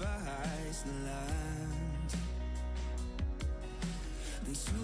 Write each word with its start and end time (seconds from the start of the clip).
verheißene 0.00 0.96
Land. 1.04 2.10
Zu 4.50 4.82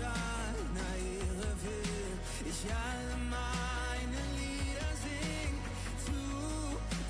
deiner 0.00 0.92
Ehre 0.96 1.50
will 1.62 2.18
ich 2.50 2.60
alle 2.72 3.16
meine 3.30 4.20
Lieder 4.38 4.92
singen. 5.04 5.60
Du 6.06 6.22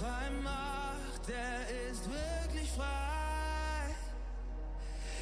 frei 0.00 0.30
macht, 0.42 1.28
der 1.28 1.90
ist 1.90 2.04
wirklich 2.08 2.70
frei. 2.70 3.94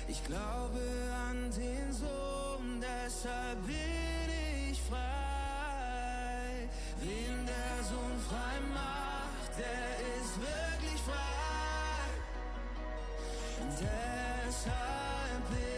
Ich 0.07 0.25
glaube 0.25 0.81
an 1.29 1.51
den 1.51 1.93
Sohn, 1.93 2.81
deshalb 2.81 3.67
bin 3.67 4.31
ich 4.71 4.81
frei. 4.83 6.69
Wen 7.01 7.47
der 7.53 7.85
Sohn 7.91 8.17
frei 8.29 8.57
macht, 8.73 9.53
der 9.59 9.89
ist 10.17 10.35
wirklich 10.49 11.01
frei. 11.09 12.09
Und 13.61 13.75
deshalb 13.81 15.45
bin 15.51 15.78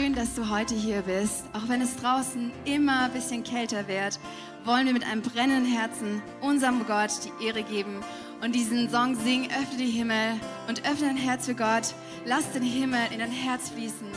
schön, 0.00 0.14
dass 0.14 0.34
du 0.34 0.48
heute 0.48 0.74
hier 0.74 1.02
bist. 1.02 1.44
Auch 1.52 1.68
wenn 1.68 1.82
es 1.82 1.96
draußen 1.96 2.50
immer 2.64 3.04
ein 3.04 3.12
bisschen 3.12 3.44
kälter 3.44 3.86
wird, 3.86 4.18
wollen 4.64 4.86
wir 4.86 4.94
mit 4.94 5.04
einem 5.04 5.20
brennenden 5.20 5.70
Herzen 5.70 6.22
unserem 6.40 6.86
Gott 6.86 7.10
die 7.24 7.46
Ehre 7.46 7.62
geben 7.62 8.02
und 8.42 8.54
diesen 8.54 8.88
Song 8.88 9.14
singen, 9.14 9.50
öffne 9.50 9.76
die 9.76 9.90
Himmel 9.90 10.40
und 10.68 10.88
öffne 10.88 11.08
dein 11.08 11.16
Herz 11.16 11.46
für 11.46 11.54
Gott. 11.54 11.94
Lass 12.24 12.50
den 12.52 12.62
Himmel 12.62 13.00
in 13.12 13.18
dein 13.18 13.30
Herz 13.30 13.70
fließen. 13.70 14.08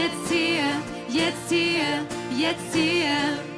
Jetzt 0.00 0.32
hier, 0.32 0.62
jetzt 1.10 1.50
hier, 1.50 2.06
jetzt 2.34 2.74
hier. 2.74 3.49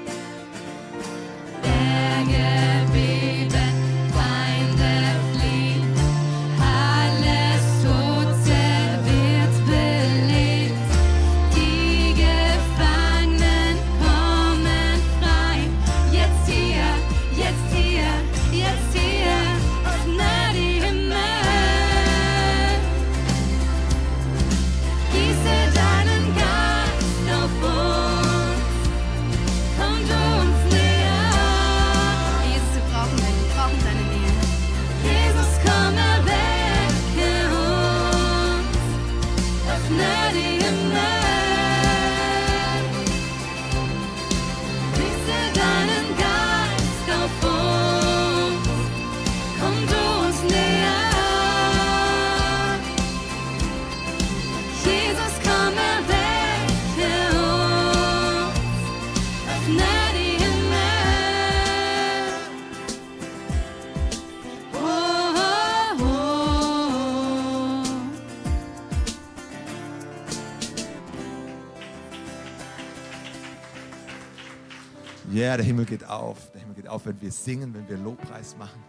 Ja, 75.52 75.58
der 75.58 75.66
Himmel 75.66 75.84
geht 75.84 76.08
auf. 76.08 76.50
Der 76.52 76.62
Himmel 76.62 76.76
geht 76.76 76.88
auf, 76.88 77.04
wenn 77.04 77.20
wir 77.20 77.30
singen, 77.30 77.74
wenn 77.74 77.86
wir 77.86 77.98
Lobpreis 77.98 78.56
machen. 78.56 78.82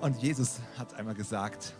Und 0.00 0.20
Jesus 0.20 0.58
hat 0.76 0.94
einmal 0.94 1.14
gesagt, 1.14 1.74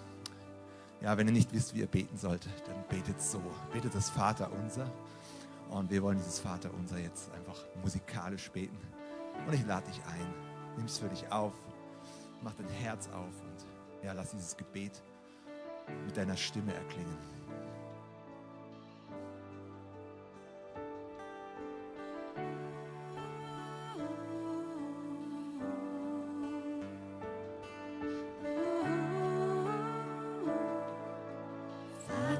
ja, 1.00 1.18
wenn 1.18 1.26
ihr 1.26 1.32
nicht 1.32 1.52
wisst, 1.52 1.74
wie 1.74 1.80
ihr 1.80 1.88
beten 1.88 2.16
sollt, 2.16 2.46
dann 2.68 2.84
betet 2.88 3.20
so. 3.20 3.42
Betet 3.72 3.92
das 3.96 4.10
Vater 4.10 4.48
unser. 4.62 4.88
Und 5.70 5.90
wir 5.90 6.04
wollen 6.04 6.18
dieses 6.18 6.38
Vater 6.38 6.70
unser 6.72 7.00
jetzt 7.00 7.32
einfach 7.32 7.56
musikalisch 7.82 8.48
beten. 8.52 8.78
Und 9.44 9.54
ich 9.54 9.66
lade 9.66 9.88
dich 9.88 10.00
ein. 10.06 10.34
Nimm 10.76 10.86
es 10.86 10.98
für 10.98 11.08
dich 11.08 11.32
auf. 11.32 11.54
Mach 12.44 12.54
dein 12.54 12.68
Herz 12.68 13.08
auf 13.08 13.24
und 13.42 14.04
ja, 14.04 14.12
lass 14.12 14.30
dieses 14.30 14.56
Gebet 14.56 15.02
mit 16.06 16.16
deiner 16.16 16.36
Stimme 16.36 16.72
erklingen. 16.72 17.33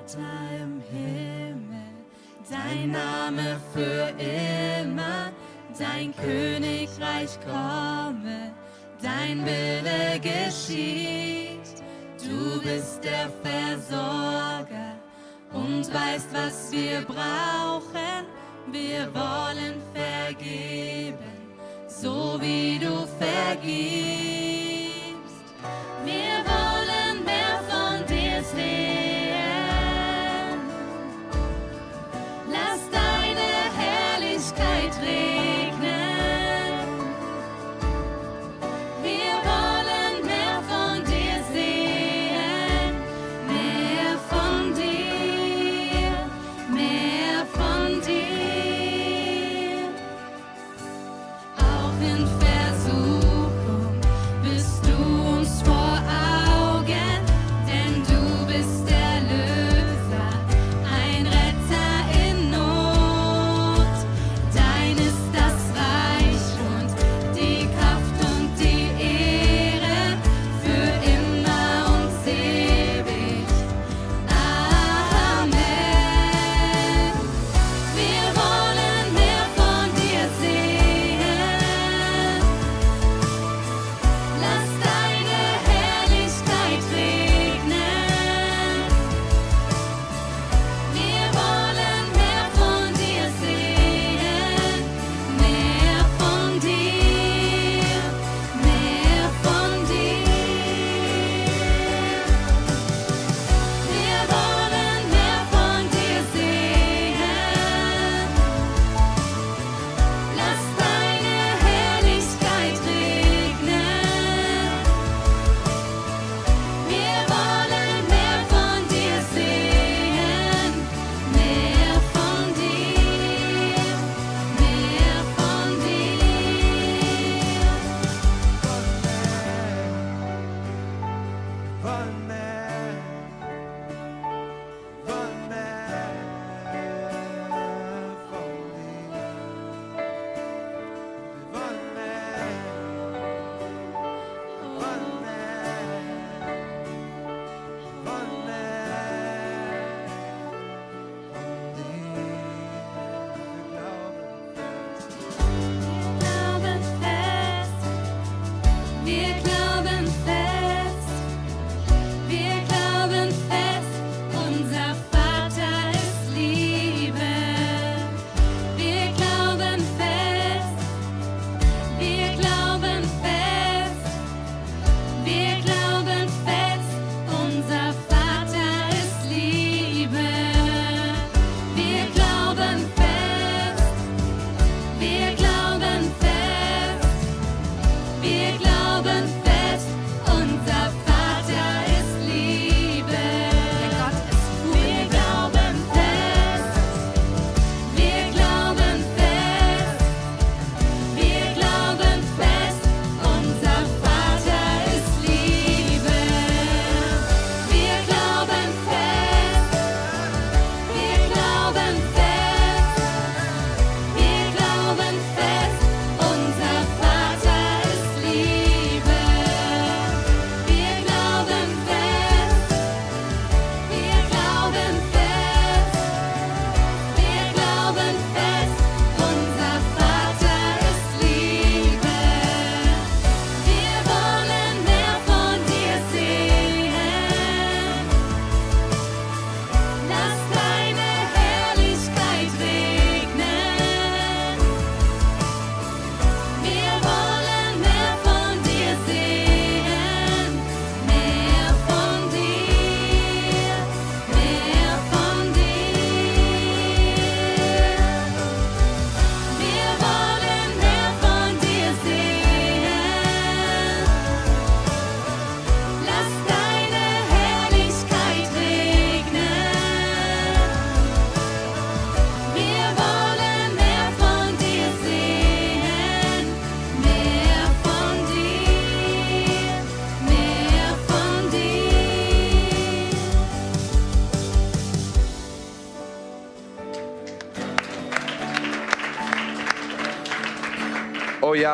Vater 0.04 0.18
im 0.60 0.82
Himmel, 0.90 1.94
dein 2.50 2.90
Name 2.90 3.58
für 3.72 4.12
immer, 4.18 5.32
dein 5.78 6.14
Königreich 6.14 7.38
komme, 7.40 8.52
dein 9.02 9.44
Wille 9.46 10.20
geschieht. 10.20 11.82
Du 12.22 12.60
bist 12.62 13.02
der 13.02 13.30
Versorger 13.42 14.98
und 15.52 15.92
weißt, 15.92 16.28
was 16.32 16.70
wir 16.70 17.00
brauchen. 17.02 18.26
Wir 18.70 19.08
wollen 19.14 19.80
vergeben, 19.94 21.16
so 21.86 22.38
wie 22.40 22.78
du 22.78 23.06
vergibst. 23.18 24.53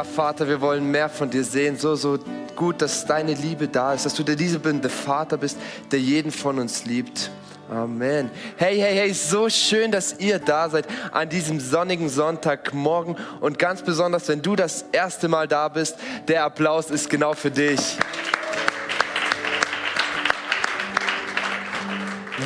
Vater, 0.04 0.48
wir 0.48 0.60
wollen 0.60 0.90
mehr 0.90 1.08
von 1.08 1.30
dir 1.30 1.44
sehen. 1.44 1.76
So, 1.76 1.94
so 1.94 2.18
gut, 2.56 2.82
dass 2.82 3.06
deine 3.06 3.34
Liebe 3.34 3.68
da 3.68 3.94
ist, 3.94 4.06
dass 4.06 4.14
du 4.14 4.22
der 4.22 4.36
liebende 4.36 4.88
Vater 4.88 5.36
bist, 5.36 5.58
der 5.90 6.00
jeden 6.00 6.30
von 6.30 6.58
uns 6.58 6.84
liebt. 6.84 7.30
Amen. 7.70 8.30
Hey, 8.56 8.78
hey, 8.78 8.96
hey, 8.96 9.14
so 9.14 9.48
schön, 9.48 9.92
dass 9.92 10.18
ihr 10.18 10.40
da 10.40 10.68
seid 10.68 10.88
an 11.12 11.28
diesem 11.28 11.60
sonnigen 11.60 12.08
Sonntagmorgen 12.08 13.16
und 13.40 13.60
ganz 13.60 13.82
besonders, 13.82 14.26
wenn 14.26 14.42
du 14.42 14.56
das 14.56 14.86
erste 14.90 15.28
Mal 15.28 15.46
da 15.46 15.68
bist, 15.68 15.96
der 16.26 16.44
Applaus 16.44 16.90
ist 16.90 17.08
genau 17.08 17.32
für 17.32 17.52
dich. 17.52 17.96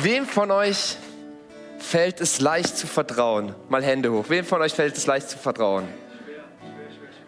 Wem 0.03 0.27
von 0.27 0.51
euch 0.51 0.97
fällt 1.79 2.21
es 2.21 2.39
leicht 2.39 2.77
zu 2.77 2.85
vertrauen? 2.85 3.55
Mal 3.69 3.83
Hände 3.83 4.11
hoch. 4.11 4.25
Wem 4.27 4.45
von 4.45 4.61
euch 4.61 4.73
fällt 4.73 4.95
es 4.95 5.07
leicht 5.07 5.29
zu 5.29 5.39
vertrauen? 5.39 5.87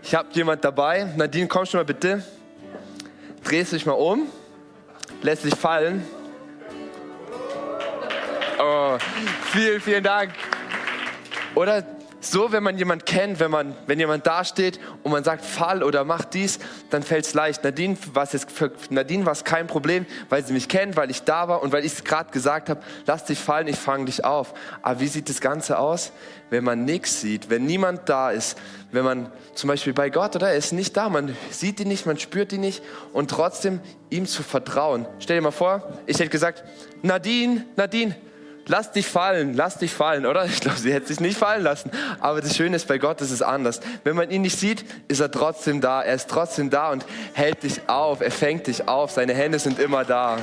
Ich 0.04 0.16
habe 0.16 0.30
jemand 0.34 0.64
dabei. 0.64 1.04
Nadine, 1.16 1.48
komm 1.48 1.66
schon 1.66 1.80
mal 1.80 1.86
bitte. 1.86 2.24
Drehst 3.44 3.74
dich 3.74 3.86
mal 3.86 3.94
um. 3.94 4.28
Lässt 5.22 5.44
dich 5.44 5.56
fallen. 5.56 6.06
Oh, 8.60 8.98
vielen, 9.52 9.82
vielen 9.82 10.04
Dank. 10.04 10.32
Oder 11.56 11.84
so, 12.20 12.52
wenn 12.52 12.64
man 12.64 12.78
jemanden 12.78 13.06
kennt, 13.06 13.40
wenn, 13.40 13.52
man, 13.52 13.76
wenn 13.86 14.00
jemand 14.00 14.26
dasteht 14.26 14.80
und 15.04 15.12
man 15.12 15.24
sagt, 15.24 15.46
fall 15.46 15.84
oder 15.84 16.04
mach 16.04 16.26
dies, 16.26 16.60
dann 16.90 17.04
fällt 17.04 17.26
es 17.26 17.34
leicht. 17.34 17.64
Nadine 17.64 17.96
war 18.14 18.24
es 18.24 18.46
für 18.52 18.72
Nadine 18.90 19.26
war 19.26 19.34
es 19.34 19.44
kein 19.44 19.68
Problem, 19.68 20.06
weil 20.30 20.44
sie 20.44 20.54
mich 20.54 20.68
kennt, 20.68 20.96
weil 20.96 21.12
ich 21.12 21.24
da 21.24 21.48
war 21.48 21.62
und 21.62 21.72
weil 21.72 21.86
ich 21.86 21.94
es 21.94 22.04
gerade 22.04 22.32
gesagt 22.32 22.70
habe, 22.70 22.82
lass 23.06 23.26
dich 23.26 23.38
fallen, 23.38 23.68
ich 23.68 23.78
fange 23.78 24.06
dich 24.06 24.26
auf. 24.26 24.54
Aber 24.82 25.00
wie 25.00 25.08
sieht 25.08 25.30
das 25.30 25.42
Ganze 25.42 25.78
aus, 25.78 26.12
wenn 26.50 26.64
man 26.64 26.86
nichts 26.86 27.22
sieht, 27.22 27.50
wenn 27.50 27.66
niemand 27.66 28.10
da 28.10 28.32
ist, 28.32 28.58
wenn 28.92 29.06
man 29.06 29.32
zum 29.54 29.68
Beispiel 29.68 29.94
bei 29.94 30.10
Gott 30.10 30.36
oder 30.36 30.50
er 30.50 30.56
ist 30.56 30.74
nicht 30.74 30.98
da, 30.98 31.10
man 31.10 31.36
sieht 31.52 31.80
ihn 31.80 31.88
nicht, 31.88 32.06
man 32.06 32.18
spürt 32.18 32.52
ihn 32.52 32.62
nicht 32.62 32.82
und 33.14 33.30
trotzdem 33.30 33.80
ihm 34.10 34.26
zu 34.26 34.44
vertrauen. 34.44 35.06
Stell 35.20 35.38
dir 35.38 35.44
mal 35.44 35.52
vor, 35.52 36.00
ich 36.06 36.18
hätte 36.18 36.30
gesagt, 36.30 36.64
Nadine, 37.04 37.66
Nadine, 37.76 38.16
lass 38.68 38.92
dich 38.92 39.08
fallen, 39.08 39.54
lass 39.54 39.78
dich 39.78 39.94
fallen, 39.94 40.26
oder? 40.26 40.46
Ich 40.46 40.60
glaube, 40.60 40.78
sie 40.78 40.94
hätte 40.94 41.08
sich 41.08 41.20
nicht 41.20 41.38
fallen 41.38 41.64
lassen. 41.64 41.92
Aber 42.20 42.42
das 42.42 42.56
Schöne 42.56 42.76
ist, 42.76 42.88
bei 42.88 42.98
Gott 42.98 43.22
ist 43.22 43.32
es 43.32 43.42
anders. 43.42 43.80
Wenn 44.04 44.16
man 44.16 44.30
ihn 44.30 44.42
nicht 44.42 44.60
sieht, 44.60 44.86
ist 45.08 45.20
er 45.20 45.32
trotzdem 45.32 45.82
da. 45.82 46.02
Er 46.02 46.16
ist 46.16 46.30
trotzdem 46.30 46.70
da 46.70 46.92
und 46.92 47.06
hält 47.34 47.64
dich 47.64 47.88
auf. 47.88 48.22
Er 48.22 48.32
fängt 48.32 48.68
dich 48.68 48.88
auf. 48.88 49.12
Seine 49.12 49.34
Hände 49.34 49.60
sind 49.60 49.80
immer 49.80 50.06
da. 50.06 50.38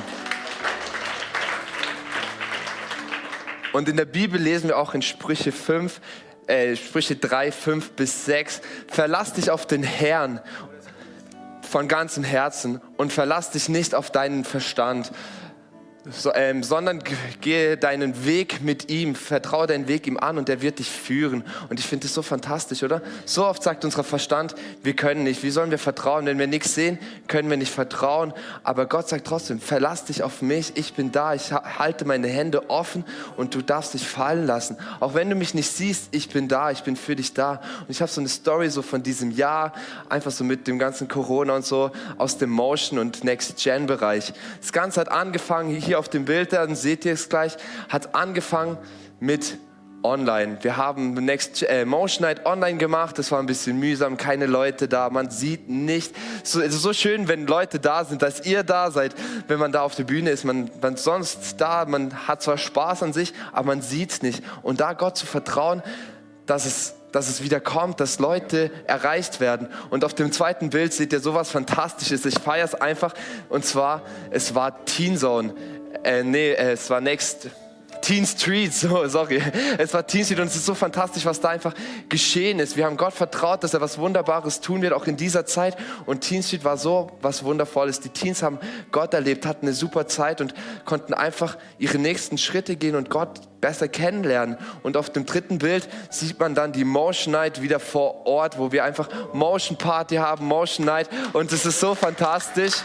Und 3.73 3.89
in 3.89 3.97
der 3.97 4.05
Bibel 4.05 4.39
lesen 4.39 4.69
wir 4.69 4.77
auch 4.77 4.93
in 4.93 5.01
Sprüche 5.01 5.51
5, 5.51 5.99
äh, 6.47 6.77
Sprüche 6.77 7.17
3, 7.17 7.51
5 7.51 7.91
bis 7.91 8.25
6, 8.25 8.61
verlass 8.87 9.33
dich 9.33 9.51
auf 9.51 9.65
den 9.65 9.83
Herrn 9.83 10.39
von 11.61 11.89
ganzem 11.89 12.23
Herzen 12.23 12.79
und 12.95 13.11
verlass 13.11 13.51
dich 13.51 13.67
nicht 13.67 13.93
auf 13.93 14.11
deinen 14.11 14.45
Verstand 14.45 15.11
so, 16.11 16.33
ähm, 16.35 16.61
sondern 16.61 17.01
gehe 17.41 17.77
deinen 17.77 18.25
Weg 18.25 18.61
mit 18.61 18.91
ihm, 18.91 19.15
vertraue 19.15 19.65
deinen 19.65 19.87
Weg 19.87 20.05
ihm 20.05 20.17
an 20.17 20.37
und 20.37 20.49
er 20.49 20.61
wird 20.61 20.77
dich 20.77 20.89
führen. 20.89 21.43
Und 21.69 21.79
ich 21.79 21.87
finde 21.87 22.05
das 22.05 22.13
so 22.13 22.21
fantastisch, 22.21 22.83
oder? 22.83 23.01
So 23.25 23.45
oft 23.45 23.63
sagt 23.63 23.83
unser 23.85 24.03
Verstand, 24.03 24.53
wir 24.83 24.95
können 24.95 25.23
nicht. 25.23 25.41
Wie 25.41 25.49
sollen 25.49 25.71
wir 25.71 25.79
vertrauen? 25.79 26.27
Wenn 26.27 26.37
wir 26.37 26.45
nichts 26.45 26.75
sehen, 26.75 26.99
können 27.27 27.49
wir 27.49 27.57
nicht 27.57 27.71
vertrauen. 27.71 28.33
Aber 28.63 28.85
Gott 28.85 29.09
sagt 29.09 29.25
trotzdem, 29.25 29.59
verlass 29.59 30.05
dich 30.05 30.21
auf 30.21 30.43
mich, 30.43 30.77
ich 30.77 30.93
bin 30.93 31.11
da, 31.11 31.33
ich 31.33 31.51
halte 31.51 32.05
meine 32.05 32.27
Hände 32.27 32.69
offen 32.69 33.03
und 33.35 33.55
du 33.55 33.63
darfst 33.63 33.95
dich 33.95 34.07
fallen 34.07 34.45
lassen. 34.45 34.77
Auch 34.99 35.15
wenn 35.15 35.29
du 35.29 35.35
mich 35.35 35.55
nicht 35.55 35.71
siehst, 35.71 36.09
ich 36.11 36.29
bin 36.29 36.47
da, 36.47 36.69
ich 36.69 36.83
bin 36.83 36.95
für 36.95 37.15
dich 37.15 37.33
da. 37.33 37.61
Und 37.81 37.89
ich 37.89 38.01
habe 38.01 38.11
so 38.11 38.21
eine 38.21 38.29
Story 38.29 38.69
so 38.69 38.83
von 38.83 39.01
diesem 39.01 39.31
Jahr, 39.31 39.73
einfach 40.07 40.31
so 40.31 40.43
mit 40.43 40.67
dem 40.67 40.77
ganzen 40.77 41.07
Corona 41.07 41.55
und 41.55 41.65
so, 41.65 41.91
aus 42.19 42.37
dem 42.37 42.51
Motion- 42.51 42.99
und 42.99 43.23
Next-Gen-Bereich. 43.23 44.33
Das 44.61 44.71
Ganze 44.71 45.01
hat 45.01 45.09
angefangen 45.09 45.75
hier 45.75 45.94
hier 45.95 45.99
auf 45.99 46.09
dem 46.09 46.25
Bild, 46.25 46.51
dann 46.51 46.75
seht 46.75 47.05
ihr 47.05 47.13
es 47.13 47.29
gleich, 47.29 47.55
hat 47.89 48.15
angefangen 48.15 48.77
mit 49.19 49.57
online. 50.03 50.57
Wir 50.61 50.77
haben 50.77 51.13
Next 51.13 51.63
äh, 51.63 51.85
Motion 51.85 52.27
Night 52.27 52.45
online 52.45 52.77
gemacht. 52.77 53.17
Das 53.17 53.31
war 53.31 53.39
ein 53.39 53.47
bisschen 53.47 53.79
mühsam, 53.79 54.17
keine 54.17 54.45
Leute 54.45 54.87
da. 54.87 55.09
Man 55.09 55.31
sieht 55.31 55.67
nicht. 55.69 56.13
So, 56.43 56.61
es 56.61 56.75
ist 56.75 56.81
so 56.81 56.93
schön, 56.93 57.27
wenn 57.27 57.47
Leute 57.47 57.79
da 57.79 58.03
sind, 58.03 58.21
dass 58.21 58.45
ihr 58.45 58.63
da 58.63 58.91
seid, 58.91 59.15
wenn 59.47 59.57
man 59.57 59.71
da 59.71 59.81
auf 59.81 59.95
der 59.95 60.03
Bühne 60.03 60.29
ist. 60.29 60.43
Man, 60.43 60.69
man 60.81 60.97
sonst 60.97 61.59
da, 61.59 61.85
man 61.85 62.27
hat 62.27 62.43
zwar 62.43 62.57
Spaß 62.57 63.01
an 63.01 63.13
sich, 63.13 63.33
aber 63.51 63.67
man 63.67 63.81
sieht 63.81 64.11
es 64.11 64.21
nicht. 64.21 64.43
Und 64.61 64.81
da 64.81 64.93
Gott 64.93 65.17
zu 65.17 65.25
vertrauen, 65.25 65.81
dass 66.45 66.65
es 66.65 66.93
dass 67.15 67.29
es 67.29 67.41
wieder 67.41 67.61
kommt, 67.61 68.01
dass 68.01 68.19
Leute 68.19 68.69
erreicht 68.87 69.39
werden. 69.39 69.69
Und 69.89 70.03
auf 70.03 70.13
dem 70.13 70.33
zweiten 70.33 70.69
Bild 70.69 70.91
seht 70.91 71.13
ihr 71.13 71.21
sowas 71.21 71.49
Fantastisches. 71.49 72.25
Ich 72.25 72.37
feiere 72.37 72.65
es 72.65 72.75
einfach. 72.75 73.13
Und 73.47 73.63
zwar, 73.63 74.01
es 74.31 74.53
war 74.53 74.83
Teen 74.83 75.17
Zone 75.17 75.53
äh, 76.05 76.23
nee, 76.23 76.51
äh, 76.51 76.73
es 76.73 76.89
war 76.89 77.01
Next 77.01 77.49
Teen 78.01 78.25
Street, 78.27 78.71
so, 78.73 79.07
sorry. 79.07 79.41
Es 79.79 79.93
war 79.93 80.05
Teen 80.05 80.23
Street 80.23 80.39
und 80.39 80.47
es 80.47 80.55
ist 80.55 80.65
so 80.67 80.75
fantastisch, 80.75 81.25
was 81.25 81.39
da 81.39 81.49
einfach 81.49 81.73
geschehen 82.07 82.59
ist. 82.59 82.77
Wir 82.77 82.85
haben 82.85 82.97
Gott 82.97 83.13
vertraut, 83.13 83.63
dass 83.63 83.73
er 83.73 83.81
was 83.81 83.97
Wunderbares 83.97 84.61
tun 84.61 84.83
wird, 84.83 84.93
auch 84.93 85.07
in 85.07 85.17
dieser 85.17 85.47
Zeit. 85.47 85.75
Und 86.05 86.21
Teen 86.21 86.43
Street 86.43 86.63
war 86.63 86.77
so 86.77 87.11
was 87.21 87.43
Wundervolles. 87.43 88.01
Die 88.01 88.09
Teens 88.09 88.43
haben 88.43 88.59
Gott 88.91 89.15
erlebt, 89.15 89.47
hatten 89.47 89.65
eine 89.65 89.73
super 89.73 90.05
Zeit 90.05 90.39
und 90.39 90.53
konnten 90.85 91.15
einfach 91.15 91.57
ihre 91.79 91.97
nächsten 91.97 92.37
Schritte 92.37 92.75
gehen 92.75 92.95
und 92.95 93.09
Gott 93.09 93.41
besser 93.59 93.87
kennenlernen. 93.87 94.57
Und 94.83 94.97
auf 94.97 95.09
dem 95.09 95.25
dritten 95.25 95.57
Bild 95.57 95.89
sieht 96.11 96.39
man 96.39 96.53
dann 96.53 96.73
die 96.73 96.83
Motion 96.83 97.31
Night 97.31 97.63
wieder 97.63 97.79
vor 97.79 98.27
Ort, 98.27 98.59
wo 98.59 98.71
wir 98.71 98.83
einfach 98.83 99.09
Motion 99.33 99.77
Party 99.77 100.17
haben, 100.17 100.45
Motion 100.45 100.85
Night. 100.85 101.09
Und 101.33 101.51
es 101.51 101.65
ist 101.65 101.79
so 101.79 101.95
fantastisch 101.95 102.83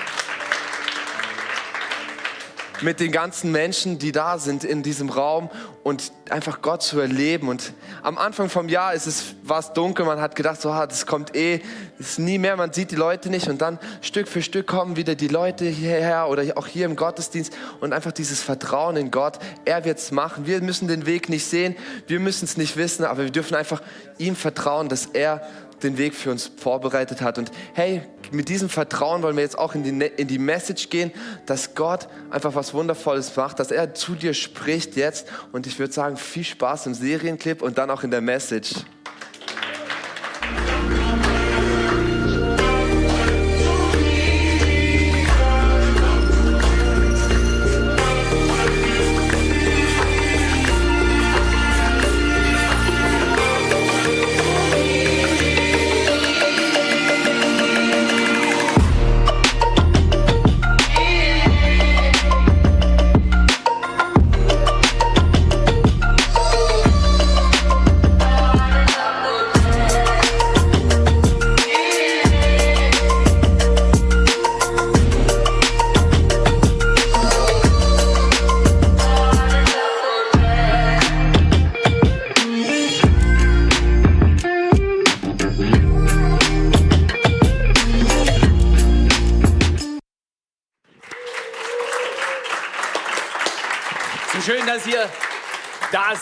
mit 2.82 3.00
den 3.00 3.12
ganzen 3.12 3.52
Menschen, 3.52 3.98
die 3.98 4.12
da 4.12 4.38
sind 4.38 4.64
in 4.64 4.82
diesem 4.82 5.08
Raum 5.08 5.50
und 5.82 6.12
einfach 6.30 6.62
Gott 6.62 6.82
zu 6.82 7.00
erleben. 7.00 7.48
Und 7.48 7.72
am 8.02 8.18
Anfang 8.18 8.48
vom 8.48 8.68
Jahr 8.68 8.94
ist 8.94 9.06
es, 9.06 9.34
war 9.42 9.58
es 9.58 9.72
dunkel, 9.72 10.04
man 10.04 10.20
hat 10.20 10.36
gedacht, 10.36 10.60
so, 10.60 10.70
ah, 10.70 10.86
das 10.86 11.06
kommt 11.06 11.34
eh, 11.34 11.60
das 11.98 12.10
ist 12.10 12.18
nie 12.18 12.38
mehr, 12.38 12.56
man 12.56 12.72
sieht 12.72 12.90
die 12.90 12.96
Leute 12.96 13.30
nicht. 13.30 13.48
Und 13.48 13.60
dann 13.60 13.78
Stück 14.00 14.28
für 14.28 14.42
Stück 14.42 14.66
kommen 14.66 14.96
wieder 14.96 15.14
die 15.14 15.28
Leute 15.28 15.66
hierher 15.66 16.28
oder 16.28 16.44
auch 16.56 16.66
hier 16.66 16.86
im 16.86 16.96
Gottesdienst 16.96 17.52
und 17.80 17.92
einfach 17.92 18.12
dieses 18.12 18.42
Vertrauen 18.42 18.96
in 18.96 19.10
Gott. 19.10 19.38
Er 19.64 19.84
wird 19.84 19.98
es 19.98 20.10
machen. 20.10 20.46
Wir 20.46 20.60
müssen 20.62 20.88
den 20.88 21.06
Weg 21.06 21.28
nicht 21.28 21.46
sehen, 21.46 21.76
wir 22.06 22.20
müssen 22.20 22.44
es 22.44 22.56
nicht 22.56 22.76
wissen, 22.76 23.04
aber 23.04 23.24
wir 23.24 23.30
dürfen 23.30 23.54
einfach 23.54 23.82
ihm 24.18 24.36
vertrauen, 24.36 24.88
dass 24.88 25.06
er 25.06 25.42
den 25.82 25.98
Weg 25.98 26.14
für 26.14 26.30
uns 26.30 26.50
vorbereitet 26.56 27.20
hat. 27.22 27.38
Und 27.38 27.50
hey, 27.74 28.02
mit 28.30 28.48
diesem 28.48 28.68
Vertrauen 28.68 29.22
wollen 29.22 29.36
wir 29.36 29.42
jetzt 29.42 29.58
auch 29.58 29.74
in 29.74 29.82
die, 29.82 30.06
in 30.06 30.28
die 30.28 30.38
Message 30.38 30.90
gehen, 30.90 31.12
dass 31.46 31.74
Gott 31.74 32.08
einfach 32.30 32.54
was 32.54 32.74
Wundervolles 32.74 33.34
macht, 33.36 33.58
dass 33.58 33.70
er 33.70 33.94
zu 33.94 34.14
dir 34.14 34.34
spricht 34.34 34.96
jetzt. 34.96 35.26
Und 35.52 35.66
ich 35.66 35.78
würde 35.78 35.92
sagen, 35.92 36.16
viel 36.16 36.44
Spaß 36.44 36.86
im 36.86 36.94
Serienclip 36.94 37.62
und 37.62 37.78
dann 37.78 37.90
auch 37.90 38.02
in 38.02 38.10
der 38.10 38.20
Message. 38.20 38.74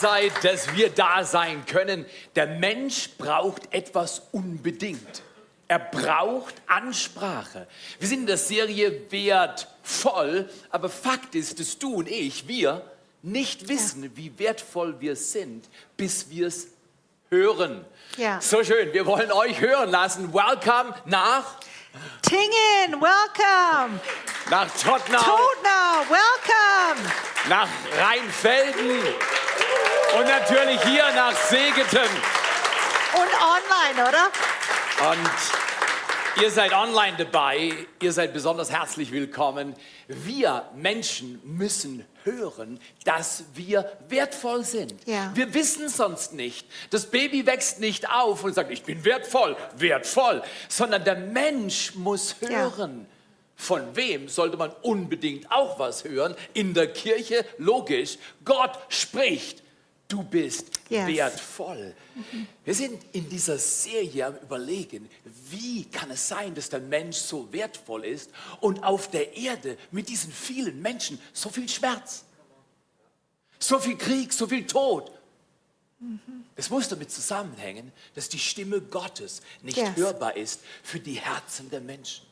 Seid, 0.01 0.33
dass 0.45 0.75
wir 0.75 0.91
da 0.91 1.25
sein 1.25 1.65
können. 1.67 2.07
Der 2.37 2.47
Mensch 2.47 3.11
braucht 3.19 3.73
etwas 3.73 4.23
unbedingt. 4.33 5.23
Er 5.69 5.79
braucht 5.79 6.55
Ansprache. 6.67 7.67
Wir 7.99 8.09
sind 8.09 8.21
in 8.21 8.27
der 8.27 8.39
Serie 8.39 9.11
wertvoll, 9.11 10.49
aber 10.71 10.89
Fakt 10.89 11.35
ist, 11.35 11.61
dass 11.61 11.79
du 11.79 11.97
und 11.97 12.09
ich, 12.09 12.49
wir 12.49 12.83
nicht 13.23 13.69
wissen, 13.69 14.11
wie 14.17 14.39
wertvoll 14.39 15.01
wir 15.01 15.17
sind, 15.17 15.69
bis 15.97 16.31
wir 16.31 16.47
es 16.47 16.69
hören. 17.31 17.85
Ja. 18.17 18.41
So 18.41 18.65
schön, 18.65 18.93
wir 18.95 19.05
wollen 19.05 19.31
euch 19.31 19.61
hören 19.61 19.91
lassen. 19.91 20.33
Welcome 20.33 20.95
nach, 21.05 21.45
Tingen, 22.23 23.01
welcome. 23.01 24.01
nach 24.51 24.71
Tottenau, 24.71 25.19
Tottenau, 25.19 26.09
welcome. 26.09 27.13
nach 27.49 27.69
Rheinfelden 27.99 29.03
und 30.17 30.25
natürlich 30.27 30.83
hier 30.83 31.05
nach 31.15 31.35
Segeten. 31.37 32.09
Und 33.15 33.31
online, 33.41 34.09
oder? 34.09 35.11
Und 35.11 36.43
ihr 36.43 36.51
seid 36.51 36.73
online 36.73 37.17
dabei, 37.17 37.73
ihr 38.01 38.13
seid 38.13 38.33
besonders 38.33 38.71
herzlich 38.71 39.11
willkommen. 39.13 39.75
Wir 40.09 40.65
Menschen 40.77 41.41
müssen 41.45 42.05
hören, 42.25 42.81
dass 43.05 43.45
wir 43.55 43.91
wertvoll 44.09 44.65
sind. 44.65 44.95
Ja. 45.07 45.31
Wir 45.35 45.53
wissen 45.55 45.89
sonst 45.89 46.33
nicht. 46.35 46.67
Das 46.91 47.07
Baby 47.07 47.47
wächst 47.47 47.81
nicht 47.81 48.11
auf 48.11 48.45
und 48.45 48.55
sagt, 48.55 48.71
ich 48.71 48.83
bin 48.83 49.05
wertvoll, 49.05 49.57
wertvoll, 49.77 50.43
sondern 50.69 51.05
der 51.05 51.17
Mensch 51.17 51.95
muss 51.95 52.37
Ja. 52.41 52.49
hören. 52.49 53.07
Von 53.61 53.97
wem 53.97 54.29
sollte 54.29 54.57
man 54.57 54.71
unbedingt 54.83 55.51
auch 55.51 55.81
was 55.81 56.05
hören? 56.05 56.37
In 56.55 56.75
der 56.75 56.93
Kirche, 56.93 57.45
logisch. 57.59 58.17
Gott 58.45 58.79
spricht. 58.89 59.65
Du 60.09 60.23
bist 60.23 60.81
Yes. 60.89 61.07
wertvoll. 61.07 61.95
Wir 62.65 62.75
sind 62.75 62.99
in 63.13 63.29
dieser 63.29 63.59
Serie 63.59 64.25
am 64.27 64.37
Überlegen, 64.39 65.07
wie 65.51 65.85
kann 65.85 66.11
es 66.11 66.27
sein, 66.27 66.55
dass 66.55 66.71
der 66.71 66.81
Mensch 66.81 67.19
so 67.19 67.53
wertvoll 67.53 68.07
ist 68.07 68.31
und 68.63 68.83
auf 68.83 69.11
der 69.11 69.37
Erde 69.37 69.77
mit 69.91 70.09
diesen 70.09 70.33
vielen 70.33 70.81
Menschen 70.81 71.21
so 71.35 71.51
viel 71.51 71.69
Schmerz, 71.69 72.25
so 73.59 73.79
viel 73.79 73.99
Krieg, 73.99 74.33
so 74.33 74.47
viel 74.47 74.67
Tod. 74.67 75.13
Es 76.57 76.71
muss 76.71 76.89
damit 76.89 77.11
zusammenhängen, 77.11 77.93
dass 78.15 78.31
die 78.31 78.39
Stimme 78.39 78.81
Gottes 78.81 79.43
nicht 79.63 79.77
Yes. 79.77 79.95
hörbar 79.97 80.37
ist 80.39 80.61
für 80.83 81.01
die 81.01 81.21
Herzen 81.21 81.69
der 81.69 81.81
Menschen. 81.83 82.25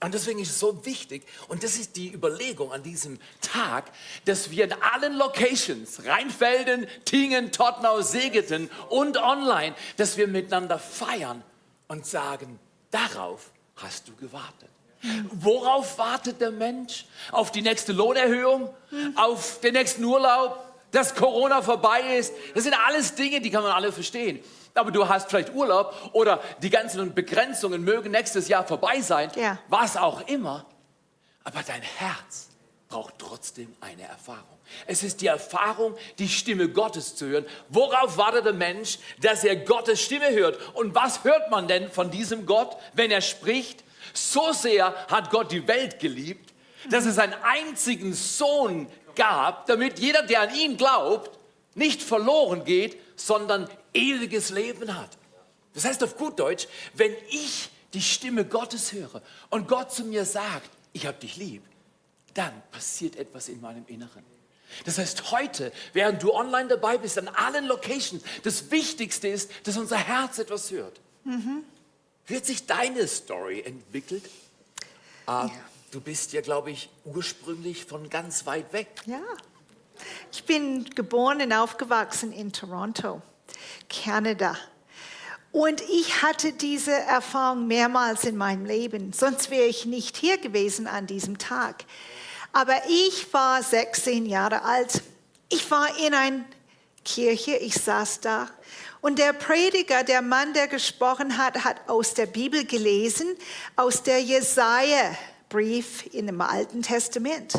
Und 0.00 0.14
deswegen 0.14 0.38
ist 0.38 0.50
es 0.50 0.60
so 0.60 0.84
wichtig, 0.86 1.24
und 1.48 1.64
das 1.64 1.76
ist 1.76 1.96
die 1.96 2.12
Überlegung 2.12 2.72
an 2.72 2.84
diesem 2.84 3.18
Tag, 3.40 3.90
dass 4.26 4.50
wir 4.50 4.64
in 4.64 4.72
allen 4.74 5.14
Locations, 5.14 6.04
Rheinfelden, 6.04 6.86
Tingen, 7.04 7.50
Tottenau, 7.50 8.00
Segeten 8.00 8.70
und 8.90 9.16
online, 9.16 9.74
dass 9.96 10.16
wir 10.16 10.28
miteinander 10.28 10.78
feiern 10.78 11.42
und 11.88 12.06
sagen, 12.06 12.60
darauf 12.92 13.50
hast 13.74 14.06
du 14.06 14.14
gewartet. 14.14 14.68
Worauf 15.30 15.98
wartet 15.98 16.40
der 16.40 16.50
Mensch? 16.50 17.06
Auf 17.30 17.50
die 17.50 17.62
nächste 17.62 17.92
Lohnerhöhung? 17.92 18.72
Auf 19.16 19.60
den 19.60 19.74
nächsten 19.74 20.04
Urlaub? 20.04 20.67
Dass 20.90 21.14
Corona 21.14 21.60
vorbei 21.62 22.16
ist? 22.16 22.32
Das 22.54 22.64
sind 22.64 22.74
alles 22.86 23.14
Dinge, 23.14 23.40
die 23.40 23.50
kann 23.50 23.62
man 23.62 23.72
alle 23.72 23.92
verstehen. 23.92 24.42
Aber 24.74 24.90
du 24.90 25.08
hast 25.08 25.28
vielleicht 25.28 25.52
Urlaub 25.54 25.94
oder 26.12 26.40
die 26.62 26.70
ganzen 26.70 27.14
Begrenzungen 27.14 27.82
mögen 27.82 28.12
nächstes 28.12 28.48
Jahr 28.48 28.64
vorbei 28.66 29.00
sein. 29.00 29.30
Ja. 29.34 29.58
Was 29.68 29.96
auch 29.96 30.26
immer. 30.28 30.64
Aber 31.44 31.62
dein 31.66 31.82
Herz 31.82 32.48
braucht 32.88 33.14
trotzdem 33.18 33.74
eine 33.80 34.02
Erfahrung. 34.02 34.58
Es 34.86 35.02
ist 35.02 35.20
die 35.20 35.26
Erfahrung, 35.26 35.96
die 36.18 36.28
Stimme 36.28 36.68
Gottes 36.68 37.16
zu 37.16 37.26
hören. 37.26 37.46
Worauf 37.68 38.16
wartet 38.16 38.44
der 38.46 38.52
Mensch, 38.52 38.98
dass 39.20 39.44
er 39.44 39.56
Gottes 39.56 40.00
Stimme 40.00 40.30
hört? 40.30 40.58
Und 40.74 40.94
was 40.94 41.24
hört 41.24 41.50
man 41.50 41.68
denn 41.68 41.90
von 41.90 42.10
diesem 42.10 42.46
Gott, 42.46 42.76
wenn 42.94 43.10
er 43.10 43.20
spricht? 43.20 43.84
So 44.14 44.52
sehr 44.52 44.94
hat 45.10 45.30
Gott 45.30 45.52
die 45.52 45.66
Welt 45.66 46.00
geliebt, 46.00 46.52
dass 46.90 47.04
es 47.04 47.18
einen 47.18 47.34
einzigen 47.42 48.14
Sohn 48.14 48.88
gab, 49.18 49.66
damit 49.66 49.98
jeder, 49.98 50.22
der 50.22 50.40
an 50.40 50.54
ihn 50.54 50.78
glaubt, 50.78 51.38
nicht 51.74 52.02
verloren 52.02 52.64
geht, 52.64 52.96
sondern 53.16 53.68
ewiges 53.92 54.48
Leben 54.50 54.96
hat. 54.96 55.10
Das 55.74 55.84
heißt 55.84 56.02
auf 56.02 56.16
gut 56.16 56.38
Deutsch, 56.38 56.66
wenn 56.94 57.14
ich 57.28 57.68
die 57.92 58.00
Stimme 58.00 58.44
Gottes 58.44 58.92
höre 58.92 59.22
und 59.50 59.68
Gott 59.68 59.92
zu 59.92 60.04
mir 60.04 60.24
sagt, 60.24 60.70
ich 60.92 61.06
habe 61.06 61.18
dich 61.18 61.36
lieb, 61.36 61.62
dann 62.34 62.52
passiert 62.70 63.16
etwas 63.16 63.48
in 63.48 63.60
meinem 63.60 63.84
Inneren. 63.86 64.24
Das 64.84 64.98
heißt, 64.98 65.30
heute, 65.30 65.72
während 65.92 66.22
du 66.22 66.32
online 66.32 66.68
dabei 66.68 66.98
bist, 66.98 67.18
an 67.18 67.28
allen 67.28 67.66
Locations, 67.66 68.22
das 68.42 68.70
Wichtigste 68.70 69.28
ist, 69.28 69.50
dass 69.64 69.76
unser 69.76 69.96
Herz 69.96 70.38
etwas 70.38 70.70
hört. 70.70 71.00
Wie 72.26 72.36
hat 72.36 72.46
sich 72.46 72.66
deine 72.66 73.06
Story 73.08 73.60
entwickelt? 73.60 74.24
Ah, 75.26 75.48
Du 75.90 76.02
bist 76.02 76.34
ja, 76.34 76.42
glaube 76.42 76.70
ich, 76.70 76.90
ursprünglich 77.06 77.86
von 77.86 78.10
ganz 78.10 78.44
weit 78.44 78.74
weg. 78.74 78.88
Ja. 79.06 79.22
Ich 80.30 80.44
bin 80.44 80.84
geboren 80.90 81.40
und 81.40 81.52
aufgewachsen 81.52 82.30
in 82.30 82.52
Toronto, 82.52 83.22
Kanada. 83.88 84.54
Und 85.50 85.80
ich 85.80 86.22
hatte 86.22 86.52
diese 86.52 86.92
Erfahrung 86.92 87.66
mehrmals 87.66 88.24
in 88.24 88.36
meinem 88.36 88.66
Leben, 88.66 89.14
sonst 89.14 89.50
wäre 89.50 89.64
ich 89.64 89.86
nicht 89.86 90.18
hier 90.18 90.36
gewesen 90.36 90.86
an 90.86 91.06
diesem 91.06 91.38
Tag. 91.38 91.84
Aber 92.52 92.76
ich 92.88 93.32
war 93.32 93.62
16 93.62 94.26
Jahre 94.26 94.62
alt. 94.62 95.02
Ich 95.48 95.70
war 95.70 95.88
in 95.98 96.12
einer 96.12 96.44
Kirche, 97.02 97.56
ich 97.56 97.74
saß 97.74 98.20
da. 98.20 98.50
Und 99.00 99.18
der 99.18 99.32
Prediger, 99.32 100.04
der 100.04 100.20
Mann, 100.20 100.52
der 100.52 100.68
gesprochen 100.68 101.38
hat, 101.38 101.64
hat 101.64 101.88
aus 101.88 102.12
der 102.12 102.26
Bibel 102.26 102.66
gelesen, 102.66 103.34
aus 103.76 104.02
der 104.02 104.20
Jesaja-Brief 105.48 106.14
in 106.14 106.26
dem 106.26 106.40
Alten 106.40 106.82
Testament. 106.82 107.54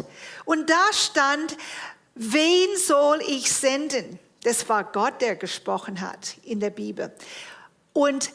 Und 0.46 0.70
da 0.70 0.94
stand, 0.94 1.58
wen 2.16 2.78
soll 2.78 3.22
ich 3.28 3.52
senden? 3.52 4.20
Das 4.44 4.70
war 4.70 4.84
Gott, 4.84 5.22
der 5.22 5.36
gesprochen 5.36 6.02
hat 6.02 6.38
in 6.44 6.60
der 6.60 6.70
Bibel. 6.70 7.14
Und 7.94 8.32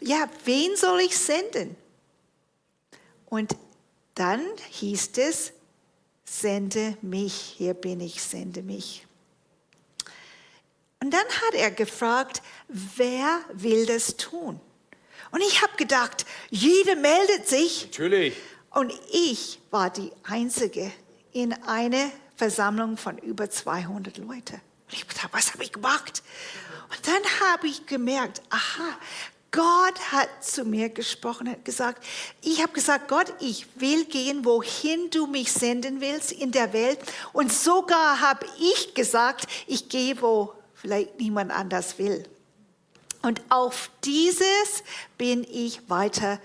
ja, 0.00 0.28
wen 0.44 0.76
soll 0.76 1.00
ich 1.00 1.16
senden? 1.16 1.76
Und 3.26 3.56
dann 4.14 4.44
hieß 4.70 5.10
es, 5.16 5.52
sende 6.24 6.96
mich, 7.00 7.34
hier 7.34 7.74
bin 7.74 8.00
ich, 8.00 8.22
sende 8.22 8.62
mich. 8.62 9.06
Und 11.00 11.12
dann 11.12 11.26
hat 11.26 11.54
er 11.54 11.70
gefragt, 11.70 12.42
wer 12.68 13.40
will 13.52 13.86
das 13.86 14.16
tun? 14.16 14.60
Und 15.32 15.40
ich 15.40 15.62
habe 15.62 15.76
gedacht, 15.76 16.24
jeder 16.50 16.94
meldet 16.94 17.48
sich. 17.48 17.86
Natürlich. 17.86 18.34
Und 18.70 18.92
ich 19.10 19.58
war 19.70 19.90
die 19.90 20.12
Einzige 20.22 20.92
in 21.32 21.52
einer 21.64 22.10
Versammlung 22.36 22.96
von 22.96 23.18
über 23.18 23.50
200 23.50 24.18
Leuten. 24.18 24.60
Und 24.86 24.92
ich 24.92 25.08
gedacht, 25.08 25.30
was 25.32 25.52
habe 25.52 25.64
ich 25.64 25.72
gemacht? 25.72 26.22
Und 26.90 27.06
dann 27.06 27.50
habe 27.50 27.66
ich 27.66 27.86
gemerkt, 27.86 28.42
aha, 28.50 28.98
Gott 29.50 30.12
hat 30.12 30.28
zu 30.42 30.64
mir 30.64 30.88
gesprochen, 30.88 31.48
hat 31.50 31.64
gesagt, 31.64 32.02
ich 32.40 32.62
habe 32.62 32.72
gesagt, 32.72 33.08
Gott, 33.08 33.34
ich 33.40 33.66
will 33.76 34.06
gehen, 34.06 34.46
wohin 34.46 35.10
du 35.10 35.26
mich 35.26 35.52
senden 35.52 36.00
willst 36.00 36.32
in 36.32 36.52
der 36.52 36.72
Welt. 36.72 36.98
Und 37.34 37.52
sogar 37.52 38.20
habe 38.20 38.46
ich 38.58 38.94
gesagt, 38.94 39.46
ich 39.66 39.90
gehe, 39.90 40.20
wo 40.22 40.54
vielleicht 40.74 41.20
niemand 41.20 41.52
anders 41.52 41.98
will. 41.98 42.24
Und 43.22 43.40
auf 43.48 43.90
dieses 44.04 44.82
bin 45.16 45.46
ich 45.50 45.88
weiter 45.88 46.40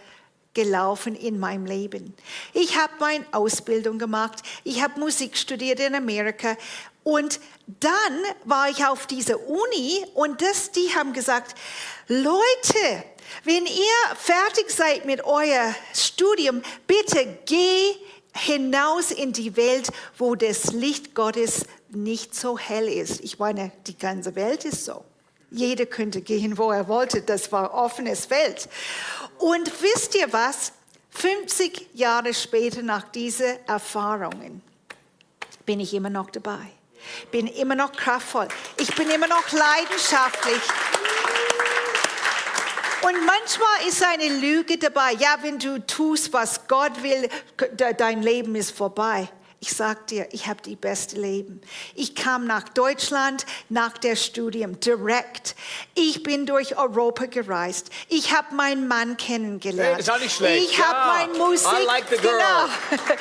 gelaufen 0.54 1.16
in 1.16 1.40
meinem 1.40 1.66
Leben. 1.66 2.16
Ich 2.54 2.78
habe 2.78 2.94
meine 3.00 3.26
Ausbildung 3.32 4.00
gemacht, 4.00 4.42
ich 4.64 4.82
habe 4.82 5.00
Musik 5.00 5.38
studiert 5.38 5.80
in 5.80 5.94
Amerika 5.94 6.56
und 7.04 7.40
dann 7.80 8.24
war 8.44 8.70
ich 8.70 8.86
auf 8.86 9.06
dieser 9.06 9.40
Uni 9.48 10.04
und 10.16 10.42
das, 10.42 10.72
die 10.72 10.94
haben 10.96 11.14
gesagt, 11.14 11.56
Leute, 12.08 13.04
wenn 13.44 13.66
ihr 13.66 14.16
fertig 14.16 14.72
seid 14.72 15.06
mit 15.06 15.24
euer 15.24 15.76
Studium, 15.94 16.62
bitte 16.88 17.38
geh 17.46 17.94
hinaus 18.34 19.12
in 19.12 19.34
die 19.34 19.56
Welt, 19.56 19.90
wo 20.18 20.36
das 20.36 20.74
Licht 20.74 21.14
Gottes 21.14 21.66
nicht 21.90 22.36
so 22.36 22.58
hell 22.58 22.88
ist. 22.88 23.22
Ich 23.22 23.40
meine, 23.40 23.72
die 23.86 23.98
ganze 23.98 24.36
Welt 24.36 24.66
ist 24.66 24.86
so. 24.86 25.06
Jeder 25.50 25.86
könnte 25.86 26.22
gehen, 26.22 26.58
wo 26.58 26.72
er 26.72 26.88
wollte. 26.88 27.22
Das 27.22 27.52
war 27.52 27.74
offenes 27.74 28.26
Feld. 28.26 28.68
Und 29.40 29.72
wisst 29.82 30.16
ihr 30.16 30.32
was? 30.34 30.74
50 31.12 31.90
Jahre 31.94 32.34
später 32.34 32.82
nach 32.82 33.04
diesen 33.12 33.58
Erfahrungen 33.68 34.62
bin 35.66 35.80
ich 35.80 35.94
immer 35.94 36.10
noch 36.10 36.30
dabei. 36.30 36.60
Bin 37.32 37.48
immer 37.48 37.76
noch 37.76 37.92
kraftvoll. 37.94 38.48
Ich 38.78 38.94
bin 38.96 39.10
immer 39.10 39.28
noch 39.28 39.52
leidenschaftlich. 39.52 40.62
Und 43.04 43.26
manchmal 43.26 43.88
ist 43.88 44.04
eine 44.04 44.28
Lüge 44.40 44.78
dabei. 44.78 45.14
Ja, 45.14 45.38
wenn 45.42 45.60
du 45.60 45.80
tust, 45.86 46.34
was 46.34 46.68
Gott 46.68 47.02
will, 47.04 47.30
de- 47.72 47.94
dein 47.94 48.22
Leben 48.22 48.56
ist 48.56 48.72
vorbei. 48.72 49.30
Ich 49.60 49.72
sag 49.76 50.06
dir, 50.06 50.28
ich 50.34 50.46
habe 50.48 50.62
die 50.62 50.76
beste 50.76 51.20
Leben. 51.20 51.62
Ich 51.96 52.14
kam 52.14 52.46
nach 52.46 52.70
Deutschland 52.70 53.44
nach 53.70 53.98
der 53.98 54.16
Studium 54.16 54.80
direkt. 54.80 55.56
Ich 55.96 56.22
bin 56.22 56.46
durch 56.46 56.78
Europa 56.78 57.26
gereist. 57.26 57.90
Ich 58.08 58.36
habe 58.38 58.54
meinen 58.54 58.88
Mann 58.88 59.18
kennengelernt. 59.18 60.08
Hey, 60.08 60.20
nicht 60.20 60.36
schlecht. 60.36 60.70
Ich 60.70 60.80
habe 60.80 60.94
Ja. 60.94 61.26
meine 61.28 61.38
Musik. 61.40 61.68
I 61.82 61.86
like 61.86 62.06
the 62.10 62.18
girl. 62.18 62.34
Genau. 62.38 62.68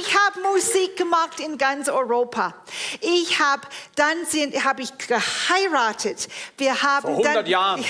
Ich 0.00 0.16
habe 0.16 0.40
Musik 0.42 0.96
gemacht 0.96 1.38
in 1.38 1.56
ganz 1.56 1.88
Europa. 1.88 2.54
Ich 3.00 3.38
habe 3.38 3.62
dann 3.94 4.24
sind 4.26 4.64
habe 4.64 4.82
ich 4.82 4.90
geheiratet. 4.98 6.26
Wir 6.58 6.82
haben 6.82 7.02
Vor 7.02 7.10
100 7.12 7.36
dann, 7.36 7.46
Jahren. 7.46 7.84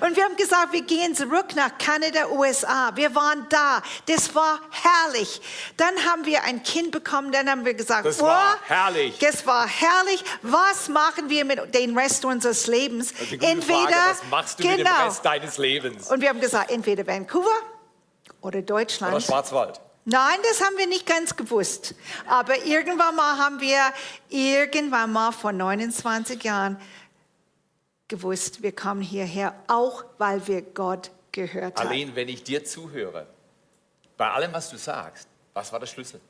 und 0.00 0.16
wir 0.16 0.24
haben 0.24 0.36
gesagt, 0.36 0.72
wir 0.72 0.82
gehen 0.82 1.14
zurück 1.14 1.54
nach 1.54 1.78
Kanada, 1.78 2.28
USA. 2.30 2.90
Wir 2.96 3.14
waren 3.14 3.46
da. 3.48 3.80
Das 4.06 4.34
war 4.34 4.58
herrlich. 4.70 5.40
Dann 5.76 5.94
haben 6.04 6.24
wir 6.26 6.42
ein 6.44 6.62
Kind 6.64 6.79
bekommen. 6.88 7.32
Dann 7.32 7.50
haben 7.50 7.64
wir 7.64 7.74
gesagt, 7.74 8.06
Das 8.06 8.20
war 8.20 8.56
herrlich. 8.66 9.18
Das 9.18 9.46
war 9.46 9.66
herrlich. 9.66 10.24
Was 10.42 10.88
machen 10.88 11.28
wir 11.28 11.44
mit 11.44 11.74
dem 11.74 11.96
Rest 11.98 12.24
unseres 12.24 12.66
Lebens? 12.66 13.12
Gute 13.12 13.62
Frage. 13.62 13.94
Was 13.94 14.22
machst 14.30 14.58
du 14.58 14.66
mit 14.66 14.78
dem 14.78 14.84
genau. 14.84 15.04
Rest 15.04 15.24
deines 15.24 15.58
Lebens? 15.58 16.10
Und 16.10 16.20
wir 16.20 16.28
haben 16.30 16.40
gesagt, 16.40 16.70
entweder 16.70 17.06
Vancouver 17.06 17.48
oder 18.40 18.62
Deutschland. 18.62 19.12
Oder 19.12 19.20
Schwarzwald? 19.20 19.80
Nein, 20.04 20.38
das 20.42 20.64
haben 20.64 20.78
wir 20.78 20.86
nicht 20.86 21.06
ganz 21.06 21.36
gewusst. 21.36 21.94
Aber 22.26 22.64
irgendwann 22.64 23.14
mal 23.14 23.36
haben 23.38 23.60
wir, 23.60 23.92
irgendwann 24.28 25.12
mal 25.12 25.30
vor 25.32 25.52
29 25.52 26.42
Jahren 26.42 26.80
gewusst, 28.08 28.62
wir 28.62 28.74
kommen 28.74 29.02
hierher, 29.02 29.54
auch 29.68 30.04
weil 30.18 30.46
wir 30.46 30.62
Gott 30.62 31.10
gehört 31.32 31.78
haben. 31.78 31.88
Allein, 31.88 32.16
wenn 32.16 32.28
ich 32.28 32.42
dir 32.42 32.64
zuhöre, 32.64 33.26
bei 34.16 34.30
allem, 34.30 34.52
was 34.52 34.70
du 34.70 34.76
sagst, 34.76 35.28
was 35.54 35.72
war 35.72 35.80
der 35.80 35.86
Schlüssel? 35.86 36.20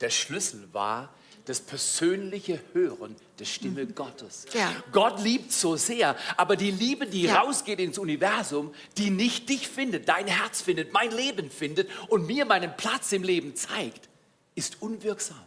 Der 0.00 0.10
Schlüssel 0.10 0.68
war 0.72 1.12
das 1.44 1.60
persönliche 1.60 2.60
Hören 2.74 3.16
der 3.38 3.46
Stimme 3.46 3.86
Gottes. 3.86 4.44
Mhm. 4.52 4.60
Ja. 4.60 4.72
Gott 4.92 5.22
liebt 5.22 5.50
so 5.52 5.76
sehr, 5.76 6.14
aber 6.36 6.56
die 6.56 6.70
Liebe, 6.70 7.06
die 7.06 7.22
Ja. 7.22 7.40
rausgeht 7.40 7.78
ins 7.80 7.98
Universum, 7.98 8.74
die 8.98 9.10
nicht 9.10 9.48
dich 9.48 9.66
findet, 9.66 10.08
dein 10.08 10.26
Herz 10.26 10.60
findet, 10.60 10.92
mein 10.92 11.10
Leben 11.10 11.50
findet 11.50 11.88
und 12.08 12.26
mir 12.26 12.44
meinen 12.44 12.76
Platz 12.76 13.12
im 13.12 13.22
Leben 13.22 13.56
zeigt, 13.56 14.08
ist 14.54 14.82
unwirksam. 14.82 15.40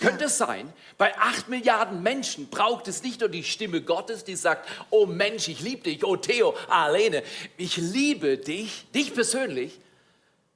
Könnte 0.00 0.24
es 0.24 0.38
sein, 0.38 0.72
bei 0.98 1.16
acht 1.18 1.48
Milliarden 1.48 2.02
Menschen 2.02 2.48
braucht 2.48 2.88
es 2.88 3.02
nicht 3.04 3.20
nur 3.20 3.28
die 3.28 3.44
Stimme 3.44 3.80
Gottes, 3.80 4.24
die 4.24 4.34
sagt, 4.34 4.68
oh 4.90 5.06
Mensch, 5.06 5.46
ich 5.48 5.60
liebe 5.60 5.82
dich, 5.82 6.04
oh 6.04 6.16
Theo, 6.16 6.56
Alene, 6.68 7.22
ich 7.58 7.76
liebe 7.76 8.38
dich, 8.38 8.86
dich 8.92 9.14
persönlich, 9.14 9.78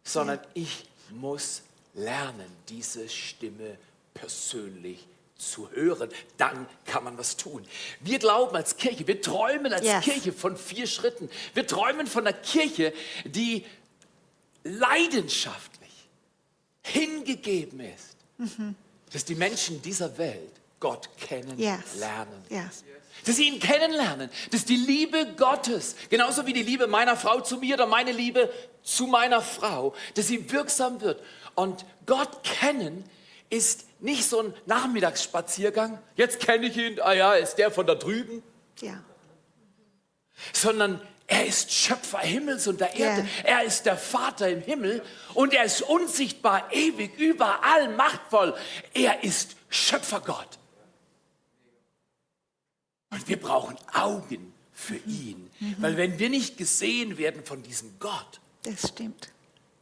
sondern 0.02 0.40
ich 0.54 0.84
muss 1.10 1.62
lernen, 1.98 2.50
diese 2.68 3.08
Stimme 3.08 3.76
persönlich 4.14 5.06
zu 5.36 5.70
hören. 5.70 6.10
Dann 6.36 6.66
kann 6.84 7.04
man 7.04 7.16
was 7.18 7.36
tun. 7.36 7.64
Wir 8.00 8.18
glauben 8.18 8.56
als 8.56 8.76
Kirche, 8.76 9.06
wir 9.06 9.20
träumen 9.20 9.72
als 9.72 9.84
Yes. 9.84 10.04
Kirche 10.04 10.32
von 10.32 10.56
vier 10.56 10.86
Schritten. 10.86 11.30
Wir 11.54 11.66
träumen 11.66 12.06
von 12.06 12.26
einer 12.26 12.36
Kirche, 12.36 12.92
die 13.24 13.64
leidenschaftlich 14.64 16.08
hingegeben 16.82 17.80
ist, 17.80 18.16
dass 19.12 19.24
die 19.24 19.34
Menschen 19.34 19.80
dieser 19.82 20.18
Welt 20.18 20.52
Gott 20.80 21.08
kennenlernen. 21.18 22.44
Yes. 22.48 22.50
Yes. 22.50 22.84
Dass 23.28 23.36
sie 23.36 23.46
ihn 23.46 23.60
kennenlernen, 23.60 24.30
dass 24.52 24.64
die 24.64 24.76
Liebe 24.76 25.34
Gottes, 25.36 25.96
genauso 26.08 26.46
wie 26.46 26.54
die 26.54 26.62
Liebe 26.62 26.86
meiner 26.86 27.14
Frau 27.14 27.42
zu 27.42 27.58
mir 27.58 27.74
oder 27.74 27.84
meine 27.84 28.10
Liebe 28.10 28.50
zu 28.82 29.06
meiner 29.06 29.42
Frau, 29.42 29.94
dass 30.14 30.28
sie 30.28 30.50
wirksam 30.50 31.02
wird. 31.02 31.22
Und 31.54 31.84
Gott 32.06 32.42
kennen 32.42 33.04
ist 33.50 33.84
nicht 34.00 34.24
so 34.24 34.40
ein 34.40 34.54
Nachmittagsspaziergang. 34.64 35.98
Jetzt 36.16 36.40
kenne 36.40 36.68
ich 36.68 36.76
ihn, 36.78 37.02
ah 37.02 37.12
ja, 37.12 37.34
ist 37.34 37.56
der 37.56 37.70
von 37.70 37.86
da 37.86 37.94
drüben. 37.94 38.42
Ja. 38.80 39.04
Sondern 40.54 40.98
er 41.26 41.44
ist 41.44 41.70
Schöpfer 41.70 42.20
Himmels 42.20 42.66
und 42.66 42.80
der 42.80 42.96
Erde. 42.96 43.28
Ja. 43.42 43.58
Er 43.58 43.64
ist 43.64 43.84
der 43.84 43.98
Vater 43.98 44.48
im 44.48 44.62
Himmel 44.62 45.02
und 45.34 45.52
er 45.52 45.64
ist 45.64 45.82
unsichtbar, 45.82 46.72
ewig, 46.72 47.18
überall, 47.18 47.88
machtvoll. 47.94 48.56
Er 48.94 49.22
ist 49.22 49.56
Schöpfergott. 49.68 50.57
Und 53.10 53.26
wir 53.28 53.40
brauchen 53.40 53.76
Augen 53.92 54.52
für 54.72 54.96
ihn. 55.06 55.50
Weil 55.78 55.96
wenn 55.96 56.18
wir 56.18 56.28
nicht 56.30 56.56
gesehen 56.56 57.18
werden 57.18 57.44
von 57.44 57.62
diesem 57.62 57.98
Gott, 57.98 58.40
Das 58.62 58.88
stimmt. 58.90 59.30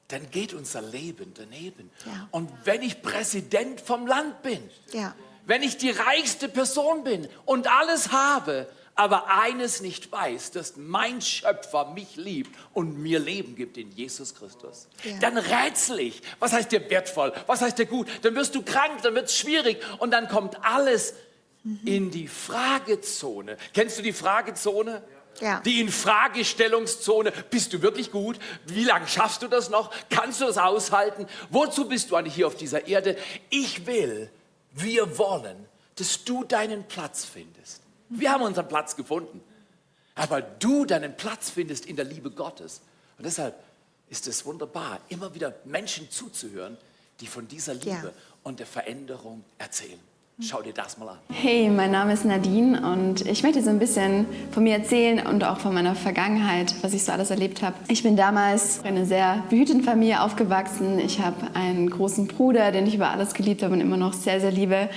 dann 0.09 0.31
geht 0.31 0.55
unser 0.55 0.81
Leben 0.83 1.33
daneben. 1.35 1.91
Ja. 2.07 2.29
Und 2.31 2.51
wenn 2.65 2.83
ich 2.83 3.03
Präsident 3.03 3.81
vom 3.81 4.07
Land 4.07 4.43
bin, 4.43 4.63
Ja. 4.93 5.15
wenn 5.45 5.63
ich 5.63 5.77
die 5.77 5.91
reichste 5.91 6.49
Person 6.49 7.05
bin 7.05 7.29
und 7.45 7.67
alles 7.69 8.13
habe, 8.13 8.69
aber 8.99 9.27
eines 9.29 9.83
nicht 9.83 10.11
weiß, 10.11 10.53
dass 10.53 10.77
mein 10.77 11.21
Schöpfer 11.21 11.91
mich 11.93 12.17
liebt 12.17 12.57
und 12.73 12.97
mir 12.99 13.19
Leben 13.19 13.55
gibt 13.55 13.77
in 13.77 13.93
Jesus 13.93 14.35
Christus, 14.35 14.89
Ja. 15.05 15.19
dann 15.19 15.37
rätsel 15.37 15.99
ich. 16.01 16.23
Was 16.39 16.53
heißt 16.53 16.73
dir 16.73 16.89
wertvoll? 16.89 17.35
Was 17.47 17.61
heißt 17.61 17.79
dir 17.79 17.85
gut? 17.85 18.09
Dann 18.23 18.35
wirst 18.35 18.55
du 18.55 18.63
krank, 18.63 19.03
dann 19.03 19.15
wird 19.15 19.27
es 19.27 19.37
schwierig 19.37 19.83
und 19.99 20.13
dann 20.13 20.29
kommt 20.29 20.65
alles 20.65 21.13
in 21.85 22.11
die 22.11 22.29
Fragezone. 22.29 23.57
Kennst 23.75 23.99
du 23.99 24.03
die 24.03 24.13
Fragezone? 24.13 25.03
Ja. 25.41 25.61
Die 25.61 25.81
Infragestellungszone. 25.81 27.33
Bist 27.51 27.73
du 27.73 27.83
wirklich 27.83 28.11
gut? 28.11 28.39
Wie 28.67 28.85
lange 28.85 29.07
schaffst 29.09 29.43
du 29.43 29.49
das 29.49 29.69
noch? 29.69 29.93
Kannst 30.09 30.41
du 30.41 30.47
das 30.47 30.59
aushalten? 30.59 31.27
Wozu 31.51 31.89
bist 31.89 32.11
du 32.11 32.17
eigentlich 32.17 32.35
hier 32.35 32.47
auf 32.47 32.57
dieser 32.57 32.87
Erde? 32.87 33.19
Ich 33.51 33.87
will, 33.87 34.31
wir 34.73 35.19
wollen, 35.19 35.57
dass 35.97 36.25
du 36.25 36.45
deinen 36.45 36.85
Platz 36.85 37.25
findest. 37.25 37.83
Wir 38.09 38.31
haben 38.31 38.43
unseren 38.43 38.69
Platz 38.69 38.97
gefunden. 38.97 39.43
Aber 40.15 40.41
du 40.41 40.87
deinen 40.87 41.17
Platz 41.17 41.51
findest 41.51 41.85
in 41.85 41.97
der 41.97 42.07
Liebe 42.07 42.31
Gottes. 42.31 42.81
Und 43.19 43.25
deshalb 43.27 43.55
ist 44.09 44.27
es 44.27 44.47
wunderbar, 44.47 45.01
immer 45.09 45.35
wieder 45.35 45.55
Menschen 45.65 46.11
zuzuhören, 46.11 46.79
die 47.21 47.27
von 47.27 47.49
dieser 47.49 47.75
Liebe 47.75 47.89
Ja. 47.89 48.13
und 48.43 48.61
der 48.61 48.67
Veränderung 48.67 49.45
erzählen. 49.59 50.01
Schau 50.39 50.61
dir 50.61 50.75
das 50.75 50.99
mal 50.99 51.09
an. 51.09 51.17
Hey, 51.33 51.71
mein 51.71 51.91
Name 51.91 52.13
ist 52.13 52.27
Nadine 52.27 52.93
und 52.93 53.27
ich 53.27 53.43
möchte 53.43 53.63
so 53.63 53.71
ein 53.71 53.79
bisschen 53.79 54.27
von 54.51 54.65
mir 54.65 54.75
erzählen 54.75 55.27
und 55.27 55.43
auch 55.45 55.61
von 55.61 55.73
meiner 55.73 55.95
Vergangenheit, 55.95 56.75
was 56.83 56.93
ich 56.93 57.05
so 57.05 57.13
alles 57.13 57.31
erlebt 57.31 57.63
habe. 57.63 57.75
Ich 57.89 58.03
bin 58.03 58.17
damals 58.17 58.81
in 58.81 58.89
einer 58.89 59.07
sehr 59.07 59.45
behüteten 59.49 59.83
Familie 59.83 60.21
aufgewachsen. 60.21 60.99
Ich 60.99 61.21
habe 61.21 61.37
einen 61.55 61.89
großen 61.89 62.27
Bruder, 62.27 62.71
den 62.71 62.87
ich 62.87 62.97
über 62.97 63.09
alles 63.09 63.33
geliebt 63.33 63.63
habe 63.63 63.73
und 63.73 63.81
immer 63.81 63.97
noch 63.97 64.13
sehr, 64.13 64.39
sehr 64.43 64.53
liebe 64.53 64.91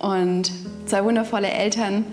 und 0.00 0.50
zwei 0.86 1.04
wundervolle 1.04 1.50
Eltern. 1.50 2.06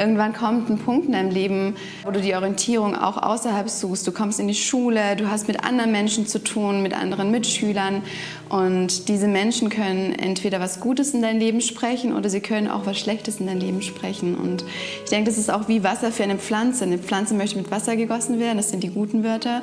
Irgendwann 0.00 0.32
kommt 0.32 0.70
ein 0.70 0.78
Punkt 0.78 1.06
in 1.06 1.12
deinem 1.12 1.30
Leben, 1.30 1.76
wo 2.04 2.10
du 2.10 2.22
die 2.22 2.34
Orientierung 2.34 2.96
auch 2.96 3.18
außerhalb 3.18 3.68
suchst. 3.68 4.06
Du 4.06 4.12
kommst 4.12 4.40
in 4.40 4.48
die 4.48 4.54
Schule, 4.54 5.14
du 5.16 5.30
hast 5.30 5.46
mit 5.46 5.62
anderen 5.62 5.92
Menschen 5.92 6.26
zu 6.26 6.42
tun, 6.42 6.82
mit 6.82 6.94
anderen 6.94 7.30
Mitschülern. 7.30 8.02
Und 8.48 9.08
diese 9.08 9.28
Menschen 9.28 9.68
können 9.68 10.12
entweder 10.18 10.58
was 10.58 10.80
Gutes 10.80 11.12
in 11.12 11.20
dein 11.20 11.38
Leben 11.38 11.60
sprechen 11.60 12.16
oder 12.16 12.30
sie 12.30 12.40
können 12.40 12.68
auch 12.68 12.86
was 12.86 12.98
Schlechtes 12.98 13.40
in 13.40 13.46
dein 13.46 13.60
Leben 13.60 13.82
sprechen. 13.82 14.36
Und 14.36 14.64
ich 15.04 15.10
denke, 15.10 15.28
das 15.28 15.38
ist 15.38 15.50
auch 15.50 15.68
wie 15.68 15.84
Wasser 15.84 16.10
für 16.12 16.22
eine 16.22 16.36
Pflanze. 16.36 16.84
Eine 16.84 16.96
Pflanze 16.96 17.34
möchte 17.34 17.58
mit 17.58 17.70
Wasser 17.70 17.94
gegossen 17.94 18.38
werden, 18.40 18.56
das 18.56 18.70
sind 18.70 18.82
die 18.82 18.90
guten 18.90 19.22
Wörter. 19.22 19.60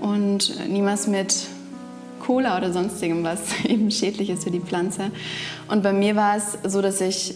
Und 0.00 0.68
niemals 0.68 1.08
mit 1.08 1.34
Cola 2.20 2.56
oder 2.56 2.72
sonstigem, 2.72 3.24
was 3.24 3.40
eben 3.64 3.90
schädlich 3.90 4.30
ist 4.30 4.44
für 4.44 4.52
die 4.52 4.60
Pflanze. 4.60 5.10
Und 5.66 5.82
bei 5.82 5.92
mir 5.92 6.14
war 6.14 6.36
es 6.36 6.56
so, 6.62 6.80
dass 6.80 7.00
ich 7.00 7.34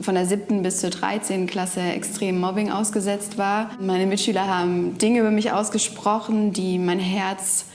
von 0.00 0.14
der 0.14 0.26
siebten 0.26 0.62
bis 0.62 0.80
zur 0.80 0.90
13. 0.90 1.46
Klasse 1.46 1.80
extrem 1.80 2.38
Mobbing 2.40 2.70
ausgesetzt 2.70 3.38
war. 3.38 3.70
Meine 3.80 4.06
Mitschüler 4.06 4.46
haben 4.46 4.96
Dinge 4.98 5.20
über 5.20 5.30
mich 5.30 5.52
ausgesprochen, 5.52 6.52
die 6.52 6.78
mein 6.78 7.00
Herz 7.00 7.66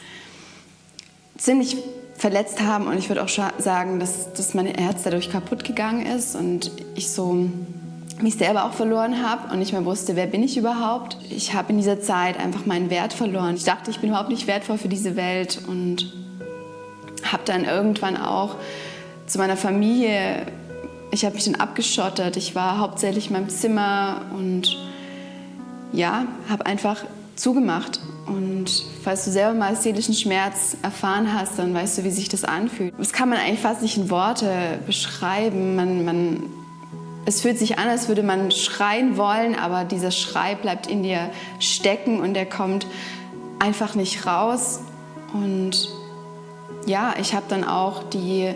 ziemlich 1.38 1.78
verletzt 2.16 2.62
haben 2.62 2.88
und 2.88 2.98
ich 2.98 3.10
würde 3.10 3.24
auch 3.24 3.28
sagen, 3.28 4.00
dass, 4.00 4.32
dass 4.34 4.54
mein 4.54 4.68
Herz 4.68 5.04
dadurch 5.04 5.30
kaputt 5.30 5.66
gegangen 5.66 6.06
ist 6.06 6.36
und 6.36 6.72
ich 6.96 7.12
so 7.12 7.50
mich 8.22 8.36
selber 8.36 8.66
auch 8.66 8.74
verloren 8.74 9.28
habe 9.28 9.52
und 9.52 9.60
nicht 9.60 9.74
mehr 9.74 9.84
wusste, 9.84 10.16
wer 10.16 10.28
bin 10.28 10.44
ich 10.44 10.56
überhaupt. 10.56 11.18
Ich 11.30 11.54
habe 11.54 11.72
in 11.72 11.78
dieser 11.78 12.00
Zeit 12.00 12.40
einfach 12.40 12.66
meinen 12.66 12.90
Wert 12.90 13.12
verloren. 13.12 13.56
Ich 13.56 13.66
dachte, 13.66 13.92
ich 13.92 14.00
bin 14.00 14.10
überhaupt 14.10 14.30
nicht 14.30 14.48
wertvoll 14.48 14.78
für 14.78 14.88
diese 14.88 15.16
Welt 15.16 15.60
und 15.68 16.14
habe 17.24 17.44
dann 17.46 17.66
irgendwann 17.66 18.16
auch 18.16 18.56
zu 19.26 19.38
meiner 19.40 19.58
Familie, 19.58 20.46
ich 21.14 21.26
habe 21.26 21.36
mich 21.36 21.46
dann 21.46 21.56
abgeschottet. 21.56 22.38
Ich 22.38 22.56
war 22.56 22.80
hauptsächlich 22.80 23.28
in 23.28 23.34
meinem 23.34 23.50
Zimmer 23.50 24.22
und 24.36 24.76
ja, 25.92 26.26
habe 26.50 26.66
einfach 26.66 27.06
zugemacht. 27.36 28.00
Und 28.26 28.84
falls 29.04 29.26
du 29.26 29.32
selber 29.32 29.54
mal 29.54 29.76
seelischen 29.76 30.16
Schmerz 30.16 30.76
erfahren 30.82 31.32
hast, 31.32 31.60
dann 31.60 31.74
weißt 31.74 32.00
du, 32.00 32.04
wie 32.04 32.10
sich 32.10 32.30
das 32.30 32.44
anfühlt. 32.44 32.94
Das 32.98 33.14
kann 33.14 33.30
man 33.30 33.38
eigentlich 33.38 33.60
fast 33.60 33.84
nicht 33.84 33.96
in 33.98 34.10
Worte 34.10 34.80
beschreiben. 34.88 35.76
Man, 35.76 36.04
man, 36.04 36.44
es 37.26 37.42
fühlt 37.42 37.60
sich 37.60 37.78
an, 37.78 37.88
als 37.90 38.08
würde 38.08 38.24
man 38.24 38.50
schreien 38.50 39.16
wollen, 39.16 39.56
aber 39.56 39.84
dieser 39.84 40.12
Schrei 40.12 40.56
bleibt 40.56 40.88
in 40.88 41.04
dir 41.04 41.30
stecken 41.60 42.22
und 42.22 42.34
der 42.34 42.48
kommt 42.48 42.88
einfach 43.60 43.94
nicht 43.94 44.26
raus. 44.26 44.80
Und 45.32 45.90
ja, 46.88 47.14
ich 47.22 47.36
habe 47.36 47.46
dann 47.50 47.64
auch 47.64 48.04
die 48.10 48.56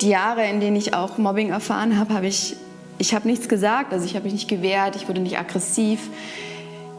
die 0.00 0.08
Jahre, 0.08 0.46
in 0.46 0.60
denen 0.60 0.76
ich 0.76 0.94
auch 0.94 1.18
Mobbing 1.18 1.50
erfahren 1.50 1.98
habe, 1.98 2.14
habe 2.14 2.26
ich, 2.26 2.56
ich 2.98 3.14
habe 3.14 3.28
nichts 3.28 3.48
gesagt. 3.48 3.92
Also 3.92 4.04
ich 4.06 4.14
habe 4.14 4.24
mich 4.24 4.32
nicht 4.32 4.48
gewehrt, 4.48 4.96
ich 4.96 5.08
wurde 5.08 5.20
nicht 5.20 5.38
aggressiv. 5.38 6.00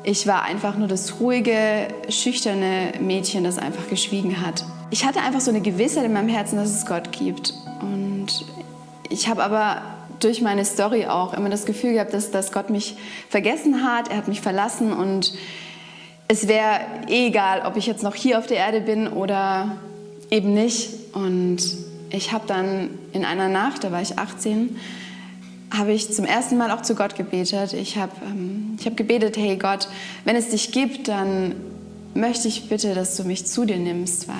Ich 0.03 0.27
war 0.27 0.43
einfach 0.43 0.77
nur 0.77 0.87
das 0.87 1.19
ruhige, 1.19 1.87
schüchterne 2.09 2.93
Mädchen, 2.99 3.43
das 3.43 3.57
einfach 3.57 3.89
geschwiegen 3.89 4.45
hat. 4.45 4.63
Ich 4.91 5.05
hatte 5.05 5.19
einfach 5.21 5.41
so 5.41 5.49
eine 5.49 5.61
Gewissheit 5.61 6.05
in 6.05 6.13
meinem 6.13 6.29
Herzen, 6.29 6.57
dass 6.57 6.69
es 6.69 6.85
Gott 6.85 7.11
gibt. 7.11 7.53
Und 7.81 8.27
ich 9.09 9.27
habe 9.27 9.43
aber 9.43 9.81
durch 10.19 10.41
meine 10.41 10.63
Story 10.63 11.07
auch 11.07 11.33
immer 11.33 11.49
das 11.49 11.65
Gefühl 11.65 11.93
gehabt, 11.93 12.13
dass, 12.13 12.31
dass 12.31 12.51
Gott 12.51 12.69
mich 12.69 12.95
vergessen 13.29 13.83
hat, 13.83 14.09
er 14.09 14.17
hat 14.17 14.27
mich 14.27 14.41
verlassen 14.41 14.93
und 14.93 15.33
es 16.27 16.47
wäre 16.47 16.79
eh 17.07 17.27
egal, 17.27 17.63
ob 17.65 17.77
ich 17.77 17.85
jetzt 17.85 18.03
noch 18.03 18.15
hier 18.15 18.39
auf 18.39 18.47
der 18.47 18.57
Erde 18.57 18.81
bin 18.81 19.07
oder 19.07 19.77
eben 20.31 20.53
nicht. 20.53 20.89
Und 21.13 21.59
ich 22.09 22.31
habe 22.31 22.45
dann 22.47 22.89
in 23.13 23.25
einer 23.25 23.49
Nacht, 23.49 23.83
da 23.83 23.91
war 23.91 24.01
ich 24.01 24.17
18, 24.17 24.77
habe 25.71 25.91
ich 25.91 26.13
zum 26.13 26.25
ersten 26.25 26.57
Mal 26.57 26.71
auch 26.71 26.81
zu 26.81 26.95
Gott 26.95 27.15
gebetet. 27.15 27.73
Ich 27.73 27.97
habe 27.97 28.11
ähm, 28.25 28.77
hab 28.85 28.95
gebetet, 28.95 29.37
hey 29.37 29.57
Gott, 29.57 29.87
wenn 30.23 30.35
es 30.35 30.49
dich 30.49 30.71
gibt, 30.71 31.07
dann 31.07 31.55
möchte 32.13 32.47
ich 32.47 32.69
bitte, 32.69 32.95
dass 32.95 33.17
du 33.17 33.23
mich 33.23 33.45
zu 33.45 33.65
dir 33.65 33.77
nimmst, 33.77 34.27
weil 34.27 34.35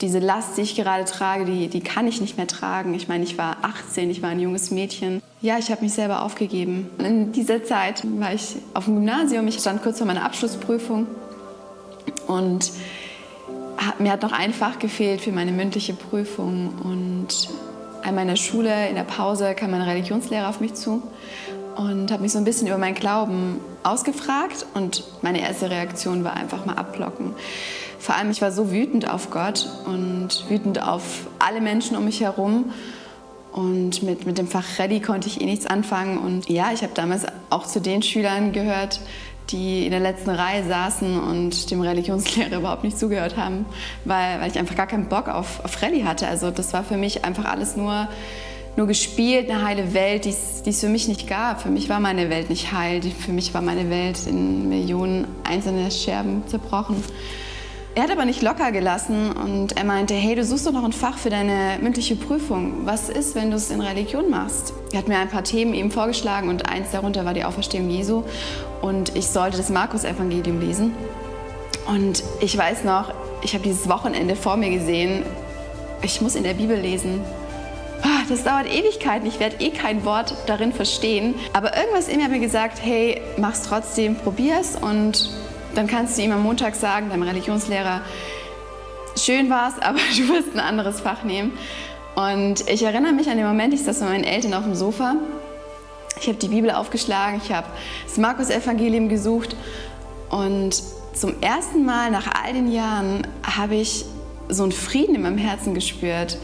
diese 0.00 0.20
Last, 0.20 0.56
die 0.56 0.62
ich 0.62 0.76
gerade 0.76 1.04
trage, 1.04 1.44
die, 1.44 1.68
die 1.68 1.80
kann 1.80 2.06
ich 2.06 2.20
nicht 2.20 2.36
mehr 2.36 2.46
tragen. 2.46 2.94
Ich 2.94 3.08
meine, 3.08 3.24
ich 3.24 3.36
war 3.36 3.58
18, 3.62 4.10
ich 4.10 4.22
war 4.22 4.30
ein 4.30 4.40
junges 4.40 4.70
Mädchen. 4.70 5.22
Ja, 5.40 5.58
ich 5.58 5.70
habe 5.70 5.82
mich 5.82 5.92
selber 5.92 6.22
aufgegeben. 6.22 6.88
In 6.98 7.32
dieser 7.32 7.64
Zeit 7.64 8.02
war 8.20 8.32
ich 8.32 8.56
auf 8.74 8.84
dem 8.84 8.96
Gymnasium, 8.96 9.48
ich 9.48 9.58
stand 9.58 9.82
kurz 9.82 9.98
vor 9.98 10.06
meiner 10.06 10.24
Abschlussprüfung 10.24 11.06
und 12.28 12.70
mir 13.98 14.12
hat 14.12 14.22
noch 14.22 14.32
ein 14.32 14.52
Fach 14.52 14.78
gefehlt 14.78 15.20
für 15.20 15.32
meine 15.32 15.52
mündliche 15.52 15.92
Prüfung. 15.92 16.72
Und 16.82 17.48
einmal 18.02 18.22
in 18.22 18.28
der 18.28 18.36
Schule, 18.36 18.88
in 18.88 18.94
der 18.94 19.04
Pause, 19.04 19.54
kam 19.54 19.70
mein 19.70 19.82
Religionslehrer 19.82 20.48
auf 20.48 20.60
mich 20.60 20.74
zu 20.74 21.02
und 21.76 22.10
hat 22.10 22.20
mich 22.20 22.32
so 22.32 22.38
ein 22.38 22.44
bisschen 22.44 22.66
über 22.66 22.78
meinen 22.78 22.94
Glauben 22.94 23.60
ausgefragt. 23.82 24.66
Und 24.74 25.04
meine 25.22 25.40
erste 25.40 25.70
Reaktion 25.70 26.24
war 26.24 26.34
einfach 26.34 26.64
mal 26.64 26.74
abblocken. 26.74 27.32
Vor 27.98 28.14
allem, 28.14 28.30
ich 28.30 28.40
war 28.42 28.52
so 28.52 28.70
wütend 28.70 29.10
auf 29.10 29.30
Gott 29.30 29.68
und 29.86 30.44
wütend 30.48 30.82
auf 30.82 31.26
alle 31.38 31.60
Menschen 31.60 31.96
um 31.96 32.04
mich 32.04 32.20
herum. 32.20 32.72
Und 33.52 34.02
mit, 34.02 34.26
mit 34.26 34.36
dem 34.36 34.48
Fach 34.48 34.78
Ready 34.78 35.00
konnte 35.00 35.28
ich 35.28 35.40
eh 35.40 35.46
nichts 35.46 35.66
anfangen. 35.66 36.18
Und 36.18 36.48
ja, 36.48 36.72
ich 36.72 36.82
habe 36.82 36.92
damals 36.94 37.24
auch 37.48 37.66
zu 37.66 37.80
den 37.80 38.02
Schülern 38.02 38.52
gehört, 38.52 39.00
die 39.50 39.84
in 39.84 39.90
der 39.90 40.00
letzten 40.00 40.30
Reihe 40.30 40.64
saßen 40.64 41.18
und 41.18 41.70
dem 41.70 41.80
Religionslehrer 41.80 42.58
überhaupt 42.58 42.84
nicht 42.84 42.98
zugehört 42.98 43.36
haben, 43.36 43.66
weil, 44.04 44.40
weil 44.40 44.50
ich 44.50 44.58
einfach 44.58 44.76
gar 44.76 44.86
keinen 44.86 45.08
Bock 45.08 45.28
auf, 45.28 45.64
auf 45.64 45.82
Rallye 45.82 46.04
hatte. 46.04 46.28
Also 46.28 46.50
das 46.50 46.72
war 46.72 46.84
für 46.84 46.96
mich 46.96 47.24
einfach 47.24 47.44
alles 47.44 47.76
nur, 47.76 48.08
nur 48.76 48.86
gespielt, 48.86 49.50
eine 49.50 49.64
heile 49.64 49.94
Welt, 49.94 50.24
die 50.24 50.70
es 50.70 50.80
für 50.80 50.88
mich 50.88 51.08
nicht 51.08 51.28
gab. 51.28 51.62
Für 51.62 51.70
mich 51.70 51.88
war 51.88 52.00
meine 52.00 52.30
Welt 52.30 52.50
nicht 52.50 52.72
heil, 52.72 53.00
für 53.02 53.32
mich 53.32 53.54
war 53.54 53.62
meine 53.62 53.90
Welt 53.90 54.26
in 54.26 54.68
Millionen 54.68 55.26
einzelne 55.44 55.90
Scherben 55.90 56.42
zerbrochen. 56.46 57.02
Er 57.96 58.02
hat 58.02 58.10
aber 58.10 58.26
nicht 58.26 58.42
locker 58.42 58.72
gelassen 58.72 59.32
und 59.32 59.78
er 59.78 59.84
meinte, 59.84 60.12
hey, 60.12 60.34
du 60.34 60.44
suchst 60.44 60.66
doch 60.66 60.72
noch 60.72 60.84
ein 60.84 60.92
Fach 60.92 61.16
für 61.16 61.30
deine 61.30 61.78
mündliche 61.80 62.14
Prüfung. 62.14 62.84
Was 62.84 63.08
ist, 63.08 63.34
wenn 63.34 63.50
du 63.50 63.56
es 63.56 63.70
in 63.70 63.80
Religion 63.80 64.28
machst? 64.28 64.74
Er 64.92 64.98
hat 64.98 65.08
mir 65.08 65.16
ein 65.16 65.30
paar 65.30 65.44
Themen 65.44 65.72
eben 65.72 65.90
vorgeschlagen 65.90 66.50
und 66.50 66.68
eins 66.68 66.90
darunter 66.90 67.24
war 67.24 67.32
die 67.32 67.44
Auferstehung 67.44 67.88
Jesu 67.88 68.24
und 68.82 69.16
ich 69.16 69.28
sollte 69.28 69.56
das 69.56 69.70
Markus-Evangelium 69.70 70.60
lesen. 70.60 70.94
Und 71.86 72.22
ich 72.40 72.56
weiß 72.56 72.84
noch, 72.84 73.12
ich 73.42 73.54
habe 73.54 73.62
dieses 73.62 73.88
Wochenende 73.88 74.36
vor 74.36 74.56
mir 74.56 74.70
gesehen, 74.70 75.24
ich 76.02 76.20
muss 76.20 76.34
in 76.34 76.42
der 76.42 76.54
Bibel 76.54 76.76
lesen. 76.76 77.20
Ah, 78.02 78.22
das 78.28 78.44
dauert 78.44 78.66
Ewigkeiten, 78.66 79.26
ich 79.26 79.40
werde 79.40 79.56
eh 79.60 79.70
kein 79.70 80.04
Wort 80.04 80.34
darin 80.46 80.72
verstehen. 80.72 81.34
Aber 81.52 81.76
irgendwas 81.76 82.08
in 82.08 82.18
mir 82.18 82.24
hat 82.24 82.30
mir 82.30 82.40
gesagt, 82.40 82.78
hey, 82.82 83.20
mach's 83.36 83.62
trotzdem, 83.62 84.16
probier's 84.16 84.76
und 84.76 85.30
dann 85.74 85.86
kannst 85.86 86.18
du 86.18 86.22
ihm 86.22 86.32
am 86.32 86.42
Montag 86.42 86.74
sagen, 86.74 87.10
deinem 87.10 87.22
Religionslehrer, 87.22 88.00
schön 89.16 89.50
war's, 89.50 89.74
aber 89.80 89.98
du 90.16 90.28
wirst 90.28 90.54
ein 90.54 90.60
anderes 90.60 91.00
Fach 91.00 91.22
nehmen. 91.22 91.52
Und 92.14 92.68
ich 92.68 92.82
erinnere 92.82 93.12
mich 93.12 93.28
an 93.28 93.36
den 93.36 93.46
Moment, 93.46 93.74
ich 93.74 93.84
saß 93.84 94.00
mit 94.00 94.08
meinen 94.08 94.24
Eltern 94.24 94.54
auf 94.54 94.64
dem 94.64 94.74
Sofa. 94.74 95.16
Ich 96.20 96.28
habe 96.28 96.38
die 96.38 96.48
Bibel 96.48 96.70
aufgeschlagen, 96.70 97.40
ich 97.44 97.52
habe 97.52 97.66
das 98.06 98.16
Markus-Evangelium 98.16 99.08
gesucht 99.08 99.56
und 100.30 100.82
zum 101.12 101.40
ersten 101.40 101.84
Mal 101.84 102.10
nach 102.10 102.26
all 102.42 102.52
den 102.52 102.70
Jahren 102.70 103.26
habe 103.42 103.76
ich 103.76 104.04
so 104.48 104.62
einen 104.62 104.72
Frieden 104.72 105.14
in 105.14 105.22
meinem 105.22 105.38
Herzen 105.38 105.74
gespürt 105.74 106.38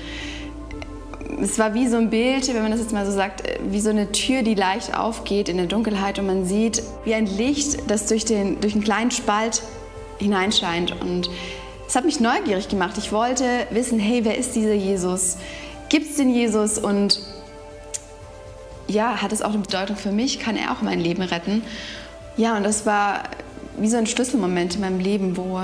es 1.40 1.58
war 1.58 1.74
wie 1.74 1.88
so 1.88 1.96
ein 1.96 2.10
Bild, 2.10 2.48
wenn 2.48 2.62
man 2.62 2.70
das 2.70 2.80
jetzt 2.80 2.92
mal 2.92 3.06
so 3.06 3.12
sagt, 3.12 3.42
wie 3.68 3.80
so 3.80 3.90
eine 3.90 4.12
Tür, 4.12 4.42
die 4.42 4.54
leicht 4.54 4.96
aufgeht 4.96 5.48
in 5.48 5.56
der 5.56 5.66
Dunkelheit 5.66 6.18
und 6.18 6.26
man 6.26 6.44
sieht 6.44 6.82
wie 7.04 7.14
ein 7.14 7.26
Licht, 7.26 7.90
das 7.90 8.06
durch, 8.06 8.24
den, 8.24 8.60
durch 8.60 8.74
einen 8.74 8.84
kleinen 8.84 9.10
Spalt 9.10 9.62
hineinscheint. 10.18 11.00
Und 11.00 11.30
es 11.86 11.96
hat 11.96 12.04
mich 12.04 12.20
neugierig 12.20 12.68
gemacht. 12.68 12.96
Ich 12.98 13.12
wollte 13.12 13.44
wissen, 13.70 13.98
hey, 13.98 14.24
wer 14.24 14.36
ist 14.36 14.54
dieser 14.54 14.74
Jesus? 14.74 15.36
Gibt 15.88 16.10
es 16.10 16.16
den 16.16 16.30
Jesus? 16.30 16.78
Und 16.78 17.20
ja, 18.92 19.22
hat 19.22 19.32
es 19.32 19.42
auch 19.42 19.52
eine 19.52 19.62
Bedeutung 19.62 19.96
für 19.96 20.12
mich? 20.12 20.38
Kann 20.38 20.56
er 20.56 20.72
auch 20.72 20.82
mein 20.82 21.00
Leben 21.00 21.22
retten? 21.22 21.62
Ja, 22.36 22.56
und 22.56 22.64
das 22.64 22.86
war 22.86 23.24
wie 23.78 23.88
so 23.88 23.96
ein 23.96 24.06
Schlüsselmoment 24.06 24.74
in 24.74 24.80
meinem 24.80 25.00
Leben, 25.00 25.36
wo 25.36 25.60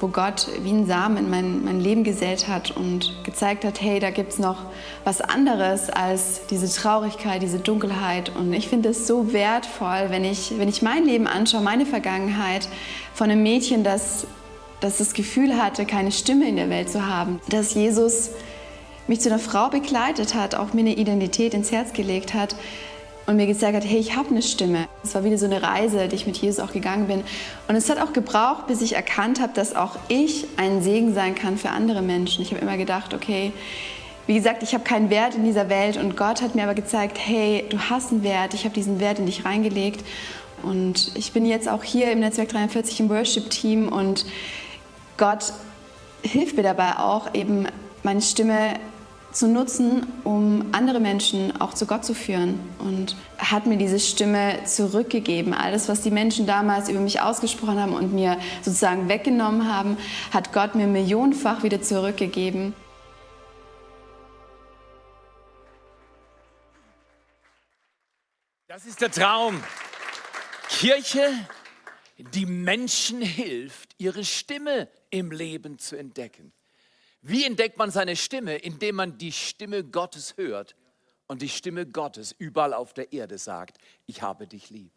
wo 0.00 0.08
Gott 0.08 0.46
wie 0.62 0.70
ein 0.70 0.86
Samen 0.86 1.16
in 1.16 1.30
mein, 1.30 1.64
mein 1.64 1.80
Leben 1.80 2.04
gesät 2.04 2.48
hat 2.48 2.70
und 2.70 3.12
gezeigt 3.24 3.64
hat, 3.64 3.80
hey, 3.80 3.98
da 3.98 4.10
gibt 4.10 4.32
es 4.32 4.38
noch 4.38 4.56
was 5.04 5.20
anderes 5.20 5.90
als 5.90 6.46
diese 6.50 6.72
Traurigkeit, 6.72 7.42
diese 7.42 7.58
Dunkelheit. 7.58 8.34
Und 8.34 8.52
ich 8.52 8.68
finde 8.68 8.90
es 8.90 9.06
so 9.06 9.32
wertvoll, 9.32 10.06
wenn 10.08 10.24
ich, 10.24 10.54
wenn 10.58 10.68
ich 10.68 10.82
mein 10.82 11.04
Leben 11.04 11.26
anschaue, 11.26 11.62
meine 11.62 11.86
Vergangenheit 11.86 12.68
von 13.12 13.30
einem 13.30 13.42
Mädchen, 13.42 13.82
das, 13.82 14.26
das 14.80 14.98
das 14.98 15.14
Gefühl 15.14 15.60
hatte, 15.60 15.84
keine 15.84 16.12
Stimme 16.12 16.48
in 16.48 16.56
der 16.56 16.70
Welt 16.70 16.90
zu 16.90 17.06
haben, 17.06 17.40
dass 17.48 17.74
Jesus 17.74 18.30
mich 19.08 19.20
zu 19.20 19.30
einer 19.30 19.38
Frau 19.38 19.68
begleitet 19.68 20.34
hat, 20.34 20.54
auch 20.54 20.72
mir 20.72 20.80
eine 20.80 20.94
Identität 20.94 21.54
ins 21.54 21.72
Herz 21.72 21.92
gelegt 21.92 22.34
hat, 22.34 22.54
und 23.28 23.36
mir 23.36 23.46
gesagt 23.46 23.74
hat, 23.74 23.84
hey, 23.84 23.98
ich 23.98 24.16
habe 24.16 24.30
eine 24.30 24.40
Stimme. 24.40 24.88
Es 25.04 25.14
war 25.14 25.22
wieder 25.22 25.36
so 25.36 25.44
eine 25.44 25.62
Reise, 25.62 26.08
die 26.08 26.16
ich 26.16 26.26
mit 26.26 26.38
Jesus 26.38 26.60
auch 26.60 26.72
gegangen 26.72 27.08
bin. 27.08 27.22
Und 27.68 27.76
es 27.76 27.90
hat 27.90 28.00
auch 28.00 28.14
gebraucht, 28.14 28.66
bis 28.68 28.80
ich 28.80 28.94
erkannt 28.94 29.38
habe, 29.38 29.52
dass 29.52 29.76
auch 29.76 29.96
ich 30.08 30.46
ein 30.56 30.82
Segen 30.82 31.12
sein 31.12 31.34
kann 31.34 31.58
für 31.58 31.68
andere 31.68 32.00
Menschen. 32.00 32.40
Ich 32.40 32.52
habe 32.52 32.62
immer 32.62 32.78
gedacht, 32.78 33.12
okay, 33.12 33.52
wie 34.26 34.34
gesagt, 34.34 34.62
ich 34.62 34.72
habe 34.72 34.82
keinen 34.82 35.10
Wert 35.10 35.34
in 35.34 35.44
dieser 35.44 35.68
Welt 35.68 35.98
und 35.98 36.16
Gott 36.16 36.40
hat 36.40 36.54
mir 36.54 36.62
aber 36.62 36.72
gezeigt, 36.72 37.18
hey, 37.20 37.66
du 37.68 37.78
hast 37.78 38.12
einen 38.12 38.22
Wert, 38.22 38.54
ich 38.54 38.64
habe 38.64 38.74
diesen 38.74 38.98
Wert 38.98 39.18
in 39.18 39.26
dich 39.26 39.44
reingelegt. 39.44 40.02
Und 40.62 41.12
ich 41.14 41.32
bin 41.32 41.44
jetzt 41.44 41.68
auch 41.68 41.84
hier 41.84 42.10
im 42.10 42.20
Netzwerk 42.20 42.48
43 42.48 43.00
im 43.00 43.10
Worship-Team 43.10 43.88
und 43.88 44.24
Gott 45.18 45.52
hilft 46.22 46.56
mir 46.56 46.62
dabei 46.62 46.96
auch, 46.96 47.34
eben 47.34 47.66
meine 48.02 48.22
Stimme 48.22 48.74
zu 49.32 49.46
nutzen, 49.46 50.06
um 50.24 50.66
andere 50.72 51.00
Menschen 51.00 51.60
auch 51.60 51.74
zu 51.74 51.86
Gott 51.86 52.04
zu 52.04 52.14
führen. 52.14 52.58
Und 52.78 53.16
hat 53.38 53.66
mir 53.66 53.76
diese 53.76 54.00
Stimme 54.00 54.64
zurückgegeben. 54.64 55.54
Alles, 55.54 55.88
was 55.88 56.00
die 56.00 56.10
Menschen 56.10 56.46
damals 56.46 56.88
über 56.88 57.00
mich 57.00 57.20
ausgesprochen 57.20 57.80
haben 57.80 57.94
und 57.94 58.12
mir 58.12 58.38
sozusagen 58.62 59.08
weggenommen 59.08 59.72
haben, 59.72 59.96
hat 60.32 60.52
Gott 60.52 60.74
mir 60.74 60.86
millionenfach 60.86 61.62
wieder 61.62 61.82
zurückgegeben. 61.82 62.74
Das 68.68 68.86
ist 68.86 69.00
der 69.00 69.10
Traum. 69.10 69.62
Kirche, 70.68 71.32
die 72.18 72.46
Menschen 72.46 73.20
hilft, 73.20 73.94
ihre 73.98 74.24
Stimme 74.24 74.88
im 75.10 75.30
Leben 75.30 75.78
zu 75.78 75.96
entdecken. 75.96 76.52
Wie 77.20 77.44
entdeckt 77.44 77.78
man 77.78 77.90
seine 77.90 78.16
Stimme? 78.16 78.56
Indem 78.56 78.96
man 78.96 79.18
die 79.18 79.32
Stimme 79.32 79.84
Gottes 79.84 80.36
hört 80.36 80.76
und 81.26 81.42
die 81.42 81.48
Stimme 81.48 81.86
Gottes 81.86 82.32
überall 82.32 82.74
auf 82.74 82.94
der 82.94 83.12
Erde 83.12 83.38
sagt, 83.38 83.78
ich 84.06 84.22
habe 84.22 84.46
dich 84.46 84.70
lieb. 84.70 84.92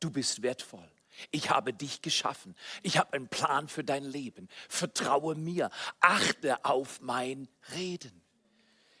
Du 0.00 0.10
bist 0.10 0.42
wertvoll. 0.42 0.90
Ich 1.30 1.50
habe 1.50 1.72
dich 1.72 2.02
geschaffen. 2.02 2.54
Ich 2.82 2.98
habe 2.98 3.14
einen 3.14 3.28
Plan 3.28 3.68
für 3.68 3.82
dein 3.82 4.04
Leben. 4.04 4.48
Vertraue 4.68 5.34
mir. 5.34 5.70
Achte 6.00 6.62
auf 6.64 7.00
mein 7.00 7.48
Reden. 7.74 8.22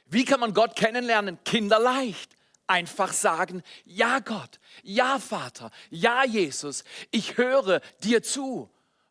Wie 0.06 0.24
kann 0.24 0.40
man 0.40 0.54
Gott 0.54 0.76
kennenlernen? 0.76 1.38
Kinderleicht. 1.44 2.34
Einfach 2.68 3.12
sagen, 3.12 3.62
ja 3.84 4.18
Gott, 4.18 4.58
ja 4.82 5.20
Vater, 5.20 5.70
ja 5.88 6.24
Jesus, 6.24 6.82
ich 7.12 7.36
höre 7.36 7.80
dir 8.02 8.24
zu. 8.24 8.68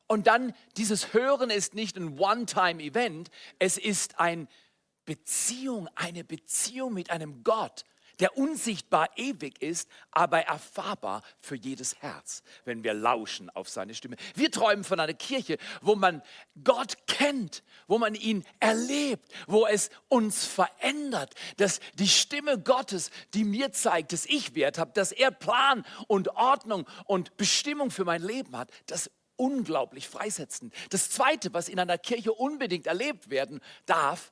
Und 0.07 0.27
dann, 0.27 0.53
dieses 0.77 1.13
Hören 1.13 1.49
ist 1.49 1.73
nicht 1.73 1.97
ein 1.97 2.19
One-Time-Event, 2.19 3.29
es 3.59 3.77
ist 3.77 4.19
eine 4.19 4.47
Beziehung, 5.05 5.87
eine 5.95 6.23
Beziehung 6.23 6.93
mit 6.93 7.09
einem 7.09 7.43
Gott, 7.43 7.85
der 8.19 8.37
unsichtbar 8.37 9.09
ewig 9.17 9.61
ist, 9.61 9.89
aber 10.11 10.41
erfahrbar 10.41 11.21
für 11.39 11.55
jedes 11.55 12.01
Herz, 12.01 12.43
wenn 12.63 12.83
wir 12.83 12.93
lauschen 12.93 13.49
auf 13.49 13.67
seine 13.67 13.93
Stimme. 13.93 14.15
Wir 14.35 14.51
träumen 14.51 14.83
von 14.83 14.99
einer 14.99 15.13
Kirche, 15.13 15.57
wo 15.81 15.95
man 15.95 16.21
Gott 16.63 17.07
kennt, 17.07 17.63
wo 17.87 17.97
man 17.97 18.15
ihn 18.15 18.45
erlebt, 18.59 19.29
wo 19.47 19.67
es 19.67 19.89
uns 20.07 20.45
verändert, 20.45 21.33
dass 21.57 21.79
die 21.95 22.07
Stimme 22.07 22.59
Gottes, 22.59 23.11
die 23.33 23.43
mir 23.43 23.71
zeigt, 23.71 24.13
dass 24.13 24.25
ich 24.25 24.55
Wert 24.55 24.77
habe, 24.77 24.93
dass 24.93 25.11
er 25.11 25.31
Plan 25.31 25.85
und 26.07 26.29
Ordnung 26.29 26.87
und 27.05 27.35
Bestimmung 27.37 27.91
für 27.91 28.05
mein 28.05 28.21
Leben 28.21 28.57
hat, 28.57 28.71
das 28.87 29.09
unglaublich 29.37 30.07
freisetzen. 30.07 30.71
Das 30.89 31.09
Zweite, 31.09 31.53
was 31.53 31.69
in 31.69 31.79
einer 31.79 31.97
Kirche 31.97 32.33
unbedingt 32.33 32.87
erlebt 32.87 33.29
werden 33.29 33.61
darf, 33.85 34.31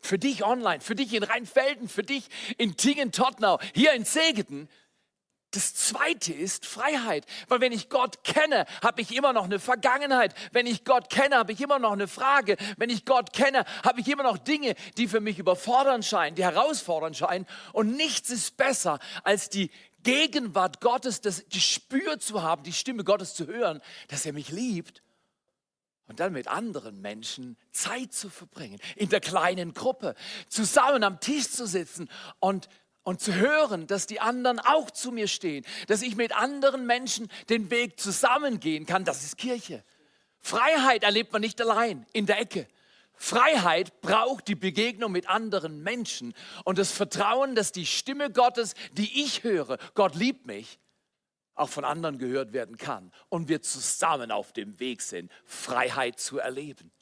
für 0.00 0.18
dich 0.18 0.44
online, 0.44 0.80
für 0.80 0.94
dich 0.94 1.12
in 1.12 1.22
Rheinfelden, 1.22 1.88
für 1.88 2.02
dich 2.02 2.28
in 2.56 2.76
Tingen-Tottnau, 2.76 3.58
hier 3.74 3.92
in 3.92 4.04
Segeten. 4.04 4.68
Das 5.52 5.74
zweite 5.74 6.34
ist 6.34 6.66
Freiheit, 6.66 7.24
weil 7.48 7.62
wenn 7.62 7.72
ich 7.72 7.88
Gott 7.88 8.22
kenne, 8.22 8.66
habe 8.82 9.00
ich 9.00 9.16
immer 9.16 9.32
noch 9.32 9.44
eine 9.44 9.58
Vergangenheit. 9.58 10.34
Wenn 10.52 10.66
ich 10.66 10.84
Gott 10.84 11.08
kenne, 11.08 11.36
habe 11.36 11.52
ich 11.52 11.60
immer 11.60 11.78
noch 11.78 11.92
eine 11.92 12.06
Frage. 12.06 12.58
Wenn 12.76 12.90
ich 12.90 13.06
Gott 13.06 13.32
kenne, 13.32 13.64
habe 13.82 14.00
ich 14.00 14.08
immer 14.08 14.24
noch 14.24 14.36
Dinge, 14.36 14.74
die 14.98 15.08
für 15.08 15.20
mich 15.20 15.38
überfordern 15.38 16.02
scheinen, 16.02 16.36
die 16.36 16.44
herausfordernd 16.44 17.16
scheinen. 17.16 17.46
Und 17.72 17.96
nichts 17.96 18.28
ist 18.28 18.58
besser, 18.58 18.98
als 19.24 19.48
die 19.48 19.70
Gegenwart 20.02 20.80
Gottes, 20.80 21.20
das 21.20 21.44
Gespür 21.48 22.18
zu 22.18 22.42
haben, 22.42 22.62
die 22.62 22.72
Stimme 22.72 23.04
Gottes 23.04 23.34
zu 23.34 23.46
hören, 23.46 23.80
dass 24.08 24.24
er 24.26 24.32
mich 24.32 24.50
liebt 24.50 25.02
und 26.06 26.20
dann 26.20 26.32
mit 26.32 26.48
anderen 26.48 27.00
Menschen 27.00 27.56
Zeit 27.70 28.12
zu 28.12 28.30
verbringen, 28.30 28.80
in 28.96 29.08
der 29.10 29.20
kleinen 29.20 29.74
Gruppe, 29.74 30.14
zusammen 30.48 31.04
am 31.04 31.20
Tisch 31.20 31.50
zu 31.50 31.66
sitzen 31.66 32.08
und, 32.40 32.68
und 33.02 33.20
zu 33.20 33.34
hören, 33.34 33.86
dass 33.86 34.06
die 34.06 34.20
anderen 34.20 34.58
auch 34.58 34.90
zu 34.90 35.12
mir 35.12 35.28
stehen, 35.28 35.64
dass 35.86 36.02
ich 36.02 36.16
mit 36.16 36.34
anderen 36.34 36.86
Menschen 36.86 37.28
den 37.50 37.70
Weg 37.70 38.00
zusammengehen 38.00 38.86
kann, 38.86 39.04
das 39.04 39.24
ist 39.24 39.36
Kirche. 39.36 39.84
Freiheit 40.40 41.02
erlebt 41.02 41.32
man 41.32 41.42
nicht 41.42 41.60
allein 41.60 42.06
in 42.12 42.26
der 42.26 42.40
Ecke. 42.40 42.66
Freiheit 43.18 44.00
braucht 44.00 44.48
die 44.48 44.54
Begegnung 44.54 45.12
mit 45.12 45.28
anderen 45.28 45.82
Menschen 45.82 46.34
und 46.64 46.78
das 46.78 46.92
Vertrauen, 46.92 47.54
dass 47.54 47.72
die 47.72 47.86
Stimme 47.86 48.30
Gottes, 48.30 48.74
die 48.92 49.24
ich 49.24 49.42
höre, 49.42 49.78
Gott 49.94 50.14
liebt 50.14 50.46
mich, 50.46 50.78
auch 51.54 51.68
von 51.68 51.84
anderen 51.84 52.18
gehört 52.18 52.52
werden 52.52 52.76
kann 52.76 53.12
und 53.28 53.48
wir 53.48 53.62
zusammen 53.62 54.30
auf 54.30 54.52
dem 54.52 54.78
Weg 54.78 55.02
sind, 55.02 55.30
Freiheit 55.44 56.20
zu 56.20 56.38
erleben. 56.38 56.92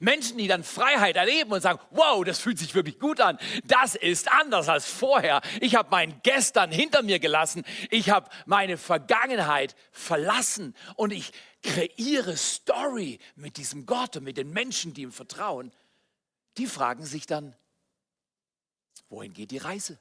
Menschen, 0.00 0.38
die 0.38 0.48
dann 0.48 0.64
Freiheit 0.64 1.16
erleben 1.16 1.52
und 1.52 1.60
sagen, 1.60 1.80
wow, 1.90 2.24
das 2.24 2.38
fühlt 2.38 2.58
sich 2.58 2.74
wirklich 2.74 2.98
gut 2.98 3.20
an. 3.20 3.38
Das 3.64 3.94
ist 3.94 4.30
anders 4.32 4.68
als 4.68 4.86
vorher. 4.86 5.42
Ich 5.60 5.74
habe 5.74 5.88
mein 5.90 6.20
Gestern 6.22 6.70
hinter 6.70 7.02
mir 7.02 7.18
gelassen. 7.18 7.64
Ich 7.90 8.10
habe 8.10 8.30
meine 8.46 8.78
Vergangenheit 8.78 9.74
verlassen 9.90 10.74
und 10.96 11.12
ich 11.12 11.32
kreiere 11.62 12.36
Story 12.36 13.18
mit 13.36 13.56
diesem 13.56 13.86
Gott 13.86 14.16
und 14.16 14.24
mit 14.24 14.36
den 14.36 14.50
Menschen, 14.50 14.94
die 14.94 15.02
ihm 15.02 15.12
vertrauen. 15.12 15.72
Die 16.56 16.66
fragen 16.66 17.04
sich 17.04 17.26
dann, 17.26 17.56
wohin 19.08 19.32
geht 19.32 19.50
die 19.50 19.58
Reise? 19.58 19.98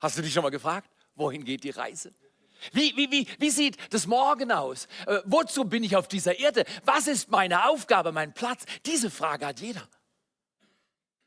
Hast 0.00 0.18
du 0.18 0.22
dich 0.22 0.32
schon 0.32 0.42
mal 0.42 0.50
gefragt, 0.50 0.90
wohin 1.14 1.44
geht 1.44 1.64
die 1.64 1.70
Reise? 1.70 2.12
Wie, 2.72 2.96
wie, 2.96 3.10
wie, 3.10 3.28
wie 3.38 3.50
sieht 3.50 3.76
das 3.92 4.06
Morgen 4.06 4.50
aus? 4.50 4.86
Äh, 5.06 5.20
wozu 5.24 5.64
bin 5.64 5.84
ich 5.84 5.96
auf 5.96 6.08
dieser 6.08 6.38
Erde? 6.38 6.64
Was 6.84 7.06
ist 7.06 7.30
meine 7.30 7.68
Aufgabe, 7.68 8.12
mein 8.12 8.32
Platz? 8.32 8.64
Diese 8.86 9.10
Frage 9.10 9.46
hat 9.46 9.60
jeder. 9.60 9.86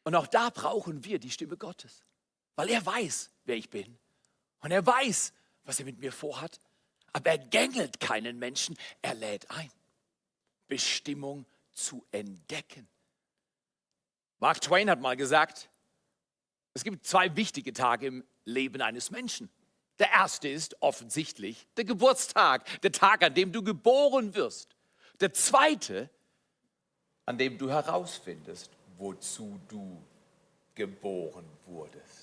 Und 0.04 0.16
auch 0.16 0.28
da 0.28 0.50
brauchen 0.50 1.06
wir 1.06 1.20
die 1.20 1.30
Stimme 1.30 1.56
Gottes, 1.56 2.04
weil 2.56 2.70
er 2.70 2.84
weiß, 2.84 3.30
wer 3.46 3.56
ich 3.56 3.70
bin. 3.70 3.98
Und 4.62 4.72
er 4.72 4.86
weiß, 4.86 5.34
was 5.66 5.80
er 5.80 5.86
mit 5.86 6.00
mir 6.00 6.12
vorhat. 6.12 6.60
Aber 7.14 7.32
er 7.32 7.38
gängelt 7.38 8.00
keinen 8.00 8.40
Menschen, 8.40 8.78
er 9.02 9.14
lädt 9.14 9.50
ein. 9.52 9.72
Bestimmung 10.68 11.46
zu 11.74 12.06
entdecken. 12.12 12.88
Mark 14.40 14.62
Twain 14.62 14.90
hat 14.90 15.02
mal 15.02 15.18
gesagt, 15.18 15.70
es 16.74 16.84
gibt 16.84 17.06
zwei 17.06 17.36
wichtige 17.36 17.74
Tage 17.74 18.08
im 18.08 18.24
Leben 18.46 18.82
eines 18.82 19.12
Menschen. 19.12 19.50
Der 19.98 20.12
erste 20.12 20.48
ist 20.48 20.82
offensichtlich 20.82 21.68
der 21.76 21.84
Geburtstag, 21.84 22.82
der 22.82 22.92
Tag, 22.92 23.24
an 23.24 23.34
dem 23.34 23.52
du 23.52 23.64
geboren 23.64 24.34
wirst. 24.34 24.76
Der 25.20 25.34
zweite, 25.34 26.10
an 27.26 27.38
dem 27.38 27.58
du 27.58 27.70
herausfindest, 27.70 28.72
wozu 28.98 29.60
du 29.68 30.02
geboren 30.74 31.46
wurdest. 31.66 32.19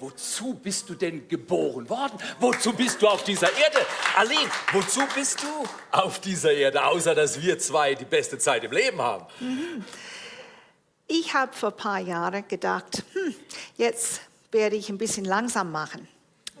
Wozu 0.00 0.54
bist 0.54 0.88
du 0.88 0.94
denn 0.94 1.28
geboren 1.28 1.86
worden? 1.90 2.18
Wozu 2.38 2.72
bist 2.72 3.02
du 3.02 3.06
auf 3.06 3.22
dieser 3.22 3.48
Erde? 3.48 3.84
Aline, 4.16 4.50
wozu 4.72 5.02
bist 5.14 5.42
du 5.42 5.68
auf 5.90 6.18
dieser 6.20 6.52
Erde, 6.52 6.82
außer 6.82 7.14
dass 7.14 7.42
wir 7.42 7.58
zwei 7.58 7.94
die 7.94 8.06
beste 8.06 8.38
Zeit 8.38 8.64
im 8.64 8.72
Leben 8.72 8.98
haben? 8.98 9.26
Ich 11.06 11.34
habe 11.34 11.52
vor 11.52 11.68
ein 11.68 11.76
paar 11.76 11.98
Jahren 11.98 12.48
gedacht, 12.48 13.02
hm, 13.12 13.34
jetzt 13.76 14.22
werde 14.50 14.76
ich 14.76 14.88
ein 14.88 14.96
bisschen 14.96 15.26
langsam 15.26 15.70
machen. 15.70 16.08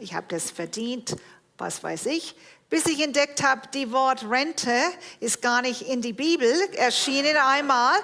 Ich 0.00 0.12
habe 0.12 0.26
das 0.28 0.50
verdient, 0.50 1.16
was 1.56 1.82
weiß 1.82 2.06
ich. 2.06 2.34
Bis 2.70 2.86
ich 2.86 3.00
entdeckt 3.02 3.42
habe, 3.42 3.62
die 3.74 3.90
Wort 3.90 4.24
Rente 4.30 4.72
ist 5.18 5.42
gar 5.42 5.60
nicht 5.60 5.82
in 5.82 6.02
die 6.02 6.12
Bibel 6.12 6.48
erschienen 6.76 7.36
einmal. 7.36 7.98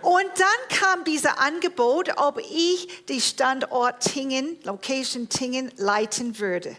Und 0.00 0.30
dann 0.36 0.78
kam 0.78 1.04
dieses 1.04 1.26
Angebot, 1.26 2.16
ob 2.16 2.40
ich 2.40 3.04
die 3.06 3.20
Standort 3.20 4.00
Tingen, 4.02 4.56
Location 4.64 5.28
Tingen 5.28 5.70
leiten 5.76 6.38
würde. 6.38 6.74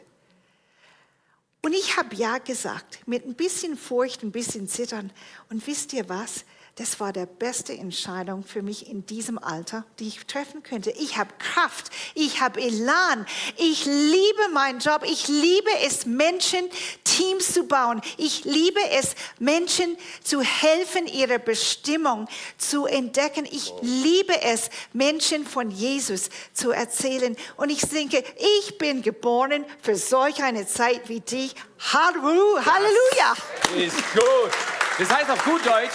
Und 1.62 1.74
ich 1.74 1.96
habe 1.96 2.16
ja 2.16 2.40
gesagt, 2.40 3.08
mit 3.08 3.28
ein 3.28 3.36
bisschen 3.36 3.78
Furcht, 3.78 4.24
ein 4.24 4.32
bisschen 4.32 4.68
Zittern. 4.68 5.12
Und 5.50 5.66
wisst 5.68 5.94
ihr 5.94 6.10
was? 6.10 6.44
Das 6.78 7.00
war 7.00 7.12
die 7.12 7.26
beste 7.26 7.74
Entscheidung 7.74 8.44
für 8.44 8.62
mich 8.62 8.88
in 8.88 9.04
diesem 9.08 9.40
Alter, 9.40 9.84
die 9.98 10.10
ich 10.10 10.24
treffen 10.28 10.62
könnte. 10.62 10.92
Ich 10.92 11.18
habe 11.18 11.32
Kraft, 11.40 11.90
ich 12.14 12.40
habe 12.40 12.62
Elan, 12.62 13.26
ich 13.58 13.86
liebe 13.86 14.50
meinen 14.54 14.78
Job, 14.78 15.02
ich 15.04 15.28
liebe 15.28 15.72
es, 15.84 16.06
Menschen 16.06 16.70
Teams 17.04 17.52
zu 17.52 17.64
bauen. 17.64 18.00
Ich 18.18 18.46
liebe 18.46 18.80
es, 18.92 19.16
Menschen 19.40 19.98
zu 20.24 20.42
helfen, 20.42 21.08
ihre 21.08 21.40
Bestimmung 21.40 22.28
zu 22.60 22.86
entdecken. 22.86 23.48
Ich 23.50 23.74
liebe 23.82 24.40
es, 24.44 24.70
Menschen 24.94 25.48
von 25.48 25.72
Jesus 25.72 26.30
zu 26.54 26.70
erzählen. 26.70 27.36
Und 27.56 27.72
ich 27.72 27.82
denke, 27.90 28.24
ich 28.60 28.78
bin 28.78 29.02
geboren 29.02 29.66
für 29.82 29.96
solch 29.96 30.44
eine 30.44 30.68
Zeit 30.68 31.10
wie 31.10 31.22
dich. 31.22 31.56
Halleluja! 31.92 33.34
Ist 33.76 33.98
gut. 34.14 34.52
Das 35.00 35.10
heißt 35.10 35.30
auf 35.32 35.44
gut 35.44 35.66
Deutsch, 35.66 35.94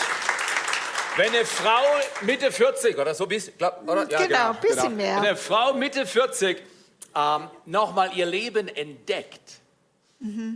wenn 1.16 1.28
eine 1.28 1.44
Frau 1.44 1.82
Mitte 2.22 2.50
40 2.52 2.98
oder 2.98 3.14
so, 3.14 3.26
bis, 3.26 3.52
glaub, 3.56 3.82
oder? 3.88 4.06
Genau, 4.06 4.50
ein 4.50 4.60
bisschen 4.60 4.96
mehr. 4.96 5.16
Wenn 5.16 5.26
eine 5.28 5.36
Frau 5.36 5.74
Mitte 5.74 6.06
40 6.06 6.62
ähm, 7.14 7.50
nochmal 7.66 8.12
ihr 8.16 8.26
Leben 8.26 8.68
entdeckt, 8.68 9.40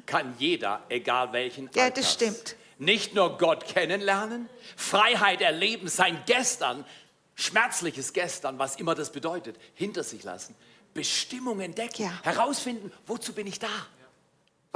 kann 0.06 0.34
jeder, 0.38 0.82
egal 0.88 1.32
welchen 1.32 1.64
Mhm. 1.64 1.70
Ja, 1.74 1.84
Alters, 1.84 2.04
das 2.04 2.12
stimmt. 2.14 2.56
nicht 2.78 3.14
nur 3.14 3.36
Gott 3.36 3.66
kennenlernen, 3.66 4.48
Freiheit 4.76 5.40
erleben, 5.40 5.88
sein 5.88 6.22
Gestern, 6.26 6.84
schmerzliches 7.34 8.12
Gestern, 8.12 8.58
was 8.60 8.76
immer 8.76 8.94
das 8.94 9.10
bedeutet, 9.10 9.56
hinter 9.74 10.04
sich 10.04 10.22
lassen, 10.22 10.54
Bestimmung 10.94 11.60
entdecken, 11.60 12.02
Ja. 12.04 12.12
herausfinden, 12.22 12.92
wozu 13.06 13.32
bin 13.32 13.46
ich 13.48 13.58
da? 13.58 13.68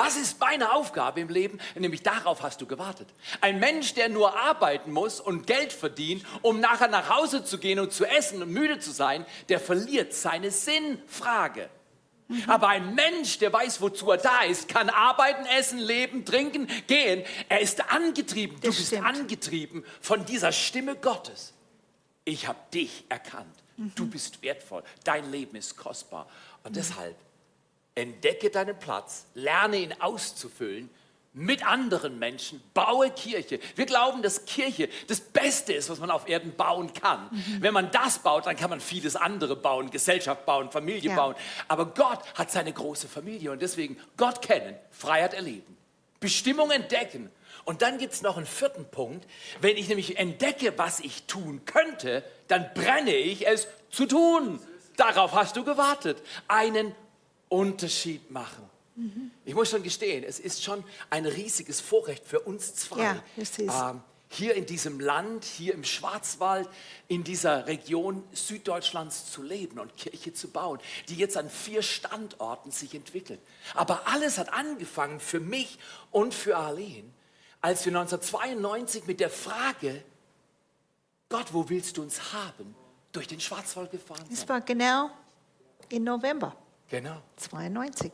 Was 0.02 0.16
ist 0.16 0.40
meine 0.40 0.72
Aufgabe 0.72 1.20
im 1.20 1.28
Leben? 1.28 1.58
Nämlich 1.74 2.02
darauf 2.02 2.42
hast 2.42 2.58
du 2.62 2.66
gewartet. 2.66 3.06
Ein 3.42 3.60
Mensch, 3.60 3.92
der 3.92 4.08
nur 4.08 4.34
arbeiten 4.34 4.92
muss 4.92 5.20
und 5.20 5.46
Geld 5.46 5.74
verdient, 5.74 6.24
um 6.40 6.58
nachher 6.58 6.88
nach 6.88 7.10
Hause 7.10 7.44
zu 7.44 7.58
gehen 7.58 7.78
und 7.78 7.92
zu 7.92 8.06
essen 8.06 8.42
und 8.42 8.48
müde 8.50 8.78
zu 8.78 8.92
sein, 8.92 9.26
der 9.50 9.60
verliert 9.60 10.14
seine 10.14 10.50
Sinnfrage. 10.50 11.68
Aber 12.46 12.68
ein 12.68 12.94
Mensch, 12.94 13.38
der 13.40 13.52
weiß, 13.52 13.82
wozu 13.82 14.10
er 14.12 14.16
da 14.16 14.40
ist, 14.44 14.68
kann 14.68 14.88
arbeiten, 14.88 15.44
essen, 15.58 15.78
leben, 15.78 16.24
trinken, 16.24 16.66
gehen. 16.86 17.22
Er 17.50 17.60
ist 17.60 17.90
angetrieben. 17.92 18.56
Du 18.60 18.68
Das 18.68 18.76
bist 18.76 18.86
stimmt. 18.86 19.04
angetrieben 19.06 19.84
von 20.00 20.24
dieser 20.24 20.52
Stimme 20.52 20.96
Gottes. 20.96 21.52
Ich 22.24 22.46
habe 22.48 22.58
dich 22.72 23.04
erkannt. 23.10 23.54
Du 23.76 24.04
Mhm. 24.04 24.10
bist 24.10 24.42
wertvoll. 24.42 24.82
Dein 25.04 25.30
Leben 25.30 25.56
ist 25.56 25.76
kostbar. 25.76 26.26
Und 26.64 26.74
deshalb 26.76 27.16
entdecke 27.94 28.50
deinen 28.50 28.78
Platz, 28.78 29.26
lerne 29.34 29.78
ihn 29.78 29.94
auszufüllen 30.00 30.90
mit 31.32 31.64
anderen 31.64 32.18
Menschen, 32.18 32.60
baue 32.74 33.10
Kirche. 33.10 33.60
Wir 33.76 33.86
glauben, 33.86 34.20
dass 34.20 34.46
Kirche 34.46 34.88
das 35.06 35.20
Beste 35.20 35.72
ist, 35.72 35.88
was 35.88 36.00
man 36.00 36.10
auf 36.10 36.28
Erden 36.28 36.56
bauen 36.56 36.92
kann. 36.92 37.28
Mhm. 37.30 37.58
Wenn 37.60 37.72
man 37.72 37.90
das 37.92 38.18
baut, 38.18 38.46
dann 38.46 38.56
kann 38.56 38.68
man 38.70 38.80
vieles 38.80 39.14
andere 39.14 39.54
bauen, 39.54 39.90
Gesellschaft 39.90 40.44
bauen, 40.44 40.72
Familie 40.72 41.10
Ja. 41.10 41.16
bauen. 41.16 41.36
Aber 41.68 41.86
Gott 41.86 42.18
hat 42.34 42.50
seine 42.50 42.72
große 42.72 43.06
Familie 43.06 43.52
und 43.52 43.62
deswegen 43.62 43.96
Gott 44.16 44.42
kennen, 44.42 44.76
Freiheit 44.90 45.34
erleben, 45.34 45.76
Bestimmung 46.18 46.72
entdecken. 46.72 47.30
Und 47.64 47.82
dann 47.82 47.98
gibt 47.98 48.12
es 48.14 48.22
noch 48.22 48.36
einen 48.36 48.46
vierten 48.46 48.86
Punkt. 48.86 49.24
Wenn 49.60 49.76
ich 49.76 49.88
nämlich 49.88 50.18
entdecke, 50.18 50.76
was 50.78 50.98
ich 50.98 51.24
tun 51.24 51.64
könnte, 51.64 52.24
dann 52.48 52.68
brenne 52.74 53.14
ich 53.14 53.46
es 53.46 53.68
zu 53.90 54.06
tun. 54.06 54.58
Darauf 54.96 55.32
hast 55.32 55.56
du 55.56 55.62
gewartet. 55.62 56.20
Einen 56.48 56.92
Unterschied 57.50 58.30
machen. 58.30 58.68
Ich 59.44 59.54
muss 59.54 59.70
schon 59.70 59.82
gestehen, 59.82 60.24
es 60.24 60.38
ist 60.38 60.62
schon 60.62 60.84
ein 61.08 61.24
riesiges 61.24 61.80
Vorrecht 61.80 62.24
für 62.26 62.40
uns 62.40 62.74
zwei, 62.74 63.02
Ja, 63.02 63.22
es 63.36 63.58
ist. 63.58 63.72
ähm, 63.74 64.02
hier 64.28 64.54
in 64.54 64.66
diesem 64.66 65.00
Land, 65.00 65.44
hier 65.44 65.72
im 65.74 65.84
Schwarzwald, 65.84 66.68
in 67.08 67.24
dieser 67.24 67.66
Region 67.66 68.22
Süddeutschlands 68.32 69.30
zu 69.32 69.42
leben 69.42 69.78
und 69.80 69.96
Kirche 69.96 70.34
zu 70.34 70.48
bauen, 70.50 70.78
die 71.08 71.16
jetzt 71.16 71.36
an 71.38 71.48
vier 71.48 71.82
Standorten 71.82 72.70
sich 72.72 72.94
entwickelt. 72.94 73.40
Aber 73.74 74.06
alles 74.06 74.36
hat 74.38 74.52
angefangen 74.52 75.18
für 75.18 75.40
mich 75.40 75.78
und 76.10 76.34
für 76.34 76.56
Arlene, 76.58 77.08
als 77.62 77.84
wir 77.86 77.90
1992 77.96 79.06
mit 79.06 79.18
der 79.18 79.30
Frage, 79.30 80.04
Gott, 81.30 81.52
wo 81.54 81.68
willst 81.70 81.96
du 81.96 82.02
uns 82.02 82.32
haben, 82.34 82.74
durch 83.12 83.26
den 83.28 83.40
Schwarzwald 83.40 83.90
gefahren 83.90 84.26
sind. 84.30 84.48
war 84.48 84.60
genau 84.60 85.10
im 85.88 86.04
November 86.04 86.54
Genau. 86.90 87.22
92. 87.36 88.12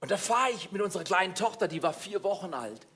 Und 0.00 0.10
da 0.10 0.16
fahre 0.16 0.50
ich 0.52 0.72
mit 0.72 0.80
unserer 0.80 1.04
kleinen 1.04 1.34
Tochter, 1.34 1.68
die 1.68 1.82
war 1.82 1.92
vier 1.92 2.22
Wochen 2.22 2.54
alt, 2.54 2.86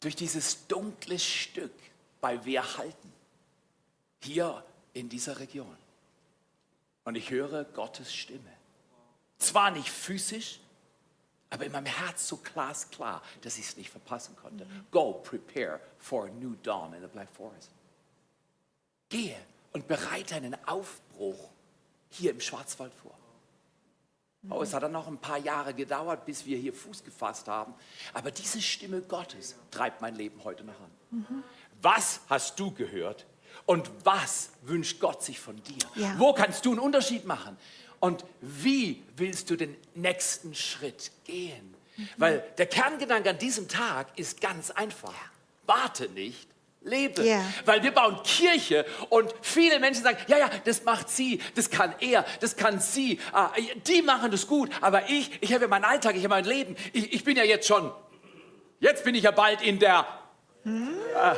durch 0.00 0.16
dieses 0.16 0.66
dunkle 0.66 1.18
Stück 1.18 1.72
bei 2.20 2.44
Wehrhalten, 2.44 3.12
hier 4.22 4.64
in 4.94 5.08
dieser 5.08 5.38
Region. 5.38 5.76
Und 7.04 7.16
ich 7.16 7.30
höre 7.30 7.64
Gottes 7.64 8.12
Stimme. 8.12 8.50
Zwar 9.38 9.70
nicht 9.70 9.90
physisch, 9.90 10.58
aber 11.50 11.66
in 11.66 11.72
meinem 11.72 11.86
Herz 11.86 12.26
so 12.26 12.38
glasklar, 12.38 13.22
dass 13.42 13.58
ich 13.58 13.66
es 13.66 13.76
nicht 13.76 13.90
verpassen 13.90 14.34
konnte. 14.36 14.66
Go 14.90 15.12
prepare 15.12 15.80
for 15.98 16.26
a 16.26 16.28
new 16.30 16.54
dawn 16.62 16.94
in 16.94 17.02
the 17.02 17.08
Black 17.08 17.28
Forest. 17.30 17.70
Gehe 19.10 19.36
und 19.72 19.86
bereite 19.86 20.34
einen 20.34 20.56
Aufbruch 20.66 21.50
hier 22.14 22.30
im 22.30 22.40
Schwarzwald 22.40 22.92
vor. 22.94 23.16
Oh, 24.50 24.60
es 24.62 24.74
hat 24.74 24.82
dann 24.82 24.92
noch 24.92 25.06
ein 25.06 25.18
paar 25.18 25.38
Jahre 25.38 25.72
gedauert, 25.72 26.26
bis 26.26 26.44
wir 26.44 26.58
hier 26.58 26.74
Fuß 26.74 27.02
gefasst 27.02 27.48
haben. 27.48 27.74
Aber 28.12 28.30
diese 28.30 28.60
Stimme 28.60 29.00
Gottes 29.00 29.56
treibt 29.70 30.02
mein 30.02 30.14
Leben 30.14 30.42
heute 30.44 30.64
noch 30.64 30.78
an. 30.80 31.44
Was 31.80 32.20
hast 32.28 32.60
du 32.60 32.70
gehört? 32.70 33.26
Und 33.66 33.90
was 34.04 34.50
wünscht 34.62 35.00
Gott 35.00 35.22
sich 35.22 35.40
von 35.40 35.62
dir? 35.62 35.78
Ja. 35.94 36.14
Wo 36.18 36.34
kannst 36.34 36.66
du 36.66 36.72
einen 36.72 36.80
Unterschied 36.80 37.24
machen? 37.24 37.56
Und 38.00 38.24
wie 38.42 39.02
willst 39.16 39.48
du 39.48 39.56
den 39.56 39.76
nächsten 39.94 40.54
Schritt 40.54 41.10
gehen? 41.24 41.74
Weil 42.18 42.44
der 42.58 42.66
Kerngedanke 42.66 43.30
an 43.30 43.38
diesem 43.38 43.68
Tag 43.68 44.18
ist 44.18 44.40
ganz 44.40 44.70
einfach. 44.70 45.14
Warte 45.66 46.08
nicht, 46.10 46.48
lebe. 46.84 47.22
Ja. 47.22 47.42
Weil 47.64 47.82
wir 47.82 47.90
bauen 47.90 48.22
Kirche 48.22 48.86
und 49.08 49.34
viele 49.42 49.80
Menschen 49.80 50.04
sagen, 50.04 50.18
ja, 50.28 50.38
ja, 50.38 50.50
das 50.64 50.84
macht 50.84 51.08
sie, 51.08 51.40
das 51.54 51.70
kann 51.70 51.94
er, 52.00 52.24
das 52.40 52.56
kann 52.56 52.78
sie. 52.80 53.18
Ah, 53.32 53.50
die 53.86 54.02
machen 54.02 54.30
das 54.30 54.46
gut, 54.46 54.70
aber 54.80 55.08
ich, 55.08 55.30
ich 55.40 55.52
habe 55.52 55.64
ja 55.64 55.68
meinen 55.68 55.84
Alltag, 55.84 56.14
ich 56.16 56.24
habe 56.24 56.34
mein 56.34 56.44
Leben. 56.44 56.76
Ich, 56.92 57.12
ich 57.12 57.24
bin 57.24 57.36
ja 57.36 57.44
jetzt 57.44 57.66
schon, 57.66 57.90
jetzt 58.80 59.04
bin 59.04 59.14
ich 59.14 59.24
ja 59.24 59.30
bald 59.30 59.62
in 59.62 59.78
der... 59.78 60.06
Ah. 61.16 61.36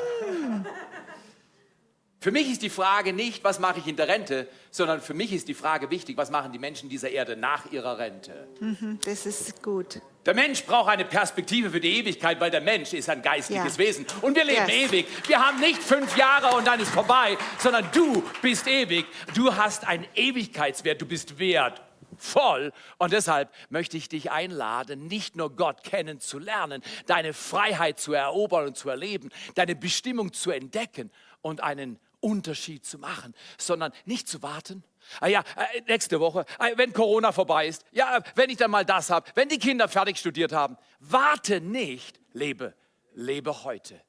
Für 2.26 2.32
mich 2.32 2.50
ist 2.50 2.62
die 2.62 2.70
Frage 2.70 3.12
nicht, 3.12 3.44
was 3.44 3.60
mache 3.60 3.78
ich 3.78 3.86
in 3.86 3.94
der 3.94 4.08
Rente, 4.08 4.48
sondern 4.72 5.00
für 5.00 5.14
mich 5.14 5.32
ist 5.32 5.46
die 5.46 5.54
Frage 5.54 5.92
wichtig, 5.92 6.16
was 6.16 6.28
machen 6.28 6.50
die 6.50 6.58
Menschen 6.58 6.88
dieser 6.88 7.08
Erde 7.08 7.36
nach 7.36 7.70
ihrer 7.70 7.98
Rente. 7.98 8.48
Hm, 8.58 8.98
Das 9.04 9.26
ist 9.26 9.62
gut. 9.62 10.00
Der 10.24 10.34
Mensch 10.34 10.64
braucht 10.64 10.90
eine 10.90 11.04
Perspektive 11.04 11.70
für 11.70 11.78
die 11.78 12.00
Ewigkeit, 12.00 12.40
weil 12.40 12.50
der 12.50 12.62
Mensch 12.62 12.94
ist 12.94 13.08
ein 13.08 13.22
geistliches 13.22 13.74
Ja. 13.74 13.78
Wesen. 13.78 14.06
Und 14.22 14.34
wir 14.34 14.42
leben 14.44 14.66
Yes. 14.68 14.90
ewig. 14.90 15.06
Wir 15.28 15.38
haben 15.38 15.60
nicht 15.60 15.80
fünf 15.80 16.16
Jahre 16.16 16.56
und 16.56 16.66
dann 16.66 16.80
ist 16.80 16.90
vorbei, 16.90 17.38
sondern 17.60 17.88
du 17.92 18.24
bist 18.42 18.66
ewig. 18.66 19.06
Du 19.36 19.54
hast 19.54 19.86
einen 19.86 20.04
Ewigkeitswert. 20.16 21.00
Du 21.00 21.06
bist 21.06 21.38
wert. 21.38 21.80
Voll. 22.18 22.72
Und 22.98 23.12
deshalb 23.12 23.52
möchte 23.68 23.96
ich 23.96 24.08
dich 24.08 24.32
einladen, 24.32 25.06
nicht 25.06 25.36
nur 25.36 25.54
Gott 25.54 25.84
kennenzulernen, 25.84 26.82
deine 27.06 27.32
Freiheit 27.34 28.00
zu 28.00 28.14
erobern 28.14 28.66
und 28.66 28.76
zu 28.76 28.88
erleben, 28.88 29.28
deine 29.54 29.76
Bestimmung 29.76 30.32
zu 30.32 30.50
entdecken 30.50 31.12
und 31.40 31.62
einen 31.62 32.00
Unterschied 32.20 32.84
zu 32.84 32.98
machen, 32.98 33.34
sondern 33.58 33.92
nicht 34.04 34.28
zu 34.28 34.42
warten. 34.42 34.84
Ah 35.20 35.28
ja, 35.28 35.44
äh, 35.56 35.82
nächste 35.86 36.20
Woche, 36.20 36.44
äh, 36.58 36.76
wenn 36.76 36.92
Corona 36.92 37.32
vorbei 37.32 37.68
ist, 37.68 37.84
ja, 37.92 38.20
wenn 38.34 38.50
ich 38.50 38.56
dann 38.56 38.70
mal 38.70 38.84
das 38.84 39.10
habe, 39.10 39.30
wenn 39.34 39.48
die 39.48 39.58
Kinder 39.58 39.88
fertig 39.88 40.18
studiert 40.18 40.52
haben, 40.52 40.76
warte 40.98 41.60
nicht, 41.60 42.18
lebe, 42.32 42.74
lebe 43.14 43.64
heute. 43.64 44.00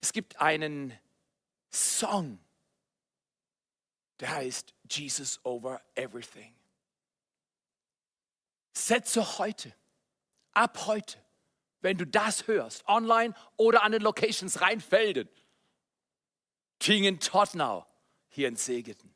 Es 0.00 0.12
gibt 0.12 0.40
einen 0.40 0.96
Song, 1.70 2.38
der 4.20 4.30
heißt 4.34 4.74
Jesus 4.88 5.40
over 5.44 5.80
everything. 5.94 6.54
Setze 8.72 9.38
heute, 9.38 9.74
ab 10.52 10.86
heute, 10.86 11.18
wenn 11.80 11.98
du 11.98 12.06
das 12.06 12.46
hörst, 12.46 12.86
online 12.88 13.34
oder 13.56 13.82
an 13.82 13.92
den 13.92 14.02
Locations 14.02 14.60
Rheinfelden, 14.60 15.28
Tingen, 16.78 17.20
Tottenau, 17.20 17.86
hier 18.28 18.48
in 18.48 18.56
Segeten, 18.56 19.14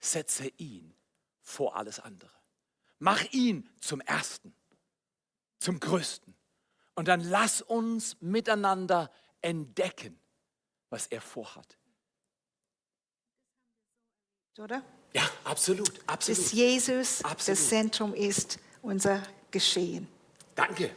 setze 0.00 0.48
ihn 0.56 0.94
vor 1.40 1.76
alles 1.76 2.00
andere. 2.00 2.30
Mach 2.98 3.24
ihn 3.32 3.68
zum 3.80 4.00
Ersten, 4.00 4.54
zum 5.58 5.78
Größten. 5.78 6.34
Und 6.94 7.06
dann 7.06 7.20
lass 7.20 7.62
uns 7.62 8.16
miteinander 8.20 9.10
entdecken, 9.40 10.18
was 10.90 11.06
er 11.06 11.20
vorhat. 11.20 11.78
Oder? 14.58 14.82
Ja, 15.12 15.22
absolut, 15.44 15.98
Dass 15.98 16.08
absolut. 16.08 16.52
Jesus 16.52 17.24
Absolut. 17.24 17.58
das 17.58 17.68
Zentrum 17.68 18.14
ist, 18.14 18.58
unser 18.82 19.22
Geschehen. 19.52 20.08
Danke. 20.54 20.94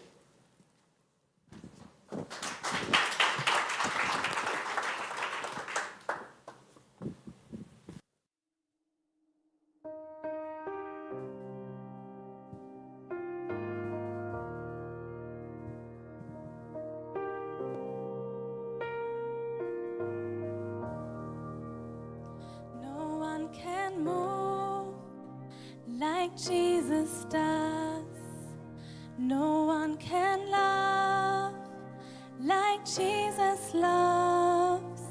Jesus 32.97 33.73
loves. 33.73 35.03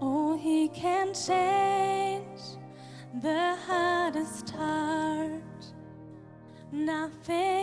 Oh, 0.00 0.36
he 0.36 0.66
can 0.68 1.14
change 1.14 2.40
the 3.22 3.56
hardest 3.66 4.50
heart. 4.50 5.40
Nothing 6.72 7.53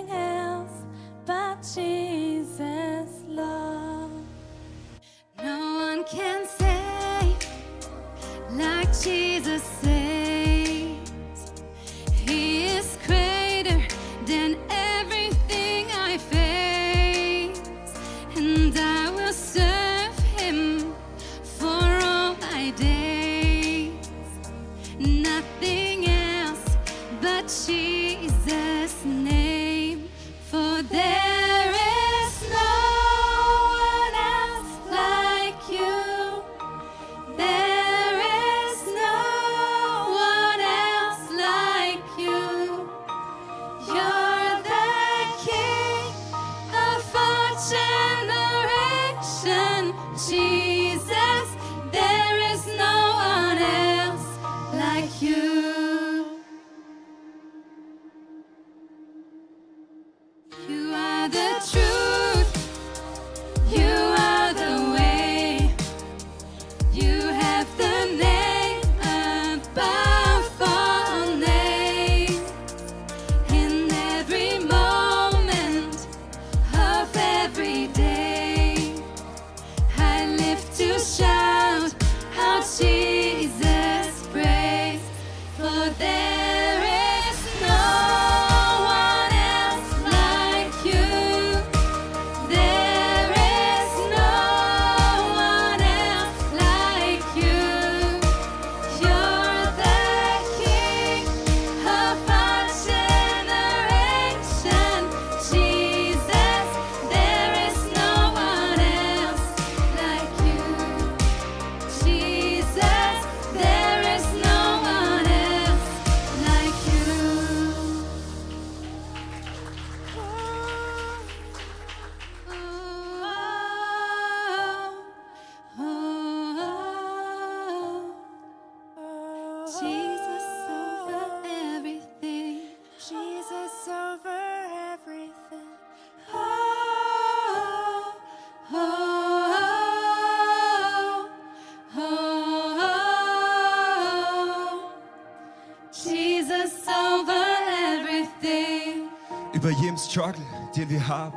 Struggle, 150.12 150.44
den 150.76 150.90
wir 150.90 151.08
haben, 151.08 151.34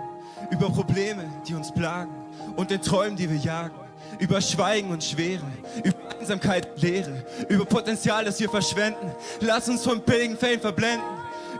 über 0.50 0.68
Probleme, 0.68 1.24
die 1.46 1.54
uns 1.54 1.72
plagen 1.72 2.10
und 2.56 2.70
den 2.70 2.82
Träumen, 2.82 3.14
die 3.14 3.30
wir 3.30 3.36
jagen, 3.36 3.74
über 4.18 4.40
Schweigen 4.40 4.90
und 4.90 5.02
Schwere, 5.02 5.44
über 5.84 5.96
Einsamkeit 6.18 6.68
und 6.74 6.82
Leere, 6.82 7.24
über 7.48 7.64
Potenzial, 7.64 8.24
das 8.24 8.40
wir 8.40 8.50
verschwenden. 8.50 9.12
Lass 9.40 9.68
uns 9.68 9.84
vom 9.84 10.00
billigen 10.00 10.36
Fame 10.36 10.60
verblenden, 10.60 11.06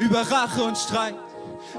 über 0.00 0.22
Rache 0.22 0.64
und 0.64 0.76
Streit, 0.76 1.14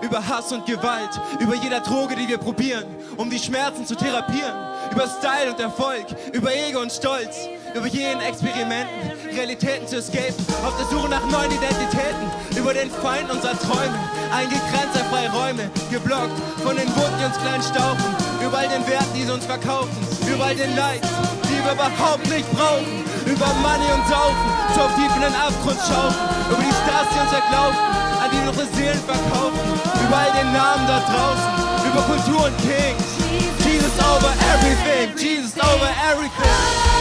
über 0.01 0.25
Hass 0.25 0.53
und 0.53 0.65
Gewalt, 0.65 1.19
über 1.41 1.55
jeder 1.55 1.81
Droge, 1.81 2.15
die 2.15 2.29
wir 2.29 2.37
probieren, 2.37 2.85
um 3.17 3.29
die 3.29 3.39
Schmerzen 3.39 3.85
zu 3.85 3.95
therapieren, 3.95 4.55
über 4.91 5.05
Style 5.05 5.51
und 5.51 5.59
Erfolg, 5.59 6.05
über 6.31 6.49
Ego 6.55 6.79
und 6.79 6.91
Stolz, 6.93 7.49
über 7.73 7.87
jeden 7.87 8.21
Experimenten, 8.21 9.11
Realitäten 9.33 9.85
zu 9.85 9.97
escapen, 9.97 10.45
auf 10.65 10.77
der 10.77 10.85
Suche 10.87 11.09
nach 11.09 11.29
neuen 11.29 11.51
Identitäten, 11.51 12.31
über 12.57 12.73
den 12.73 12.89
Feind 12.89 13.29
unserer 13.29 13.59
Träume, 13.59 13.99
eingegrenzt 14.35 14.99
auf 14.99 15.07
freie 15.09 15.31
Räume, 15.31 15.71
geblockt 15.89 16.35
von 16.61 16.75
den 16.75 16.89
Wunden, 16.95 17.17
die 17.19 17.25
uns 17.25 17.37
klein 17.39 17.61
stauchen, 17.63 18.03
über 18.43 18.57
all 18.57 18.67
den 18.67 18.85
Wert, 18.87 19.07
die 19.15 19.23
sie 19.23 19.31
uns 19.31 19.45
verkaufen, 19.45 19.95
über 20.27 20.45
all 20.45 20.55
den 20.55 20.75
Leid, 20.75 21.01
die 21.47 21.59
wir 21.63 21.71
überhaupt 21.71 22.27
nicht 22.27 22.47
brauchen, 22.51 23.03
über 23.25 23.47
Money 23.63 23.87
und 23.95 24.03
Saufen, 24.11 24.47
zu 24.75 24.81
auf 24.83 24.93
tief 24.95 25.11
in 25.15 25.23
den 25.23 25.35
Abgrund 25.35 25.79
schaufen, 25.87 26.19
über 26.51 26.63
die 26.63 26.75
Stars, 26.83 27.07
die 27.15 27.19
uns 27.23 27.31
erglauben, 27.31 27.79
an 28.19 28.29
die 28.31 28.41
unsere 28.43 28.67
Seelen 28.75 29.01
verkaufen, 29.07 29.63
über 30.03 30.17
all 30.19 30.31
den 30.35 30.51
Namen 30.51 30.85
da 30.87 30.99
draußen, 30.99 31.49
über 31.87 32.01
Kultur 32.03 32.51
und 32.51 32.57
Kings. 32.59 33.07
Jesus 33.63 33.95
over 34.03 34.31
everything, 34.51 35.15
Jesus 35.17 35.55
over 35.57 35.89
everything. 36.11 36.94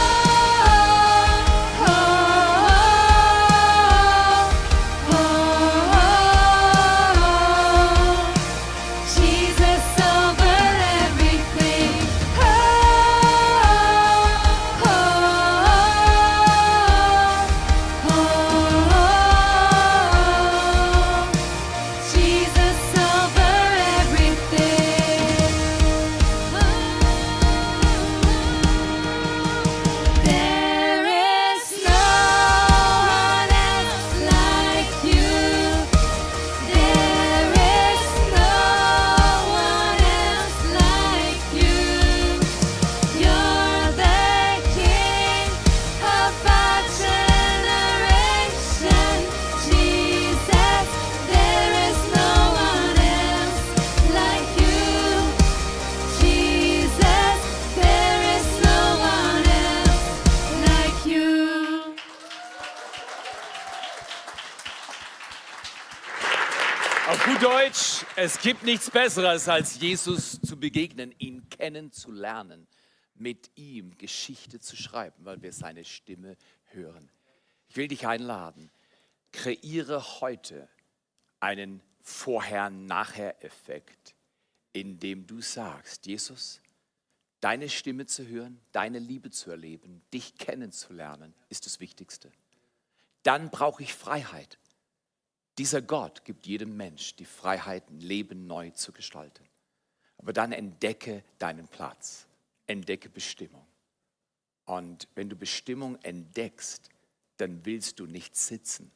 Es 68.25 68.39
gibt 68.39 68.63
nichts 68.63 68.89
Besseres, 68.89 69.47
als 69.47 69.79
Jesus 69.79 70.41
zu 70.41 70.59
begegnen, 70.59 71.13
ihn 71.19 71.47
kennenzulernen, 71.47 72.65
mit 73.13 73.51
ihm 73.53 73.95
Geschichte 73.99 74.59
zu 74.59 74.75
schreiben, 74.75 75.23
weil 75.25 75.43
wir 75.43 75.53
seine 75.53 75.85
Stimme 75.85 76.35
hören. 76.71 77.11
Ich 77.69 77.77
will 77.77 77.87
dich 77.87 78.07
einladen, 78.07 78.71
kreiere 79.31 80.21
heute 80.21 80.67
einen 81.39 81.83
Vorher-Nachher-Effekt, 82.01 84.15
indem 84.73 85.27
du 85.27 85.41
sagst, 85.41 86.07
Jesus, 86.07 86.61
deine 87.41 87.69
Stimme 87.69 88.07
zu 88.07 88.27
hören, 88.27 88.59
deine 88.71 88.97
Liebe 88.97 89.29
zu 89.29 89.51
erleben, 89.51 90.01
dich 90.11 90.35
kennenzulernen, 90.39 91.35
ist 91.49 91.67
das 91.67 91.79
Wichtigste. 91.79 92.31
Dann 93.21 93.51
brauche 93.51 93.83
ich 93.83 93.93
Freiheit. 93.93 94.57
Dieser 95.57 95.81
Gott 95.81 96.25
gibt 96.25 96.47
jedem 96.47 96.75
Mensch 96.75 97.15
die 97.15 97.25
Freiheit, 97.25 97.89
ein 97.89 98.01
Leben 98.01 98.47
neu 98.47 98.71
zu 98.71 98.91
gestalten. 98.91 99.43
Aber 100.17 100.33
dann 100.33 100.51
entdecke 100.51 101.23
deinen 101.39 101.67
Platz, 101.67 102.27
entdecke 102.67 103.09
Bestimmung. 103.09 103.65
Und 104.65 105.07
wenn 105.15 105.29
du 105.29 105.35
Bestimmung 105.35 105.97
entdeckst, 106.01 106.89
dann 107.37 107.65
willst 107.65 107.99
du 107.99 108.05
nicht 108.05 108.35
sitzen 108.35 108.91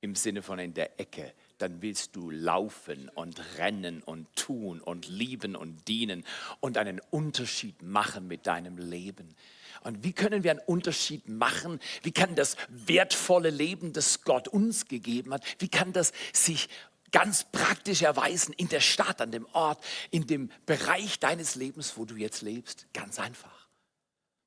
im 0.00 0.16
Sinne 0.16 0.42
von 0.42 0.58
in 0.58 0.74
der 0.74 0.98
Ecke, 0.98 1.32
dann 1.58 1.80
willst 1.80 2.16
du 2.16 2.30
laufen 2.30 3.08
und 3.10 3.40
rennen 3.58 4.02
und 4.02 4.34
tun 4.34 4.80
und 4.80 5.08
lieben 5.08 5.54
und 5.54 5.86
dienen 5.86 6.24
und 6.58 6.76
einen 6.76 7.00
Unterschied 7.10 7.82
machen 7.82 8.26
mit 8.26 8.48
deinem 8.48 8.78
Leben. 8.78 9.36
Und 9.82 10.04
wie 10.04 10.12
können 10.12 10.44
wir 10.44 10.50
einen 10.50 10.60
Unterschied 10.60 11.28
machen? 11.28 11.80
Wie 12.02 12.12
kann 12.12 12.34
das 12.34 12.56
wertvolle 12.68 13.50
Leben, 13.50 13.92
das 13.92 14.22
Gott 14.22 14.48
uns 14.48 14.86
gegeben 14.88 15.32
hat, 15.34 15.44
wie 15.58 15.68
kann 15.68 15.92
das 15.92 16.12
sich 16.32 16.68
ganz 17.10 17.44
praktisch 17.44 18.02
erweisen 18.02 18.52
in 18.54 18.68
der 18.68 18.80
Stadt, 18.80 19.20
an 19.20 19.30
dem 19.30 19.46
Ort, 19.52 19.84
in 20.10 20.26
dem 20.26 20.50
Bereich 20.66 21.18
deines 21.18 21.54
Lebens, 21.54 21.96
wo 21.96 22.04
du 22.04 22.16
jetzt 22.16 22.42
lebst? 22.42 22.86
Ganz 22.92 23.18
einfach. 23.18 23.61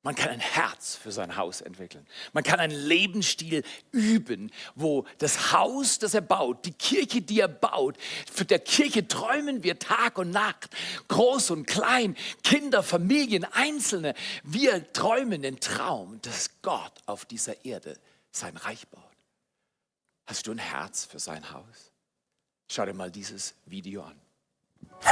Man 0.06 0.14
kann 0.14 0.30
ein 0.30 0.38
Herz 0.38 0.94
für 0.94 1.10
sein 1.10 1.36
Haus 1.36 1.60
entwickeln. 1.60 2.06
Man 2.32 2.44
kann 2.44 2.60
einen 2.60 2.78
Lebensstil 2.78 3.64
üben, 3.90 4.52
wo 4.76 5.04
das 5.18 5.50
Haus, 5.50 5.98
das 5.98 6.14
er 6.14 6.20
baut, 6.20 6.64
die 6.64 6.70
Kirche, 6.70 7.22
die 7.22 7.40
er 7.40 7.48
baut, 7.48 7.96
für 8.32 8.44
der 8.44 8.60
Kirche 8.60 9.08
träumen 9.08 9.64
wir 9.64 9.80
Tag 9.80 10.18
und 10.18 10.30
Nacht, 10.30 10.70
groß 11.08 11.50
und 11.50 11.66
klein, 11.66 12.16
Kinder, 12.44 12.84
Familien, 12.84 13.44
Einzelne. 13.46 14.14
Wir 14.44 14.92
träumen 14.92 15.42
den 15.42 15.58
Traum, 15.58 16.20
dass 16.22 16.50
Gott 16.62 16.92
auf 17.06 17.24
dieser 17.24 17.64
Erde 17.64 17.98
sein 18.30 18.56
Reich 18.56 18.86
baut. 18.86 19.02
Hast 20.24 20.46
du 20.46 20.52
ein 20.52 20.58
Herz 20.58 21.04
für 21.04 21.18
sein 21.18 21.50
Haus? 21.50 21.90
Schau 22.70 22.86
dir 22.86 22.94
mal 22.94 23.10
dieses 23.10 23.56
Video 23.64 24.04
an. 24.04 24.25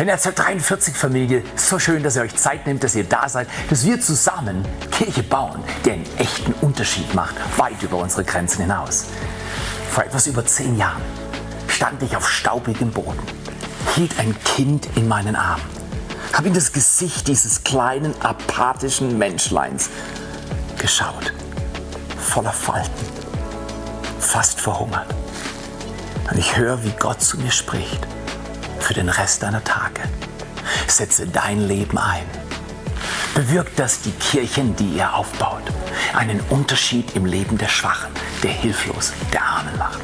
Netzwerk 0.03 0.37
43 0.37 0.95
Familie, 0.95 1.43
so 1.57 1.79
schön, 1.79 2.03
dass 2.03 2.17
ihr 2.17 2.23
euch 2.23 2.35
Zeit 2.35 2.67
nehmt, 2.67 2.83
dass 2.85 2.95
ihr 2.95 3.05
da 3.05 3.29
seid, 3.29 3.49
dass 3.71 3.85
wir 3.85 4.01
zusammen 4.01 4.65
Kirche 4.91 5.23
bauen, 5.23 5.63
die 5.85 5.93
einen 5.93 6.19
echten 6.19 6.53
Unterschied 6.61 7.15
macht, 7.15 7.35
weit 7.57 7.81
über 7.83 7.99
unsere 7.99 8.25
Grenzen 8.25 8.63
hinaus. 8.63 9.07
Vor 9.91 10.05
etwas 10.05 10.27
über 10.27 10.45
zehn 10.45 10.77
Jahren 10.77 11.01
stand 11.69 12.03
ich 12.03 12.17
auf 12.17 12.29
staubigem 12.29 12.91
Boden, 12.91 13.21
hielt 13.95 14.19
ein 14.19 14.37
Kind 14.45 14.89
in 14.97 15.09
meinen 15.09 15.37
Armen, 15.37 15.65
habe 16.33 16.49
in 16.49 16.55
das 16.55 16.73
Gesicht 16.73 17.29
dieses 17.29 17.63
kleinen, 17.63 18.21
apathischen 18.21 19.17
Menschleins 19.17 19.89
geschaut, 20.77 21.33
voller 22.19 22.53
Falten, 22.53 23.07
fast 24.19 24.61
verhungert. 24.61 25.07
Und 26.31 26.39
ich 26.39 26.57
höre, 26.57 26.83
wie 26.85 26.93
Gott 26.99 27.23
zu 27.23 27.39
mir 27.39 27.53
spricht 27.53 28.07
für 28.85 28.95
den 28.95 29.09
Rest 29.09 29.43
deiner 29.43 29.65
Tage. 29.65 30.03
Setze 30.87 31.27
dein 31.27 31.67
Leben 31.67 31.97
ein. 31.97 32.27
Bewirkt, 33.35 33.79
dass 33.79 34.03
die 34.03 34.13
Kirchen, 34.13 34.77
die 34.77 34.97
ihr 34.99 35.15
aufbaut, 35.15 35.63
einen 36.15 36.41
Unterschied 36.51 37.17
im 37.17 37.25
Leben 37.25 37.57
der 37.57 37.69
Schwachen, 37.69 38.13
der 38.43 38.51
Hilflosen, 38.51 39.15
der 39.33 39.43
Armen 39.43 39.79
macht. 39.79 40.01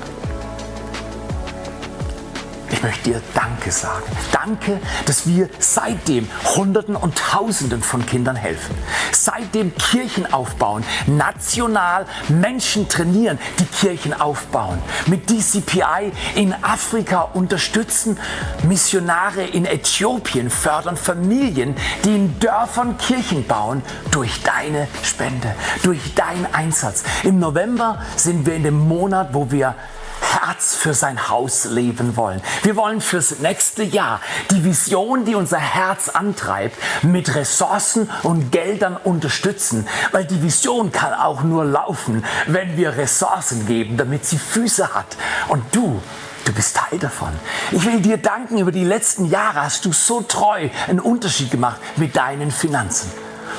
Ich 2.81 2.85
möchte 2.85 3.11
dir 3.11 3.22
Danke 3.35 3.70
sagen. 3.72 4.05
Danke, 4.33 4.81
dass 5.05 5.26
wir 5.26 5.51
seitdem 5.59 6.26
Hunderten 6.57 6.97
und 6.97 7.14
Tausenden 7.14 7.83
von 7.83 8.07
Kindern 8.07 8.37
helfen. 8.37 8.74
Seitdem 9.12 9.74
Kirchen 9.74 10.33
aufbauen, 10.33 10.83
national 11.07 12.07
Menschen 12.31 12.89
trainieren, 12.89 13.39
die 13.59 13.66
Kirchen 13.66 14.18
aufbauen. 14.18 14.78
Mit 15.05 15.28
DCPI 15.28 16.11
in 16.37 16.55
Afrika 16.55 17.28
unterstützen, 17.35 18.18
Missionare 18.62 19.43
in 19.43 19.66
Äthiopien 19.66 20.49
fördern 20.49 20.97
Familien, 20.97 21.76
die 22.07 22.14
in 22.14 22.41
Dörfern 22.41 22.97
Kirchen 22.97 23.47
bauen, 23.47 23.83
durch 24.11 24.43
deine 24.43 24.89
Spende, 25.03 25.55
durch 25.83 26.14
deinen 26.14 26.47
Einsatz. 26.55 27.03
Im 27.24 27.41
November 27.41 28.01
sind 28.16 28.47
wir 28.47 28.55
in 28.55 28.62
dem 28.62 28.89
Monat, 28.89 29.35
wo 29.35 29.51
wir 29.51 29.74
Herz 30.20 30.74
für 30.74 30.94
sein 30.94 31.28
Haus 31.28 31.64
leben 31.64 32.16
wollen. 32.16 32.42
Wir 32.62 32.76
wollen 32.76 33.00
fürs 33.00 33.40
nächste 33.40 33.82
Jahr 33.82 34.20
die 34.50 34.64
Vision, 34.64 35.24
die 35.24 35.34
unser 35.34 35.58
Herz 35.58 36.08
antreibt, 36.08 36.76
mit 37.02 37.34
Ressourcen 37.34 38.10
und 38.22 38.50
Geldern 38.52 38.96
unterstützen. 38.96 39.86
Weil 40.12 40.24
die 40.24 40.42
Vision 40.42 40.92
kann 40.92 41.14
auch 41.14 41.42
nur 41.42 41.64
laufen, 41.64 42.24
wenn 42.46 42.76
wir 42.76 42.96
Ressourcen 42.96 43.66
geben, 43.66 43.96
damit 43.96 44.24
sie 44.24 44.38
Füße 44.38 44.94
hat. 44.94 45.16
Und 45.48 45.64
du 45.72 46.00
Du 46.46 46.54
bist 46.54 46.74
Teil 46.74 46.98
davon. 46.98 47.28
Ich 47.70 47.84
will 47.84 48.00
dir 48.00 48.16
danken, 48.16 48.58
über 48.58 48.72
die 48.72 48.84
letzten 48.84 49.26
Jahre 49.26 49.62
hast 49.62 49.84
du 49.84 49.92
so 49.92 50.22
treu 50.22 50.68
einen 50.88 50.98
Unterschied 50.98 51.50
gemacht 51.50 51.78
mit 51.96 52.16
deinen 52.16 52.50
Finanzen. 52.50 53.10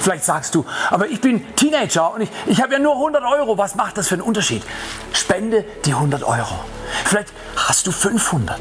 Vielleicht 0.02 0.24
sagst 0.24 0.56
du, 0.56 0.66
aber 0.90 1.08
ich 1.08 1.22
bin 1.22 1.56
Teenager 1.56 2.14
und 2.14 2.22
ich, 2.22 2.30
ich 2.48 2.62
habe 2.62 2.74
ja 2.74 2.80
nur 2.80 2.96
100 2.96 3.24
Euro. 3.24 3.58
Was 3.58 3.76
macht 3.76 3.98
das 3.98 4.08
für 4.08 4.16
einen 4.16 4.24
Unterschied? 4.24 4.64
Spende 5.14 5.64
die 5.86 5.94
100 5.94 6.24
Euro. 6.24 6.60
Vielleicht 7.06 7.32
hast 7.56 7.86
du 7.86 7.92
500. 7.92 8.60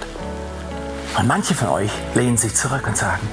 Und 1.19 1.27
manche 1.27 1.55
von 1.55 1.69
euch 1.69 1.91
lehnen 2.15 2.37
sich 2.37 2.55
zurück 2.55 2.87
und 2.87 2.97
sagen, 2.97 3.27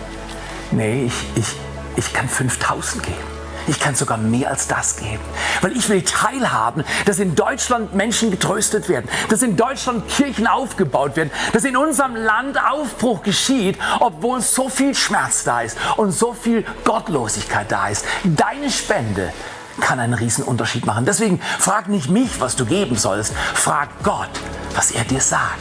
nee, 0.71 1.05
ich, 1.05 1.13
ich, 1.35 1.55
ich 1.97 2.13
kann 2.13 2.29
5000 2.29 3.03
geben. 3.03 3.36
Ich 3.67 3.79
kann 3.79 3.95
sogar 3.95 4.17
mehr 4.17 4.49
als 4.49 4.67
das 4.67 4.95
geben. 4.95 5.19
Weil 5.61 5.75
ich 5.75 5.89
will 5.89 6.01
teilhaben, 6.01 6.83
dass 7.05 7.19
in 7.19 7.35
Deutschland 7.35 7.93
Menschen 7.93 8.31
getröstet 8.31 8.87
werden, 8.87 9.09
dass 9.29 9.41
in 9.41 9.57
Deutschland 9.57 10.07
Kirchen 10.07 10.47
aufgebaut 10.47 11.15
werden, 11.17 11.31
dass 11.53 11.65
in 11.65 11.75
unserem 11.75 12.15
Land 12.15 12.57
Aufbruch 12.63 13.23
geschieht, 13.23 13.77
obwohl 13.99 14.41
so 14.41 14.69
viel 14.69 14.95
Schmerz 14.95 15.43
da 15.43 15.61
ist 15.61 15.77
und 15.97 16.11
so 16.11 16.33
viel 16.33 16.65
Gottlosigkeit 16.85 17.71
da 17.71 17.89
ist. 17.89 18.05
Deine 18.23 18.71
Spende 18.71 19.33
kann 19.81 19.99
einen 19.99 20.13
riesen 20.13 20.43
Unterschied 20.43 20.85
machen. 20.85 21.05
Deswegen 21.05 21.39
frag 21.59 21.87
nicht 21.87 22.09
mich, 22.09 22.39
was 22.39 22.55
du 22.55 22.65
geben 22.65 22.95
sollst, 22.95 23.33
frag 23.53 23.89
Gott, 24.03 24.29
was 24.75 24.91
er 24.91 25.03
dir 25.03 25.21
sagt. 25.21 25.59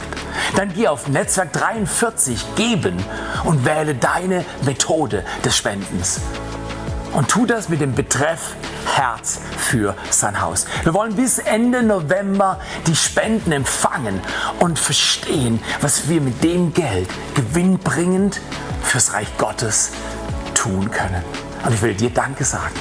Dann 0.55 0.73
geh 0.73 0.87
auf 0.87 1.07
Netzwerk 1.07 1.53
43 1.53 2.55
geben 2.55 2.97
und 3.43 3.65
wähle 3.65 3.95
deine 3.95 4.45
Methode 4.63 5.23
des 5.43 5.55
Spendens. 5.57 6.21
Und 7.13 7.29
tu 7.29 7.45
das 7.45 7.69
mit 7.69 7.81
dem 7.81 7.95
Betreff 7.95 8.55
Herz 8.85 9.39
für 9.57 9.95
sein 10.09 10.41
Haus. 10.41 10.65
Wir 10.83 10.93
wollen 10.93 11.15
bis 11.15 11.39
Ende 11.39 11.83
November 11.83 12.59
die 12.85 12.95
Spenden 12.95 13.51
empfangen 13.51 14.21
und 14.59 14.79
verstehen, 14.79 15.59
was 15.81 16.09
wir 16.09 16.21
mit 16.21 16.43
dem 16.43 16.73
Geld 16.73 17.09
gewinnbringend 17.35 18.41
fürs 18.83 19.13
Reich 19.13 19.27
Gottes 19.37 19.91
tun 20.53 20.91
können. 20.91 21.23
Und 21.65 21.73
ich 21.73 21.81
will 21.81 21.93
dir 21.93 22.09
Danke 22.09 22.45
sagen. 22.45 22.73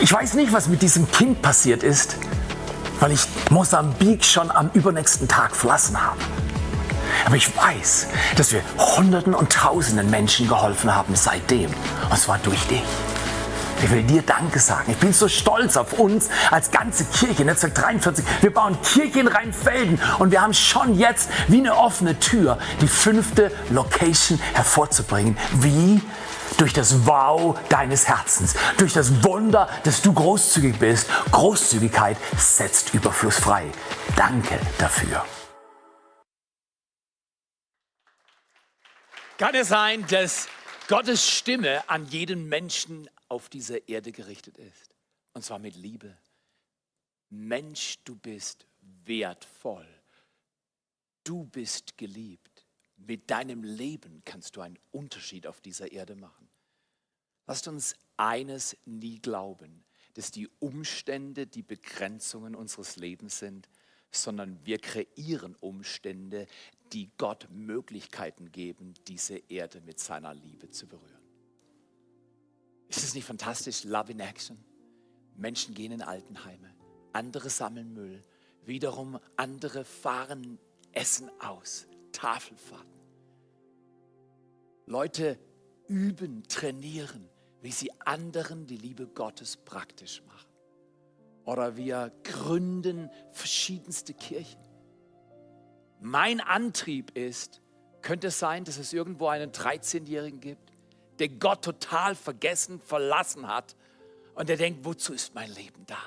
Ich 0.00 0.12
weiß 0.12 0.34
nicht, 0.34 0.52
was 0.52 0.68
mit 0.68 0.82
diesem 0.82 1.10
Kind 1.10 1.42
passiert 1.42 1.82
ist, 1.82 2.16
weil 3.00 3.12
ich 3.12 3.26
Mosambik 3.50 4.24
schon 4.24 4.50
am 4.50 4.70
übernächsten 4.74 5.28
Tag 5.28 5.56
verlassen 5.56 6.00
habe. 6.00 6.18
Aber 7.24 7.36
ich 7.36 7.56
weiß, 7.56 8.06
dass 8.36 8.52
wir 8.52 8.60
Hunderten 8.78 9.34
und 9.34 9.52
Tausenden 9.52 10.10
Menschen 10.10 10.48
geholfen 10.48 10.94
haben 10.94 11.14
seitdem. 11.16 11.70
Und 12.10 12.18
zwar 12.18 12.38
durch 12.38 12.62
dich. 12.66 12.82
Ich 13.82 13.90
will 13.90 14.02
dir 14.02 14.22
Danke 14.22 14.58
sagen. 14.58 14.90
Ich 14.90 14.96
bin 14.96 15.12
so 15.12 15.28
stolz 15.28 15.76
auf 15.76 15.92
uns 15.94 16.28
als 16.50 16.70
ganze 16.70 17.04
Kirche, 17.04 17.44
Netzwerk 17.44 17.74
43. 17.74 18.24
Wir 18.40 18.52
bauen 18.52 18.80
Kirche 18.82 19.20
in 19.20 19.28
Rheinfelden 19.28 20.00
und 20.18 20.30
wir 20.30 20.40
haben 20.40 20.54
schon 20.54 20.98
jetzt 20.98 21.28
wie 21.48 21.58
eine 21.58 21.76
offene 21.76 22.18
Tür 22.18 22.58
die 22.80 22.88
fünfte 22.88 23.52
Location 23.70 24.40
hervorzubringen. 24.54 25.36
Wie? 25.60 26.00
Durch 26.56 26.72
das 26.72 27.06
Wow 27.06 27.58
deines 27.68 28.08
Herzens, 28.08 28.54
durch 28.78 28.94
das 28.94 29.22
Wunder, 29.22 29.68
dass 29.84 30.00
du 30.00 30.12
großzügig 30.12 30.78
bist. 30.78 31.08
Großzügigkeit 31.30 32.16
setzt 32.38 32.94
Überfluss 32.94 33.38
frei. 33.38 33.66
Danke 34.16 34.58
dafür. 34.78 35.22
Kann 39.36 39.54
es 39.54 39.68
sein, 39.68 40.06
dass 40.08 40.48
Gottes 40.88 41.28
Stimme 41.28 41.82
an 41.88 42.06
jeden 42.06 42.48
Menschen 42.48 43.10
auf 43.28 43.48
dieser 43.48 43.88
Erde 43.88 44.12
gerichtet 44.12 44.58
ist? 44.58 44.94
Und 45.32 45.42
zwar 45.44 45.58
mit 45.58 45.76
Liebe. 45.76 46.16
Mensch, 47.28 47.98
du 48.04 48.16
bist 48.16 48.66
wertvoll. 49.04 49.86
Du 51.24 51.44
bist 51.44 51.98
geliebt. 51.98 52.66
Mit 52.96 53.30
deinem 53.30 53.62
Leben 53.62 54.22
kannst 54.24 54.56
du 54.56 54.60
einen 54.60 54.78
Unterschied 54.92 55.46
auf 55.46 55.60
dieser 55.60 55.92
Erde 55.92 56.16
machen. 56.16 56.48
Lasst 57.46 57.68
uns 57.68 57.94
eines 58.16 58.76
nie 58.84 59.20
glauben, 59.20 59.84
dass 60.14 60.30
die 60.30 60.48
Umstände 60.60 61.46
die 61.46 61.62
Begrenzungen 61.62 62.54
unseres 62.54 62.96
Lebens 62.96 63.38
sind, 63.38 63.68
sondern 64.10 64.64
wir 64.64 64.78
kreieren 64.78 65.54
Umstände, 65.56 66.46
die 66.92 67.10
Gott 67.18 67.48
Möglichkeiten 67.50 68.50
geben, 68.50 68.94
diese 69.06 69.36
Erde 69.36 69.80
mit 69.80 69.98
seiner 69.98 70.32
Liebe 70.32 70.70
zu 70.70 70.86
berühren. 70.86 71.15
Ist 72.88 73.04
es 73.04 73.14
nicht 73.14 73.24
fantastisch? 73.24 73.84
Love 73.84 74.12
in 74.12 74.20
Action. 74.20 74.58
Menschen 75.36 75.74
gehen 75.74 75.92
in 75.92 76.02
Altenheime, 76.02 76.74
andere 77.12 77.50
sammeln 77.50 77.92
Müll, 77.92 78.22
wiederum 78.64 79.18
andere 79.36 79.84
fahren 79.84 80.58
Essen 80.92 81.30
aus, 81.40 81.86
Tafelfahrten. 82.12 82.96
Leute 84.86 85.38
üben, 85.88 86.42
trainieren, 86.48 87.28
wie 87.60 87.72
sie 87.72 87.90
anderen 88.00 88.66
die 88.66 88.76
Liebe 88.76 89.06
Gottes 89.06 89.56
praktisch 89.56 90.22
machen. 90.26 90.48
Oder 91.44 91.76
wir 91.76 92.12
gründen 92.24 93.10
verschiedenste 93.32 94.14
Kirchen. 94.14 94.60
Mein 96.00 96.40
Antrieb 96.40 97.16
ist, 97.16 97.60
könnte 98.02 98.28
es 98.28 98.38
sein, 98.38 98.64
dass 98.64 98.78
es 98.78 98.92
irgendwo 98.92 99.28
einen 99.28 99.50
13-Jährigen 99.50 100.40
gibt, 100.40 100.72
der 101.18 101.28
Gott 101.28 101.64
total 101.64 102.14
vergessen, 102.14 102.80
verlassen 102.80 103.48
hat 103.48 103.76
und 104.34 104.48
der 104.48 104.56
denkt, 104.56 104.84
wozu 104.84 105.12
ist 105.12 105.34
mein 105.34 105.52
Leben 105.54 105.84
da? 105.86 105.98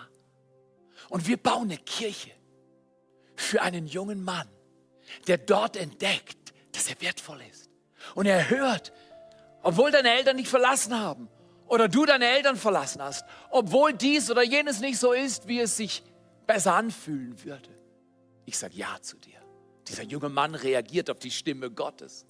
Und 1.09 1.27
wir 1.27 1.37
bauen 1.37 1.63
eine 1.63 1.77
Kirche 1.77 2.31
für 3.35 3.61
einen 3.61 3.87
jungen 3.87 4.23
Mann, 4.23 4.47
der 5.27 5.37
dort 5.37 5.77
entdeckt, 5.77 6.53
dass 6.73 6.89
er 6.89 6.99
wertvoll 7.01 7.41
ist. 7.49 7.69
Und 8.15 8.25
er 8.25 8.49
hört, 8.49 8.93
obwohl 9.63 9.91
deine 9.91 10.11
Eltern 10.11 10.37
dich 10.37 10.49
verlassen 10.49 10.97
haben 10.97 11.29
oder 11.67 11.87
du 11.87 12.05
deine 12.05 12.25
Eltern 12.25 12.55
verlassen 12.55 13.01
hast, 13.01 13.25
obwohl 13.49 13.93
dies 13.93 14.29
oder 14.29 14.43
jenes 14.43 14.79
nicht 14.79 14.99
so 14.99 15.13
ist, 15.13 15.47
wie 15.47 15.59
es 15.59 15.77
sich 15.77 16.03
besser 16.45 16.75
anfühlen 16.75 17.43
würde. 17.43 17.69
Ich 18.45 18.57
sage 18.57 18.75
Ja 18.75 18.97
zu 19.01 19.17
dir. 19.17 19.39
Dieser 19.87 20.03
junge 20.03 20.29
Mann 20.29 20.55
reagiert 20.55 21.09
auf 21.09 21.19
die 21.19 21.31
Stimme 21.31 21.71
Gottes. 21.71 22.25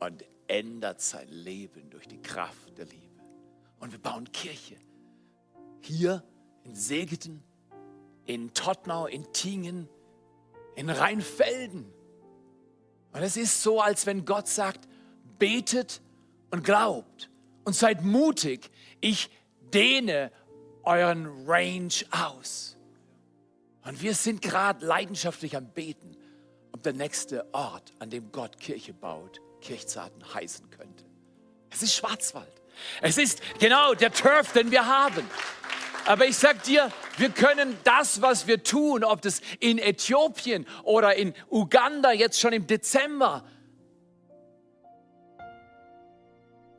Und 0.00 0.24
ändert 0.48 1.00
sein 1.00 1.28
Leben 1.28 1.90
durch 1.90 2.08
die 2.08 2.20
Kraft 2.20 2.76
der 2.76 2.86
Liebe. 2.86 3.22
Und 3.80 3.92
wir 3.92 3.98
bauen 3.98 4.30
Kirche. 4.32 4.76
Hier 5.80 6.24
in 6.64 6.74
Segeten, 6.74 7.42
in 8.24 8.52
Tottnau, 8.52 9.06
in 9.06 9.32
Tingen, 9.32 9.88
in 10.74 10.90
Rheinfelden. 10.90 11.86
Und 13.12 13.22
es 13.22 13.36
ist 13.36 13.62
so, 13.62 13.80
als 13.80 14.06
wenn 14.06 14.24
Gott 14.24 14.48
sagt, 14.48 14.88
betet 15.38 16.00
und 16.50 16.64
glaubt 16.64 17.30
und 17.64 17.74
seid 17.74 18.04
mutig. 18.04 18.70
Ich 19.00 19.30
dehne 19.72 20.32
euren 20.82 21.46
Range 21.46 21.92
aus. 22.10 22.76
Und 23.84 24.02
wir 24.02 24.14
sind 24.14 24.42
gerade 24.42 24.84
leidenschaftlich 24.84 25.56
am 25.56 25.70
Beten, 25.70 26.16
ob 26.72 26.82
der 26.82 26.92
nächste 26.92 27.52
Ort, 27.54 27.92
an 27.98 28.10
dem 28.10 28.30
Gott 28.32 28.58
Kirche 28.58 28.92
baut, 28.92 29.40
Kirchzarten 29.68 30.22
heißen 30.32 30.70
könnte. 30.70 31.04
Es 31.68 31.82
ist 31.82 31.94
Schwarzwald. 31.94 32.50
Es 33.02 33.18
ist 33.18 33.42
genau 33.58 33.92
der 33.92 34.10
Turf, 34.10 34.52
den 34.52 34.70
wir 34.70 34.86
haben. 34.86 35.28
Aber 36.06 36.24
ich 36.24 36.38
sag 36.38 36.62
dir, 36.62 36.90
wir 37.18 37.28
können 37.28 37.76
das, 37.84 38.22
was 38.22 38.46
wir 38.46 38.62
tun, 38.62 39.04
ob 39.04 39.20
das 39.20 39.42
in 39.60 39.78
Äthiopien 39.78 40.66
oder 40.84 41.16
in 41.16 41.34
Uganda 41.50 42.12
jetzt 42.12 42.40
schon 42.40 42.54
im 42.54 42.66
Dezember, 42.66 43.44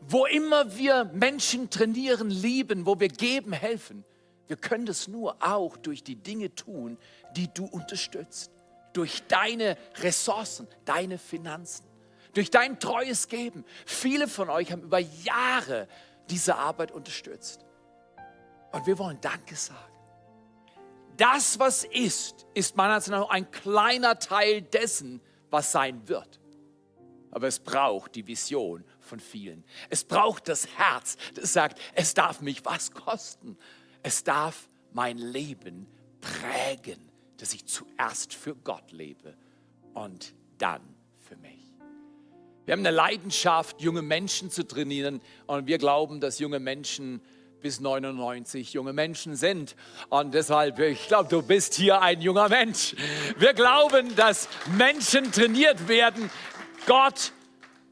wo 0.01 0.25
immer 0.25 0.75
wir 0.75 1.03
Menschen 1.13 1.69
trainieren, 1.69 2.31
lieben, 2.31 2.87
wo 2.87 2.99
wir 2.99 3.09
geben, 3.09 3.53
helfen, 3.53 4.03
wir 4.47 4.57
können 4.57 4.87
das 4.87 5.07
nur 5.07 5.35
auch 5.43 5.77
durch 5.77 6.03
die 6.03 6.15
Dinge 6.15 6.55
tun, 6.55 6.97
die 7.35 7.53
du 7.53 7.65
unterstützt, 7.65 8.51
durch 8.93 9.21
deine 9.27 9.77
Ressourcen, 10.01 10.67
deine 10.85 11.19
Finanzen 11.19 11.88
durch 12.33 12.51
dein 12.51 12.79
treues 12.79 13.27
Geben. 13.27 13.65
Viele 13.85 14.27
von 14.27 14.49
euch 14.49 14.71
haben 14.71 14.83
über 14.83 14.99
Jahre 14.99 15.87
diese 16.29 16.55
Arbeit 16.55 16.91
unterstützt. 16.91 17.65
Und 18.71 18.85
wir 18.85 18.97
wollen 18.99 19.19
Danke 19.21 19.55
sagen. 19.55 19.77
Das, 21.17 21.59
was 21.59 21.83
ist, 21.83 22.45
ist 22.53 22.77
meiner 22.77 22.93
Ansicht 22.93 23.11
nach 23.11 23.29
ein 23.29 23.49
kleiner 23.51 24.19
Teil 24.19 24.61
dessen, 24.61 25.21
was 25.49 25.71
sein 25.71 26.07
wird. 26.07 26.39
Aber 27.31 27.47
es 27.47 27.59
braucht 27.59 28.15
die 28.15 28.25
Vision 28.25 28.83
von 29.01 29.19
vielen. 29.19 29.63
Es 29.89 30.03
braucht 30.03 30.47
das 30.47 30.67
Herz, 30.77 31.17
das 31.35 31.53
sagt, 31.53 31.79
es 31.93 32.13
darf 32.13 32.41
mich 32.41 32.63
was 32.65 32.91
kosten. 32.91 33.57
Es 34.01 34.23
darf 34.23 34.69
mein 34.93 35.17
Leben 35.17 35.87
prägen, 36.21 37.11
dass 37.37 37.53
ich 37.53 37.65
zuerst 37.65 38.33
für 38.33 38.55
Gott 38.55 38.91
lebe 38.91 39.35
und 39.93 40.33
dann. 40.57 40.98
Wir 42.69 42.73
haben 42.73 42.85
eine 42.85 42.95
Leidenschaft, 42.95 43.81
junge 43.81 44.03
Menschen 44.03 44.51
zu 44.51 44.61
trainieren 44.61 45.21
und 45.47 45.65
wir 45.65 45.79
glauben, 45.79 46.19
dass 46.19 46.37
junge 46.37 46.59
Menschen 46.59 47.19
bis 47.63 47.79
99 47.79 48.73
junge 48.73 48.93
Menschen 48.93 49.35
sind. 49.35 49.75
Und 50.09 50.35
deshalb, 50.35 50.77
ich 50.77 51.07
glaube, 51.07 51.29
du 51.29 51.41
bist 51.41 51.73
hier 51.73 51.99
ein 52.03 52.21
junger 52.21 52.47
Mensch. 52.47 52.95
Wir 53.39 53.55
glauben, 53.55 54.15
dass 54.15 54.47
Menschen 54.77 55.31
trainiert 55.31 55.87
werden, 55.87 56.29
Gott 56.85 57.31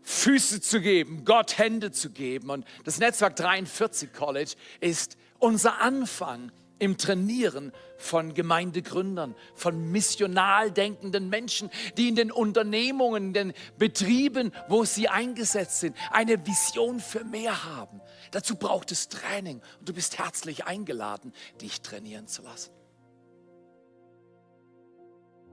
Füße 0.03 0.61
zu 0.61 0.79
geben, 0.79 1.25
Gott 1.25 1.57
Hände 1.57 1.91
zu 1.91 2.11
geben. 2.11 2.51
Und 2.51 2.63
das 2.83 2.99
Netzwerk 2.99 3.35
43 3.35 4.13
College 4.13 4.51
ist 4.79 5.17
unser 5.39 5.81
Anfang 5.81 6.51
im 6.79 6.97
Trainieren 6.97 7.71
von 7.97 8.33
Gemeindegründern, 8.33 9.35
von 9.55 9.91
missional 9.91 10.71
denkenden 10.71 11.29
Menschen, 11.29 11.69
die 11.97 12.09
in 12.09 12.15
den 12.15 12.31
Unternehmungen, 12.31 13.27
in 13.27 13.33
den 13.33 13.53
Betrieben, 13.77 14.51
wo 14.67 14.85
sie 14.85 15.07
eingesetzt 15.07 15.79
sind, 15.79 15.95
eine 16.11 16.45
Vision 16.45 16.99
für 16.99 17.23
mehr 17.23 17.63
haben. 17.65 18.01
Dazu 18.31 18.55
braucht 18.55 18.91
es 18.91 19.09
Training 19.09 19.61
und 19.79 19.89
du 19.89 19.93
bist 19.93 20.19
herzlich 20.19 20.65
eingeladen, 20.65 21.33
dich 21.61 21.81
trainieren 21.81 22.27
zu 22.27 22.41
lassen. 22.43 22.71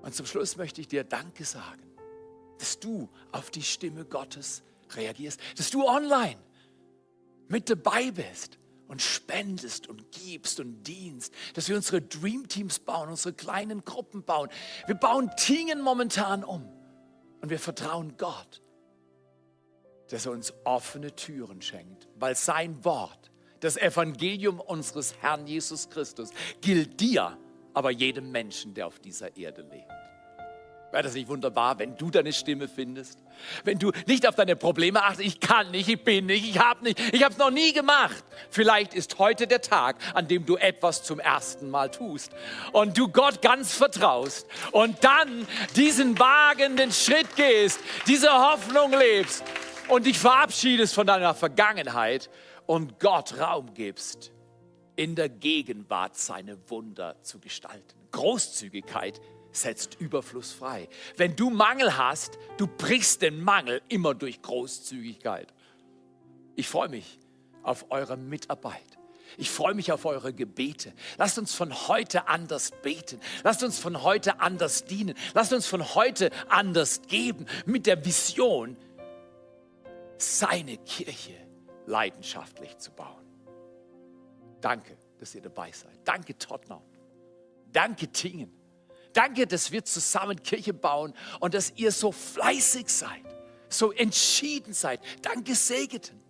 Und 0.03 0.14
zum 0.14 0.27
Schluss 0.27 0.57
möchte 0.57 0.83
ich 0.83 0.89
dir 0.89 1.03
Danke 1.03 1.45
sagen, 1.45 1.83
dass 2.59 2.79
du 2.79 3.09
auf 3.33 3.51
die 3.51 3.62
Stimme 3.62 4.05
Gottes 4.05 4.62
reagierst, 4.95 5.41
dass 5.57 5.70
du 5.70 5.87
online 5.87 6.39
mit 7.49 7.70
dabei 7.70 8.11
bist 8.11 8.59
und 8.89 9.03
spendest 9.03 9.89
und 9.89 10.11
gibst 10.12 10.61
und 10.61 10.85
dienst, 10.85 11.32
dass 11.55 11.68
wir 11.68 11.76
unsere 11.76 12.03
Dream 12.03 12.49
Teams 12.49 12.78
bauen, 12.78 13.09
unsere 13.09 13.35
kleinen 13.35 13.85
Gruppen 13.85 14.22
bauen. 14.22 14.49
Wir 14.87 14.95
bauen 14.95 15.30
Tingen 15.37 15.80
momentan 15.80 16.45
um 16.45 16.68
und 17.41 17.51
wir 17.51 17.59
vertrauen 17.59 18.16
Gott, 18.16 18.62
dass 20.09 20.26
er 20.26 20.32
uns 20.32 20.53
offene 20.64 21.14
Türen 21.16 21.62
schenkt, 21.62 22.09
weil 22.16 22.37
sein 22.37 22.85
Wort, 22.85 23.30
das 23.61 23.76
Evangelium 23.76 24.61
unseres 24.61 25.14
Herrn 25.20 25.47
Jesus 25.47 25.89
Christus, 25.89 26.30
gilt 26.61 27.01
dir, 27.01 27.39
aber 27.72 27.91
jedem 27.91 28.30
Menschen, 28.30 28.74
der 28.74 28.87
auf 28.87 28.99
dieser 29.01 29.37
Erde 29.37 29.62
lebt. 29.62 30.04
Wäre 30.95 31.03
das 31.03 31.14
nicht 31.14 31.26
wunderbar, 31.26 31.76
wenn 31.80 31.97
du 31.97 32.09
deine 32.09 32.32
Stimme 32.32 32.68
findest? 32.68 33.18
Wenn 33.64 33.80
du 33.80 33.90
nicht 34.07 34.28
auf 34.28 34.36
deine 34.36 34.55
Probleme 34.55 35.03
achtest, 35.03 35.22
ich 35.22 35.40
kann 35.40 35.72
nicht, 35.72 35.88
ich 35.88 36.05
bin 36.05 36.26
nicht, 36.26 36.49
ich 36.49 36.61
habe 36.61 36.84
nicht, 36.84 37.01
ich 37.12 37.24
habe 37.24 37.32
es 37.32 37.38
noch 37.38 37.51
nie 37.51 37.72
gemacht. 37.72 38.22
Vielleicht 38.49 38.95
ist 38.95 39.18
heute 39.18 39.49
der 39.49 39.61
Tag, 39.61 39.97
an 40.14 40.28
dem 40.28 40.47
du 40.47 40.55
etwas 40.55 41.03
zum 41.03 41.18
ersten 41.18 41.68
Mal 41.68 41.90
tust 41.90 42.30
und 42.70 42.97
du 42.97 43.09
Gott 43.09 43.42
ganz 43.42 43.74
vertraust 43.74 44.47
und 44.70 45.03
dann 45.03 45.49
diesen 45.74 46.16
wagenden 46.16 46.92
Schritt 46.92 47.34
gehst, 47.34 47.80
diese 48.07 48.30
Hoffnung 48.30 48.92
lebst 48.92 49.42
und 49.88 50.07
dich 50.07 50.20
verabschiedest 50.20 50.95
von 50.95 51.09
deiner 51.09 51.34
Vergangenheit 51.34 52.30
und 52.66 53.01
Gott 53.01 53.36
Raum 53.40 53.74
gibst, 53.74 54.30
in 54.95 55.16
der 55.16 55.28
Gegenwart 55.28 56.16
seine 56.16 56.57
Wunder 56.70 57.20
zu 57.22 57.40
gestalten. 57.40 57.99
Großzügigkeit 58.12 59.20
setzt 59.57 60.01
Überfluss 60.01 60.53
frei. 60.53 60.89
Wenn 61.17 61.37
du 61.37 61.51
Mangel 61.51 61.97
hast, 61.97 62.39
du 62.57 62.67
brichst 62.67 63.23
den 63.23 63.43
Mangel 63.43 63.83
immer 63.89 64.15
durch 64.15 64.43
Großzügigkeit. 64.43 65.53
Ich 66.57 66.69
freue 66.69 66.89
mich 66.89 67.19
auf 67.63 67.87
eure 67.91 68.17
Mitarbeit. 68.17 68.99
Ich 69.37 69.51
freue 69.51 69.75
mich 69.75 69.91
auf 69.91 70.05
eure 70.05 70.33
Gebete. 70.33 70.93
Lasst 71.17 71.39
uns 71.39 71.55
von 71.55 71.89
heute 71.89 72.29
anders 72.29 72.71
beten. 72.83 73.21
Lasst 73.43 73.63
uns 73.63 73.79
von 73.79 74.03
heute 74.03 74.41
anders 74.41 74.85
dienen. 74.85 75.17
Lasst 75.35 75.53
uns 75.53 75.67
von 75.67 75.95
heute 75.95 76.31
anders 76.49 77.03
geben 77.09 77.47
mit 77.67 77.87
der 77.87 78.05
Vision, 78.05 78.77
seine 80.19 80.79
Kirche 80.79 81.35
leidenschaftlich 81.87 82.79
zu 82.79 82.93
bauen. 82.93 83.25
Danke, 84.61 84.97
dass 85.19 85.35
ihr 85.35 85.43
dabei 85.43 85.73
seid. 85.73 85.99
Danke, 86.05 86.39
Tottenham. 86.39 86.83
Danke, 87.73 88.09
Tingen. 88.09 88.64
Danke, 89.15 89.47
dass 89.47 89.73
wir 89.73 89.85
zusammen 89.85 90.43
Kirche 90.43 90.75
bauen 90.75 91.15
und 91.41 91.55
dass 91.55 91.73
ihr 91.77 91.93
so 91.93 92.12
fleißig 92.12 92.89
seid, 92.89 93.23
so 93.69 93.93
entschieden 93.93 94.75
seid. 94.75 95.01
Danke, 95.23 95.55
Segeten. 95.55 96.21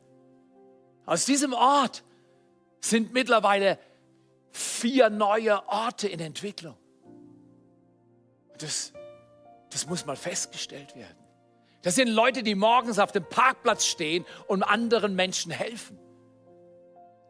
Aus 1.06 1.24
diesem 1.24 1.52
Ort 1.52 2.04
sind 2.80 3.12
mittlerweile 3.12 3.78
vier 4.52 5.10
neue 5.10 5.66
Orte 5.68 6.08
in 6.08 6.20
Entwicklung. 6.20 6.76
Das, 8.58 8.92
das 9.70 9.86
muss 9.86 10.06
mal 10.06 10.16
festgestellt 10.16 10.94
werden. 10.94 11.16
Das 11.82 11.96
sind 11.96 12.08
Leute, 12.08 12.42
die 12.42 12.54
morgens 12.54 12.98
auf 12.98 13.12
dem 13.12 13.28
Parkplatz 13.28 13.84
stehen 13.84 14.24
und 14.46 14.62
anderen 14.62 15.14
Menschen 15.14 15.50
helfen. 15.50 15.98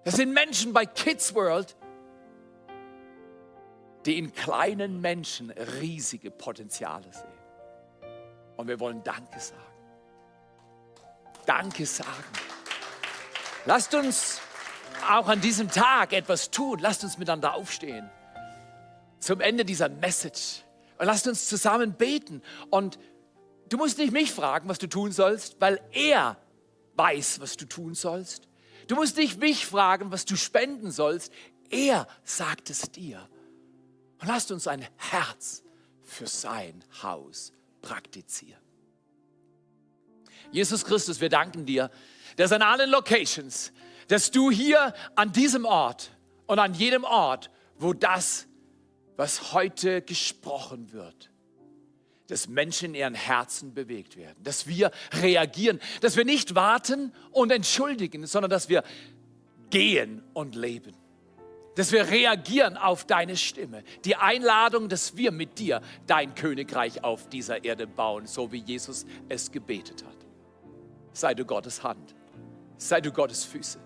Das 0.05 0.17
sind 0.17 0.33
Menschen 0.33 0.73
bei 0.73 0.85
Kids 0.85 1.35
World, 1.35 1.77
die 4.07 4.19
in 4.19 4.33
kleinen 4.33 5.01
Menschen 5.01 5.51
riesige 5.51 6.31
Potenziale 6.31 7.11
sehen. 7.13 7.25
Und 8.57 8.69
wir 8.69 8.79
wollen 8.81 9.03
Danke 9.03 9.41
sagen. 9.41 9.61
Danke 11.47 11.87
sagen. 11.87 12.09
Lasst 13.67 13.95
uns 13.95 14.41
auch 15.11 15.29
an 15.29 15.41
diesem 15.41 15.71
Tag 15.71 16.13
etwas 16.13 16.51
tun. 16.51 16.79
Lasst 16.81 17.05
uns 17.05 17.19
miteinander 17.19 17.55
aufstehen. 17.55 18.09
Zum 19.19 19.41
Ende 19.41 19.65
dieser 19.65 19.89
Message. 19.89 20.65
Und 20.99 21.07
lasst 21.07 21.27
uns 21.27 21.49
zusammen 21.49 21.95
beten. 21.95 22.43
Und 22.71 22.99
du 23.69 23.77
musst 23.77 23.99
nicht 23.99 24.13
mich 24.13 24.33
fragen, 24.33 24.69
was 24.69 24.79
du 24.79 24.87
tun 24.87 25.13
sollst, 25.13 25.61
weil 25.61 25.81
er 25.93 26.37
weiß, 26.97 27.41
was 27.41 27.57
du 27.57 27.65
tun 27.65 27.95
sollst. 27.95 28.49
Du 28.87 28.97
musst 28.97 29.17
nicht 29.17 29.39
mich 29.41 29.67
fragen, 29.67 30.13
was 30.13 30.25
du 30.25 30.37
spenden 30.37 30.91
sollst. 30.91 31.33
Er 31.71 32.07
sagt 32.23 32.71
es 32.71 32.91
dir. 32.91 33.29
Und 34.25 34.29
lasst 34.29 34.51
uns 34.53 34.67
ein 34.67 34.87
Herz 34.97 35.63
für 36.03 36.27
sein 36.27 36.83
Haus 37.03 37.53
praktizieren. 37.83 38.63
Jesus 40.51 40.83
Christus, 40.83 41.21
wir 41.21 41.29
danken 41.29 41.67
dir, 41.67 41.91
dass 42.37 42.51
an 42.51 42.63
allen 42.63 42.89
Locations, 42.89 43.71
dass 44.09 44.31
du 44.31 44.51
hier 44.51 44.95
an 45.15 45.31
diesem 45.31 45.67
Ort 45.67 46.11
und 46.47 46.59
an 46.59 46.73
jedem 46.73 47.05
Ort, 47.05 47.51
wo 47.77 47.93
das, 47.93 48.47
was 49.17 49.53
heute 49.53 50.01
gesprochen 50.01 50.95
wird, 50.95 51.29
dass 52.29 52.49
Menschen 52.49 52.95
in 52.95 52.95
ihren 52.95 53.15
Herzen 53.15 53.75
bewegt 53.75 54.17
werden, 54.17 54.43
dass 54.43 54.67
wir 54.67 54.91
reagieren, 55.13 55.81
dass 56.01 56.17
wir 56.17 56.25
nicht 56.25 56.55
warten 56.55 57.13
und 57.31 57.53
entschuldigen, 57.53 58.27
sondern 58.27 58.49
dass 58.49 58.71
wir 58.71 58.85
gehen 59.69 60.23
und 60.33 60.55
leben 60.55 60.97
dass 61.75 61.93
wir 61.93 62.09
reagieren 62.09 62.77
auf 62.77 63.05
deine 63.05 63.37
Stimme. 63.37 63.83
Die 64.05 64.17
Einladung, 64.17 64.89
dass 64.89 65.17
wir 65.17 65.33
mit 65.33 65.59
dir 65.59 65.81
dein 66.07 66.35
Königreich 66.35 67.03
auf 67.03 67.29
dieser 67.29 67.65
Erde 67.65 67.87
bauen, 67.87 68.27
so 68.27 68.53
wie 68.53 68.59
Jesus 68.59 69.07
es 69.29 69.51
gebetet 69.51 70.05
hat. 70.05 70.17
Sei 71.13 71.35
du 71.35 71.45
Gottes 71.45 71.83
Hand, 71.83 72.15
sei 72.77 73.01
du 73.01 73.13
Gottes 73.13 73.45
Füße, 73.45 73.79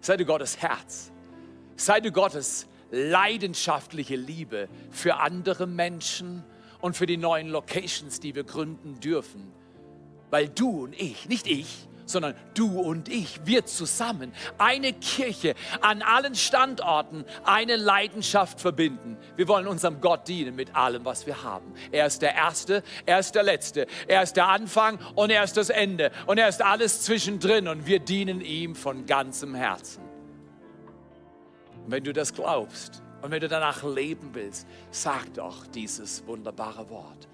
sei 0.00 0.16
du 0.16 0.24
Gottes 0.24 0.58
Herz, 0.58 1.12
sei 1.76 2.00
du 2.00 2.12
Gottes 2.12 2.66
leidenschaftliche 2.90 4.16
Liebe 4.16 4.68
für 4.90 5.16
andere 5.16 5.66
Menschen 5.66 6.44
und 6.80 6.96
für 6.96 7.06
die 7.06 7.16
neuen 7.16 7.48
Locations, 7.48 8.20
die 8.20 8.34
wir 8.34 8.44
gründen 8.44 9.00
dürfen. 9.00 9.52
Weil 10.30 10.48
du 10.48 10.84
und 10.84 11.00
ich, 11.00 11.28
nicht 11.28 11.46
ich, 11.46 11.88
sondern 12.12 12.34
du 12.54 12.80
und 12.80 13.08
ich, 13.08 13.40
wir 13.44 13.66
zusammen, 13.66 14.32
eine 14.58 14.92
Kirche 14.92 15.54
an 15.80 16.02
allen 16.02 16.34
Standorten, 16.34 17.24
eine 17.44 17.76
Leidenschaft 17.76 18.60
verbinden. 18.60 19.16
Wir 19.36 19.48
wollen 19.48 19.66
unserem 19.66 20.00
Gott 20.00 20.28
dienen 20.28 20.54
mit 20.54 20.76
allem, 20.76 21.04
was 21.04 21.26
wir 21.26 21.42
haben. 21.42 21.72
Er 21.90 22.06
ist 22.06 22.22
der 22.22 22.34
Erste, 22.34 22.82
er 23.06 23.18
ist 23.18 23.34
der 23.34 23.42
Letzte, 23.42 23.86
er 24.06 24.22
ist 24.22 24.36
der 24.36 24.48
Anfang 24.48 24.98
und 25.14 25.30
er 25.30 25.42
ist 25.42 25.56
das 25.56 25.70
Ende 25.70 26.12
und 26.26 26.38
er 26.38 26.48
ist 26.48 26.62
alles 26.62 27.02
zwischendrin 27.02 27.68
und 27.68 27.86
wir 27.86 27.98
dienen 27.98 28.40
ihm 28.40 28.74
von 28.74 29.06
ganzem 29.06 29.54
Herzen. 29.54 30.02
Und 31.84 31.90
wenn 31.90 32.04
du 32.04 32.12
das 32.12 32.32
glaubst 32.32 33.02
und 33.22 33.30
wenn 33.30 33.40
du 33.40 33.48
danach 33.48 33.82
leben 33.82 34.30
willst, 34.32 34.66
sag 34.90 35.34
doch 35.34 35.66
dieses 35.66 36.26
wunderbare 36.26 36.88
Wort. 36.90 37.28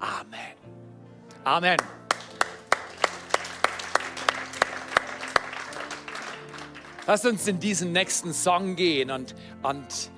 Amen. 0.00 0.56
Amen. 1.44 2.05
Lass 7.06 7.24
uns 7.24 7.46
in 7.46 7.60
diesen 7.60 7.92
nächsten 7.92 8.32
Song 8.32 8.74
gehen. 8.74 9.10
Und, 9.10 9.34
und 9.62 10.10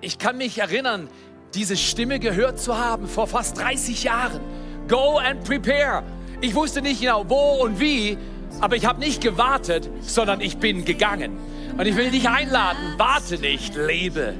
ich 0.00 0.18
kann 0.18 0.36
mich 0.36 0.58
erinnern, 0.58 1.08
diese 1.54 1.76
Stimme 1.76 2.18
gehört 2.18 2.58
zu 2.58 2.76
haben 2.76 3.06
vor 3.06 3.28
fast 3.28 3.58
30 3.58 4.02
Jahren. 4.04 4.40
Go 4.88 5.18
and 5.18 5.44
prepare. 5.44 6.02
Ich 6.40 6.54
wusste 6.54 6.82
nicht 6.82 7.00
genau 7.00 7.24
wo 7.28 7.62
und 7.62 7.78
wie, 7.78 8.18
aber 8.60 8.74
ich 8.76 8.84
habe 8.84 8.98
nicht 8.98 9.22
gewartet, 9.22 9.88
sondern 10.00 10.40
ich 10.40 10.58
bin 10.58 10.84
gegangen. 10.84 11.38
Und 11.78 11.86
ich 11.86 11.96
will 11.96 12.10
dich 12.10 12.28
einladen, 12.28 12.94
warte 12.96 13.38
nicht, 13.38 13.76
lebe. 13.76 14.34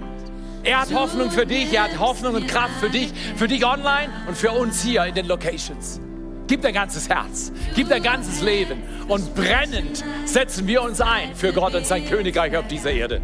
Er 0.65 0.81
hat 0.81 0.93
Hoffnung 0.93 1.31
für 1.31 1.47
dich, 1.47 1.73
er 1.73 1.85
hat 1.85 1.99
Hoffnung 1.99 2.35
und 2.35 2.49
Kraft 2.49 2.75
für 2.81 2.91
dich, 2.91 3.13
für 3.37 3.49
dich 3.49 3.65
online 3.65 4.13
und 4.27 4.37
für 4.37 4.51
uns 4.51 4.83
hier 4.83 5.05
in 5.05 5.15
den 5.15 5.27
Locations. 5.27 6.01
Gib 6.47 6.61
dein 6.61 6.75
ganzes 6.75 7.09
Herz, 7.09 7.51
gib 7.75 7.89
dein 7.89 8.03
ganzes 8.03 8.43
Leben 8.43 8.83
und 9.09 9.35
brennend 9.35 10.05
setzen 10.27 10.67
wir 10.67 10.83
uns 10.83 11.01
ein 11.01 11.35
für 11.35 11.55
Gott 11.55 11.75
und 11.75 11.87
sein 11.87 12.07
Königreich 12.07 12.55
auf 12.55 12.67
dieser 12.69 12.91
Erde. 12.93 13.23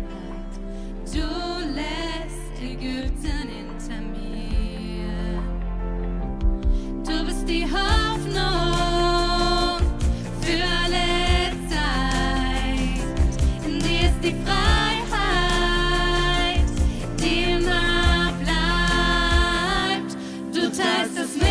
Du 1.12 1.18
lässt 1.18 2.62
Ägypten 2.62 3.48
hinter 3.50 4.00
mir. 4.00 5.42
Du 7.04 7.24
bist 7.26 7.46
die 7.46 7.64
Hoffnung 7.64 8.30
für 10.40 10.64
alle 10.82 11.50
Zeit. 11.68 13.00
In 13.66 13.78
dir 13.80 14.08
ist 14.08 14.20
die 14.22 14.34
Freiheit, 14.46 15.60
die 17.18 17.52
immer 17.52 18.32
bleibt. 18.42 20.16
Du 20.54 20.62
teilst 20.62 21.18
das 21.18 21.36
Meer 21.36 21.49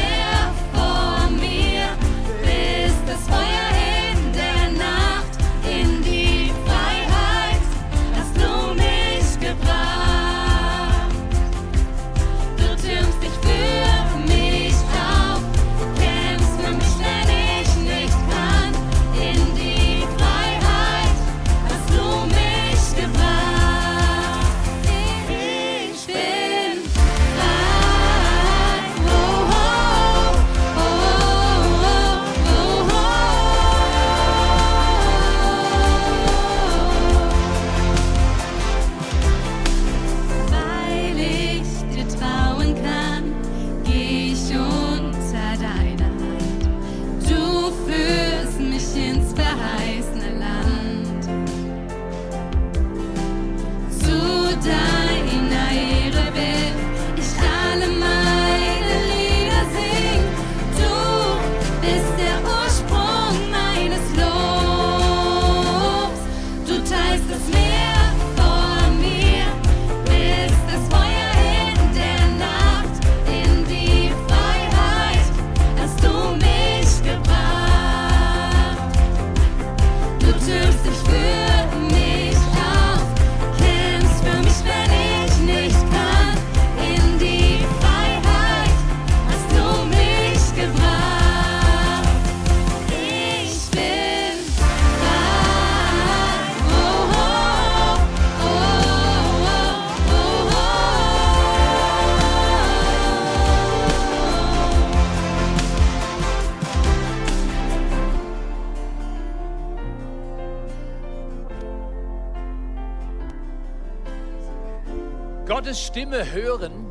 Stimme 116.00 116.32
hören 116.32 116.88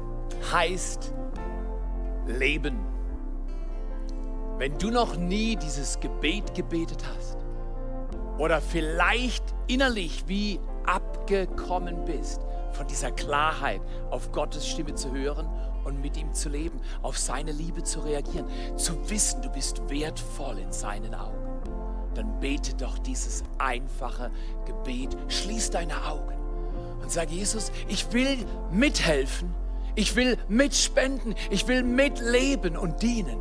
heißt 0.52 1.14
Leben. 2.26 2.78
Wenn 4.59 4.76
du 4.76 4.90
noch 4.90 5.16
nie 5.16 5.56
dieses 5.56 5.98
Gebet 5.98 6.54
gebetet 6.54 7.02
hast 7.16 7.38
oder 8.36 8.61
vielleicht 8.61 9.42
innerlich 9.66 10.24
wie 10.26 10.61
abgekommen 10.84 12.04
bist 12.04 12.42
von 12.72 12.86
dieser 12.86 13.11
Klarheit, 13.11 13.80
auf 14.11 14.30
Gottes 14.30 14.68
Stimme 14.68 14.94
zu 14.94 15.11
hören 15.14 15.48
und 15.84 16.02
mit 16.02 16.18
ihm 16.18 16.34
zu 16.34 16.50
leben, 16.50 16.78
auf 17.00 17.16
seine 17.16 17.52
Liebe 17.52 17.82
zu 17.84 18.00
reagieren, 18.00 18.46
zu 18.76 19.09
wissen, 19.09 19.40
du 19.40 19.48
bist 19.48 19.88
wertvoll 19.88 20.59
in 20.59 20.70
seinen 20.70 21.14
Augen, 21.14 21.48
dann 22.12 22.38
bete 22.40 22.74
doch 22.74 22.98
dieses 22.98 23.42
einfache 23.56 24.30
Gebet. 24.66 25.16
Schließ 25.28 25.70
deine 25.70 25.94
Augen 26.04 26.38
und 27.09 27.12
sag 27.12 27.30
Jesus, 27.30 27.72
ich 27.88 28.12
will 28.12 28.36
mithelfen, 28.70 29.54
ich 29.94 30.14
will 30.14 30.36
mitspenden, 30.46 31.34
ich 31.48 31.66
will 31.66 31.82
mitleben 31.82 32.76
und 32.76 33.00
dienen, 33.00 33.38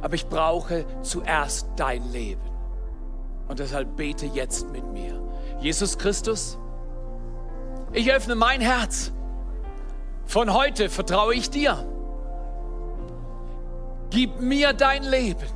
aber 0.00 0.14
ich 0.14 0.26
brauche 0.26 0.86
zuerst 1.02 1.68
dein 1.76 2.10
Leben. 2.12 2.40
Und 3.46 3.58
deshalb 3.58 3.94
bete 3.96 4.24
jetzt 4.24 4.70
mit 4.70 4.90
mir. 4.90 5.20
Jesus 5.60 5.98
Christus, 5.98 6.56
ich 7.92 8.10
öffne 8.10 8.36
mein 8.36 8.62
Herz. 8.62 9.12
Von 10.24 10.54
heute 10.54 10.88
vertraue 10.88 11.34
ich 11.34 11.50
dir. 11.50 11.86
Gib 14.08 14.40
mir 14.40 14.72
dein 14.72 15.02
Leben. 15.02 15.46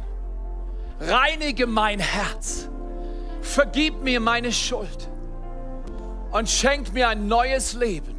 Reinige 1.01 1.67
mein 1.67 1.99
Herz. 1.99 2.69
Vergib 3.41 4.03
mir 4.03 4.21
meine 4.21 4.53
Schuld 4.53 5.09
und 6.31 6.49
schenk 6.49 6.93
mir 6.93 7.09
ein 7.09 7.27
neues 7.27 7.75
Leben. 7.75 8.17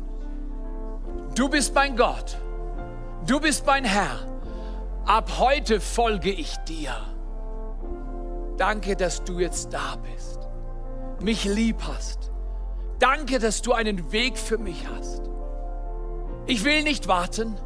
Du 1.36 1.49
bist 1.49 1.74
mein 1.74 1.95
Gott. 1.95 2.38
Du 3.26 3.39
bist 3.39 3.66
mein 3.66 3.84
Herr. 3.84 4.20
Ab 5.05 5.32
heute 5.39 5.80
folge 5.80 6.32
ich 6.32 6.55
dir. 6.68 6.95
Danke, 8.57 8.95
dass 8.95 9.24
du 9.24 9.39
jetzt 9.39 9.74
da 9.74 9.95
bist, 9.95 10.39
mich 11.22 11.45
lieb 11.45 11.78
hast. 11.88 12.32
Danke, 12.99 13.39
dass 13.39 13.62
du 13.62 13.72
einen 13.74 14.12
Weg 14.12 14.38
für 14.38 14.57
mich 14.57 14.86
hast. 14.93 15.30
Ich 16.45 16.66
will 16.66 16.84
nicht 16.84 17.07
warten, 17.07 17.57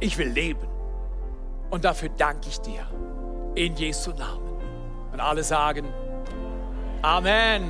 ich 0.00 0.16
will 0.16 0.28
leben. 0.28 0.66
Und 1.70 1.84
dafür 1.84 2.08
danke 2.08 2.48
ich 2.48 2.60
dir. 2.60 2.86
In 3.54 3.74
Jesu 3.76 4.10
Namen. 4.12 4.56
Und 5.12 5.20
alle 5.20 5.42
sagen, 5.42 5.86
Amen. 7.02 7.68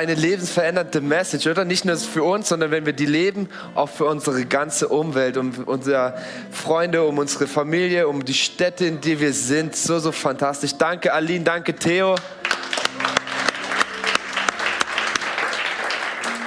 Eine 0.00 0.14
lebensverändernde 0.14 1.02
Message, 1.02 1.46
oder? 1.46 1.66
Nicht 1.66 1.84
nur 1.84 1.94
für 1.98 2.22
uns, 2.22 2.48
sondern 2.48 2.70
wenn 2.70 2.86
wir 2.86 2.94
die 2.94 3.04
leben, 3.04 3.50
auch 3.74 3.90
für 3.90 4.06
unsere 4.06 4.46
ganze 4.46 4.88
Umwelt, 4.88 5.36
um 5.36 5.52
unsere 5.66 6.14
Freunde, 6.50 7.04
um 7.04 7.18
unsere 7.18 7.46
Familie, 7.46 8.08
um 8.08 8.24
die 8.24 8.32
Städte, 8.32 8.86
in 8.86 9.02
die 9.02 9.20
wir 9.20 9.34
sind. 9.34 9.76
So, 9.76 9.98
so 9.98 10.10
fantastisch. 10.10 10.74
Danke, 10.78 11.12
Aline, 11.12 11.44
danke, 11.44 11.74
Theo. 11.74 12.14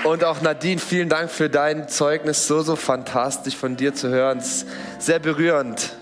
Und 0.04 0.24
auch 0.24 0.42
Nadine, 0.42 0.82
vielen 0.82 1.08
Dank 1.08 1.30
für 1.30 1.48
dein 1.48 1.88
Zeugnis. 1.88 2.48
So, 2.48 2.64
so 2.64 2.76
fantastisch 2.76 3.56
von 3.56 3.78
dir 3.78 3.94
zu 3.94 4.10
hören. 4.10 4.42
Sehr 4.98 5.20
berührend. 5.20 5.96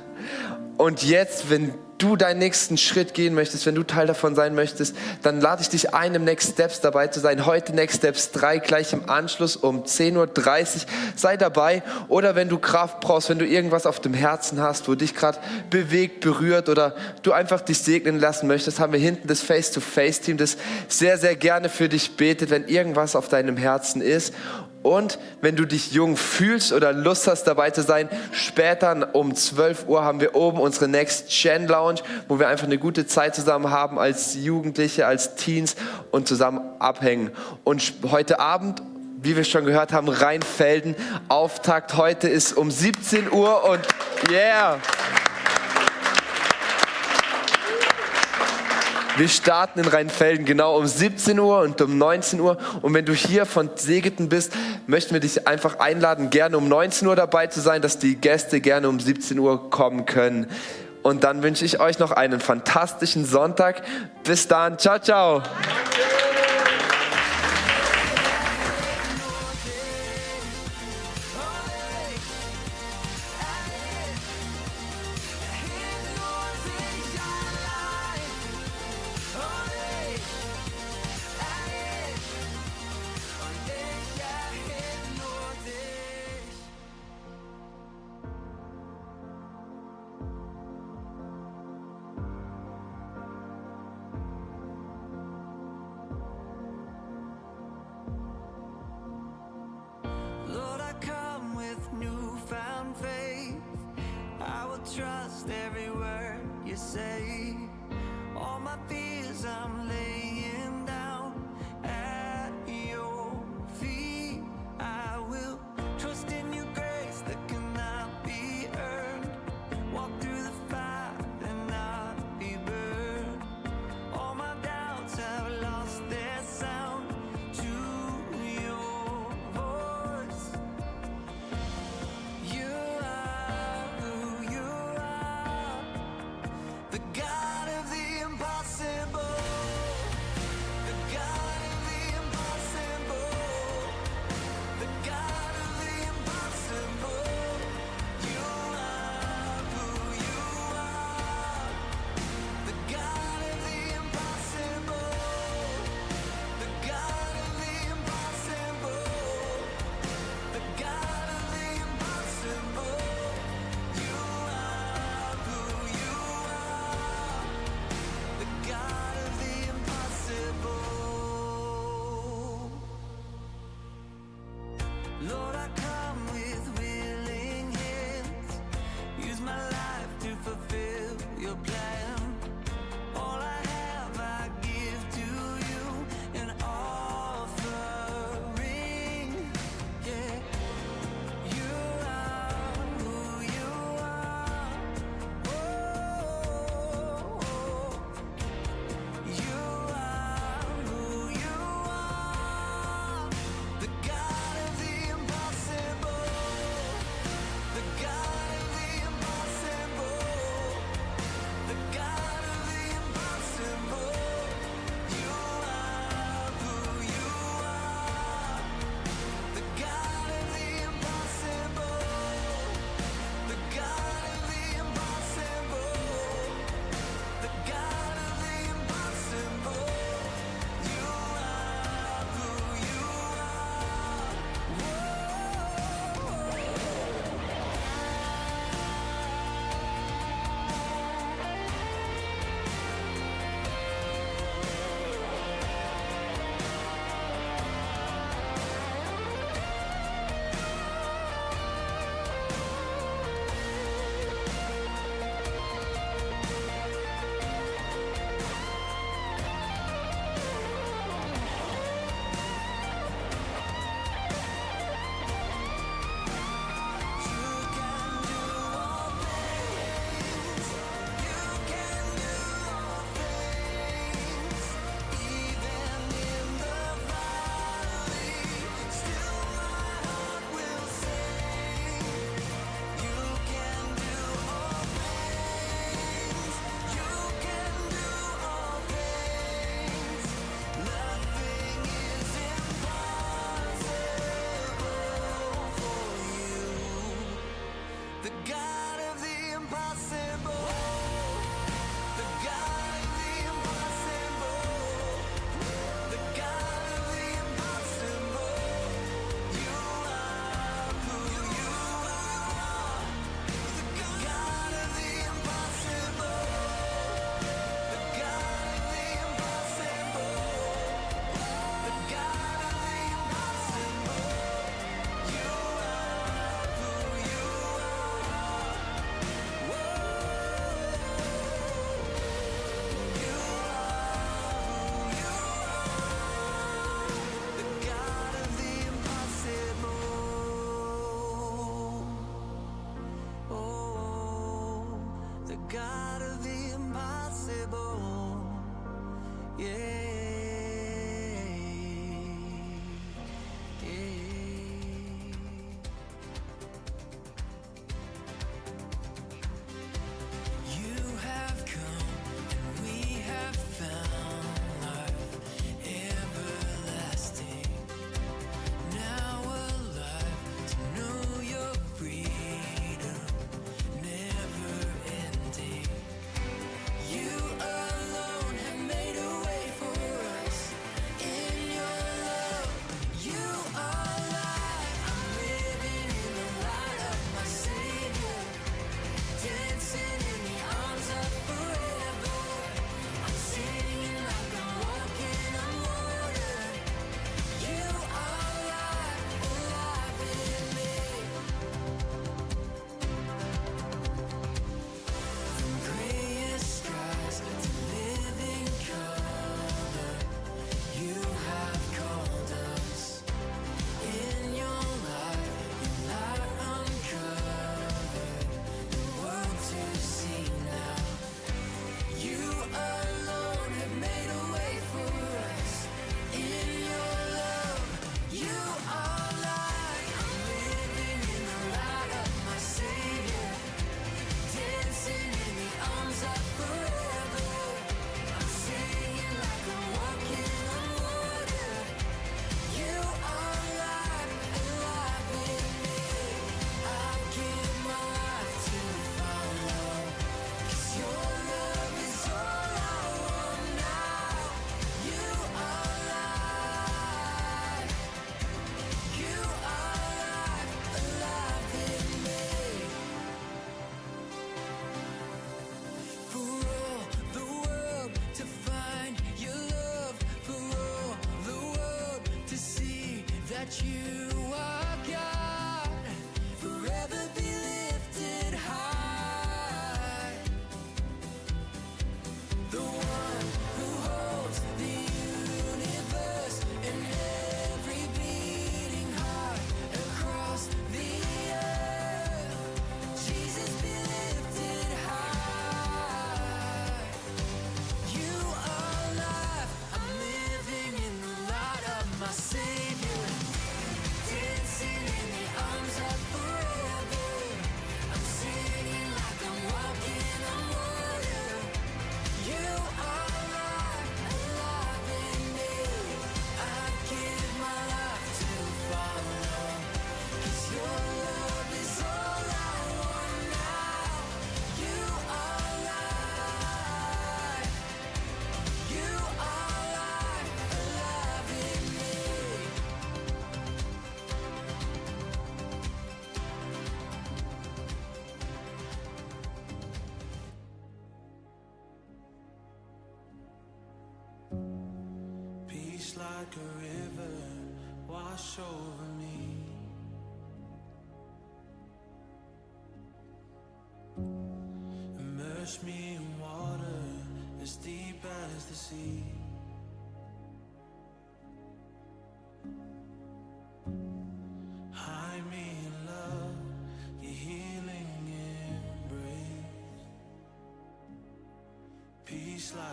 Und 0.77 1.03
jetzt, 1.03 1.49
wenn 1.49 1.73
du 2.01 2.15
deinen 2.15 2.39
nächsten 2.39 2.77
Schritt 2.77 3.13
gehen 3.13 3.33
möchtest, 3.33 3.65
wenn 3.65 3.75
du 3.75 3.83
Teil 3.83 4.07
davon 4.07 4.35
sein 4.35 4.55
möchtest, 4.55 4.95
dann 5.21 5.39
lade 5.39 5.61
ich 5.61 5.69
dich 5.69 5.93
ein, 5.93 6.15
im 6.15 6.23
Next 6.23 6.53
Steps 6.53 6.81
dabei 6.81 7.07
zu 7.07 7.19
sein. 7.19 7.45
Heute 7.45 7.73
Next 7.73 7.97
Steps 7.97 8.31
3, 8.31 8.59
gleich 8.59 8.93
im 8.93 9.09
Anschluss 9.09 9.55
um 9.55 9.83
10.30 9.83 10.15
Uhr. 10.17 10.81
Sei 11.15 11.37
dabei. 11.37 11.83
Oder 12.07 12.35
wenn 12.35 12.49
du 12.49 12.57
Kraft 12.57 12.99
brauchst, 13.01 13.29
wenn 13.29 13.39
du 13.39 13.45
irgendwas 13.45 13.85
auf 13.85 13.99
dem 13.99 14.13
Herzen 14.13 14.59
hast, 14.61 14.87
wo 14.87 14.95
dich 14.95 15.15
gerade 15.15 15.37
bewegt, 15.69 16.21
berührt 16.21 16.69
oder 16.69 16.95
du 17.21 17.31
einfach 17.33 17.61
dich 17.61 17.79
segnen 17.79 18.19
lassen 18.19 18.47
möchtest, 18.47 18.79
haben 18.79 18.93
wir 18.93 18.99
hinten 18.99 19.27
das 19.27 19.41
Face-to-Face-Team, 19.41 20.37
das 20.37 20.57
sehr, 20.87 21.17
sehr 21.17 21.35
gerne 21.35 21.69
für 21.69 21.89
dich 21.89 22.17
betet, 22.17 22.49
wenn 22.49 22.67
irgendwas 22.67 23.15
auf 23.15 23.27
deinem 23.27 23.57
Herzen 23.57 24.01
ist. 24.01 24.33
Und 24.83 25.19
wenn 25.41 25.55
du 25.55 25.65
dich 25.65 25.91
jung 25.91 26.17
fühlst 26.17 26.73
oder 26.73 26.91
Lust 26.91 27.27
hast 27.27 27.43
dabei 27.43 27.69
zu 27.69 27.83
sein, 27.83 28.09
später 28.31 29.09
um 29.13 29.35
12 29.35 29.87
Uhr 29.87 30.03
haben 30.03 30.19
wir 30.19 30.35
oben 30.35 30.59
unsere 30.59 30.87
Next 30.87 31.29
Gen 31.29 31.67
Lounge, 31.67 32.01
wo 32.27 32.39
wir 32.39 32.47
einfach 32.47 32.65
eine 32.65 32.77
gute 32.77 33.05
Zeit 33.05 33.35
zusammen 33.35 33.69
haben 33.69 33.99
als 33.99 34.33
Jugendliche, 34.35 35.05
als 35.05 35.35
Teens 35.35 35.75
und 36.09 36.27
zusammen 36.27 36.61
abhängen. 36.79 37.31
Und 37.63 37.93
heute 38.09 38.39
Abend, 38.39 38.81
wie 39.21 39.35
wir 39.35 39.43
schon 39.43 39.65
gehört 39.65 39.93
haben, 39.93 40.09
Rheinfelden, 40.09 40.95
Auftakt 41.27 41.95
heute 41.95 42.27
ist 42.27 42.57
um 42.57 42.71
17 42.71 43.31
Uhr 43.31 43.63
und 43.69 43.81
yeah! 44.31 44.79
Wir 49.21 49.29
starten 49.29 49.81
in 49.81 49.87
Rheinfelden 49.87 50.45
genau 50.47 50.79
um 50.79 50.87
17 50.87 51.37
Uhr 51.37 51.59
und 51.59 51.79
um 51.79 51.95
19 51.95 52.39
Uhr. 52.39 52.57
Und 52.81 52.95
wenn 52.95 53.05
du 53.05 53.13
hier 53.13 53.45
von 53.45 53.69
Segeten 53.75 54.29
bist, 54.29 54.51
möchten 54.87 55.13
wir 55.13 55.19
dich 55.19 55.47
einfach 55.47 55.77
einladen, 55.77 56.31
gerne 56.31 56.57
um 56.57 56.67
19 56.67 57.07
Uhr 57.07 57.15
dabei 57.15 57.45
zu 57.45 57.61
sein, 57.61 57.83
dass 57.83 57.99
die 57.99 58.15
Gäste 58.15 58.61
gerne 58.61 58.89
um 58.89 58.99
17 58.99 59.37
Uhr 59.37 59.69
kommen 59.69 60.07
können. 60.07 60.47
Und 61.03 61.23
dann 61.23 61.43
wünsche 61.43 61.63
ich 61.65 61.79
euch 61.79 61.99
noch 61.99 62.09
einen 62.09 62.39
fantastischen 62.39 63.23
Sonntag. 63.23 63.83
Bis 64.23 64.47
dann. 64.47 64.79
Ciao, 64.79 64.97
ciao. 64.97 65.43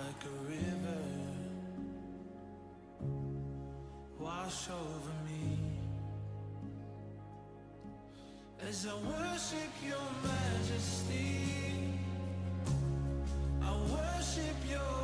like 0.08 0.24
a 0.24 0.36
river. 0.54 1.02
Wash 4.18 4.68
over 4.70 5.16
me. 5.28 5.58
As 8.68 8.86
I 8.86 8.94
worship 9.12 9.72
your 9.90 10.08
majesty 10.28 11.38
I 13.62 13.70
worship 13.96 14.58
your 14.74 14.97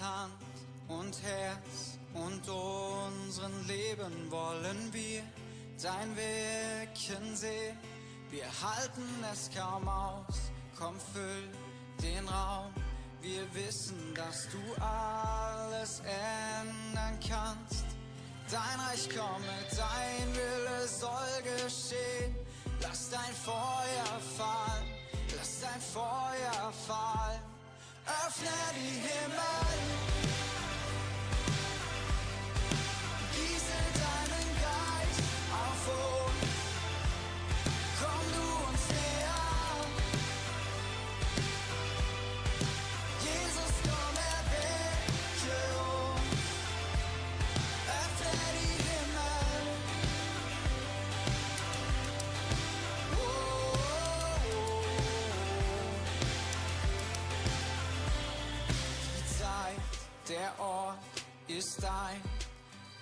Hand 0.00 0.32
und 0.88 1.20
Herz 1.22 1.98
und 2.14 2.48
unseren 2.48 3.66
Leben 3.66 4.30
wollen 4.30 4.92
wir 4.92 5.22
dein 5.82 6.16
Wirken 6.16 7.36
sehen. 7.36 7.76
Wir 8.30 8.44
halten 8.44 9.24
es 9.32 9.50
kaum 9.56 9.88
aus, 9.88 10.50
komm 10.78 10.94
füll 11.12 11.48
den 12.02 12.26
Raum. 12.28 12.72
Wir 13.20 13.42
wissen, 13.54 14.14
dass 14.14 14.48
du 14.50 14.82
alles 14.82 16.00
ändern 16.00 17.18
kannst. 17.26 17.86
Dein 18.50 18.80
Reich 18.80 19.08
komme, 19.08 19.54
dein 19.70 20.34
Wille 20.34 20.86
soll 20.86 21.42
geschehen. 21.42 22.34
Lass 22.82 23.08
dein 23.10 23.34
Feuer 23.34 24.20
fallen, 24.36 24.86
lass 25.36 25.60
dein 25.60 25.80
Feuer 25.80 26.72
fallen. 26.86 27.43
Afnari 28.06 28.90
hemen 29.04 29.80
Gizede 33.32 34.03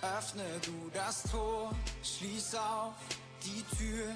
Öffne 0.03 0.43
du 0.65 0.91
das 0.93 1.23
Tor, 1.31 1.71
schließ 2.03 2.55
auf 2.55 2.93
die 3.41 3.63
Tür. 3.77 4.07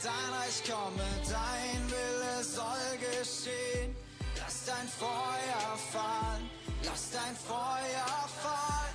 Dein 0.00 0.34
Reich 0.38 0.62
komme, 0.62 1.04
dein 1.28 1.90
Wille 1.90 2.44
soll 2.44 2.96
geschehen. 2.98 3.96
Lass 4.38 4.64
dein 4.66 4.86
Feuer 4.86 5.76
fallen, 5.90 6.48
lass 6.84 7.10
dein 7.10 7.34
Feuer 7.34 8.28
fallen. 8.40 8.94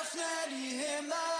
Öffne 0.00 0.22
die 0.48 0.78
Himmel. 0.78 1.35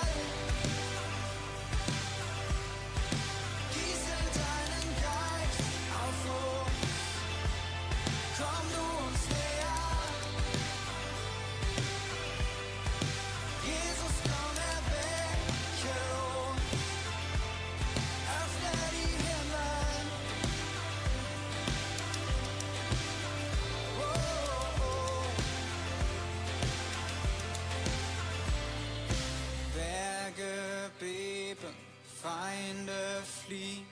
Feinde 32.26 33.22
fliehen, 33.44 33.86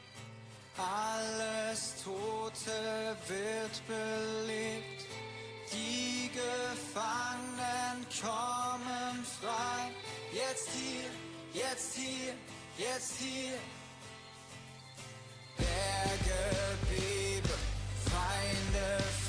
alles 0.76 1.94
Tote 2.02 3.16
wird 3.28 3.86
belebt, 3.86 5.06
die 5.72 6.28
Gefangenen 6.34 8.04
kommen 8.20 9.24
frei. 9.40 9.92
Jetzt 10.32 10.68
hier, 10.70 11.62
jetzt 11.62 11.94
hier, 11.94 12.34
jetzt 12.76 13.18
hier. 13.18 13.56
Berge 15.56 16.76
beben, 16.90 17.60
Feinde 18.10 18.98
fliehen. 18.98 19.23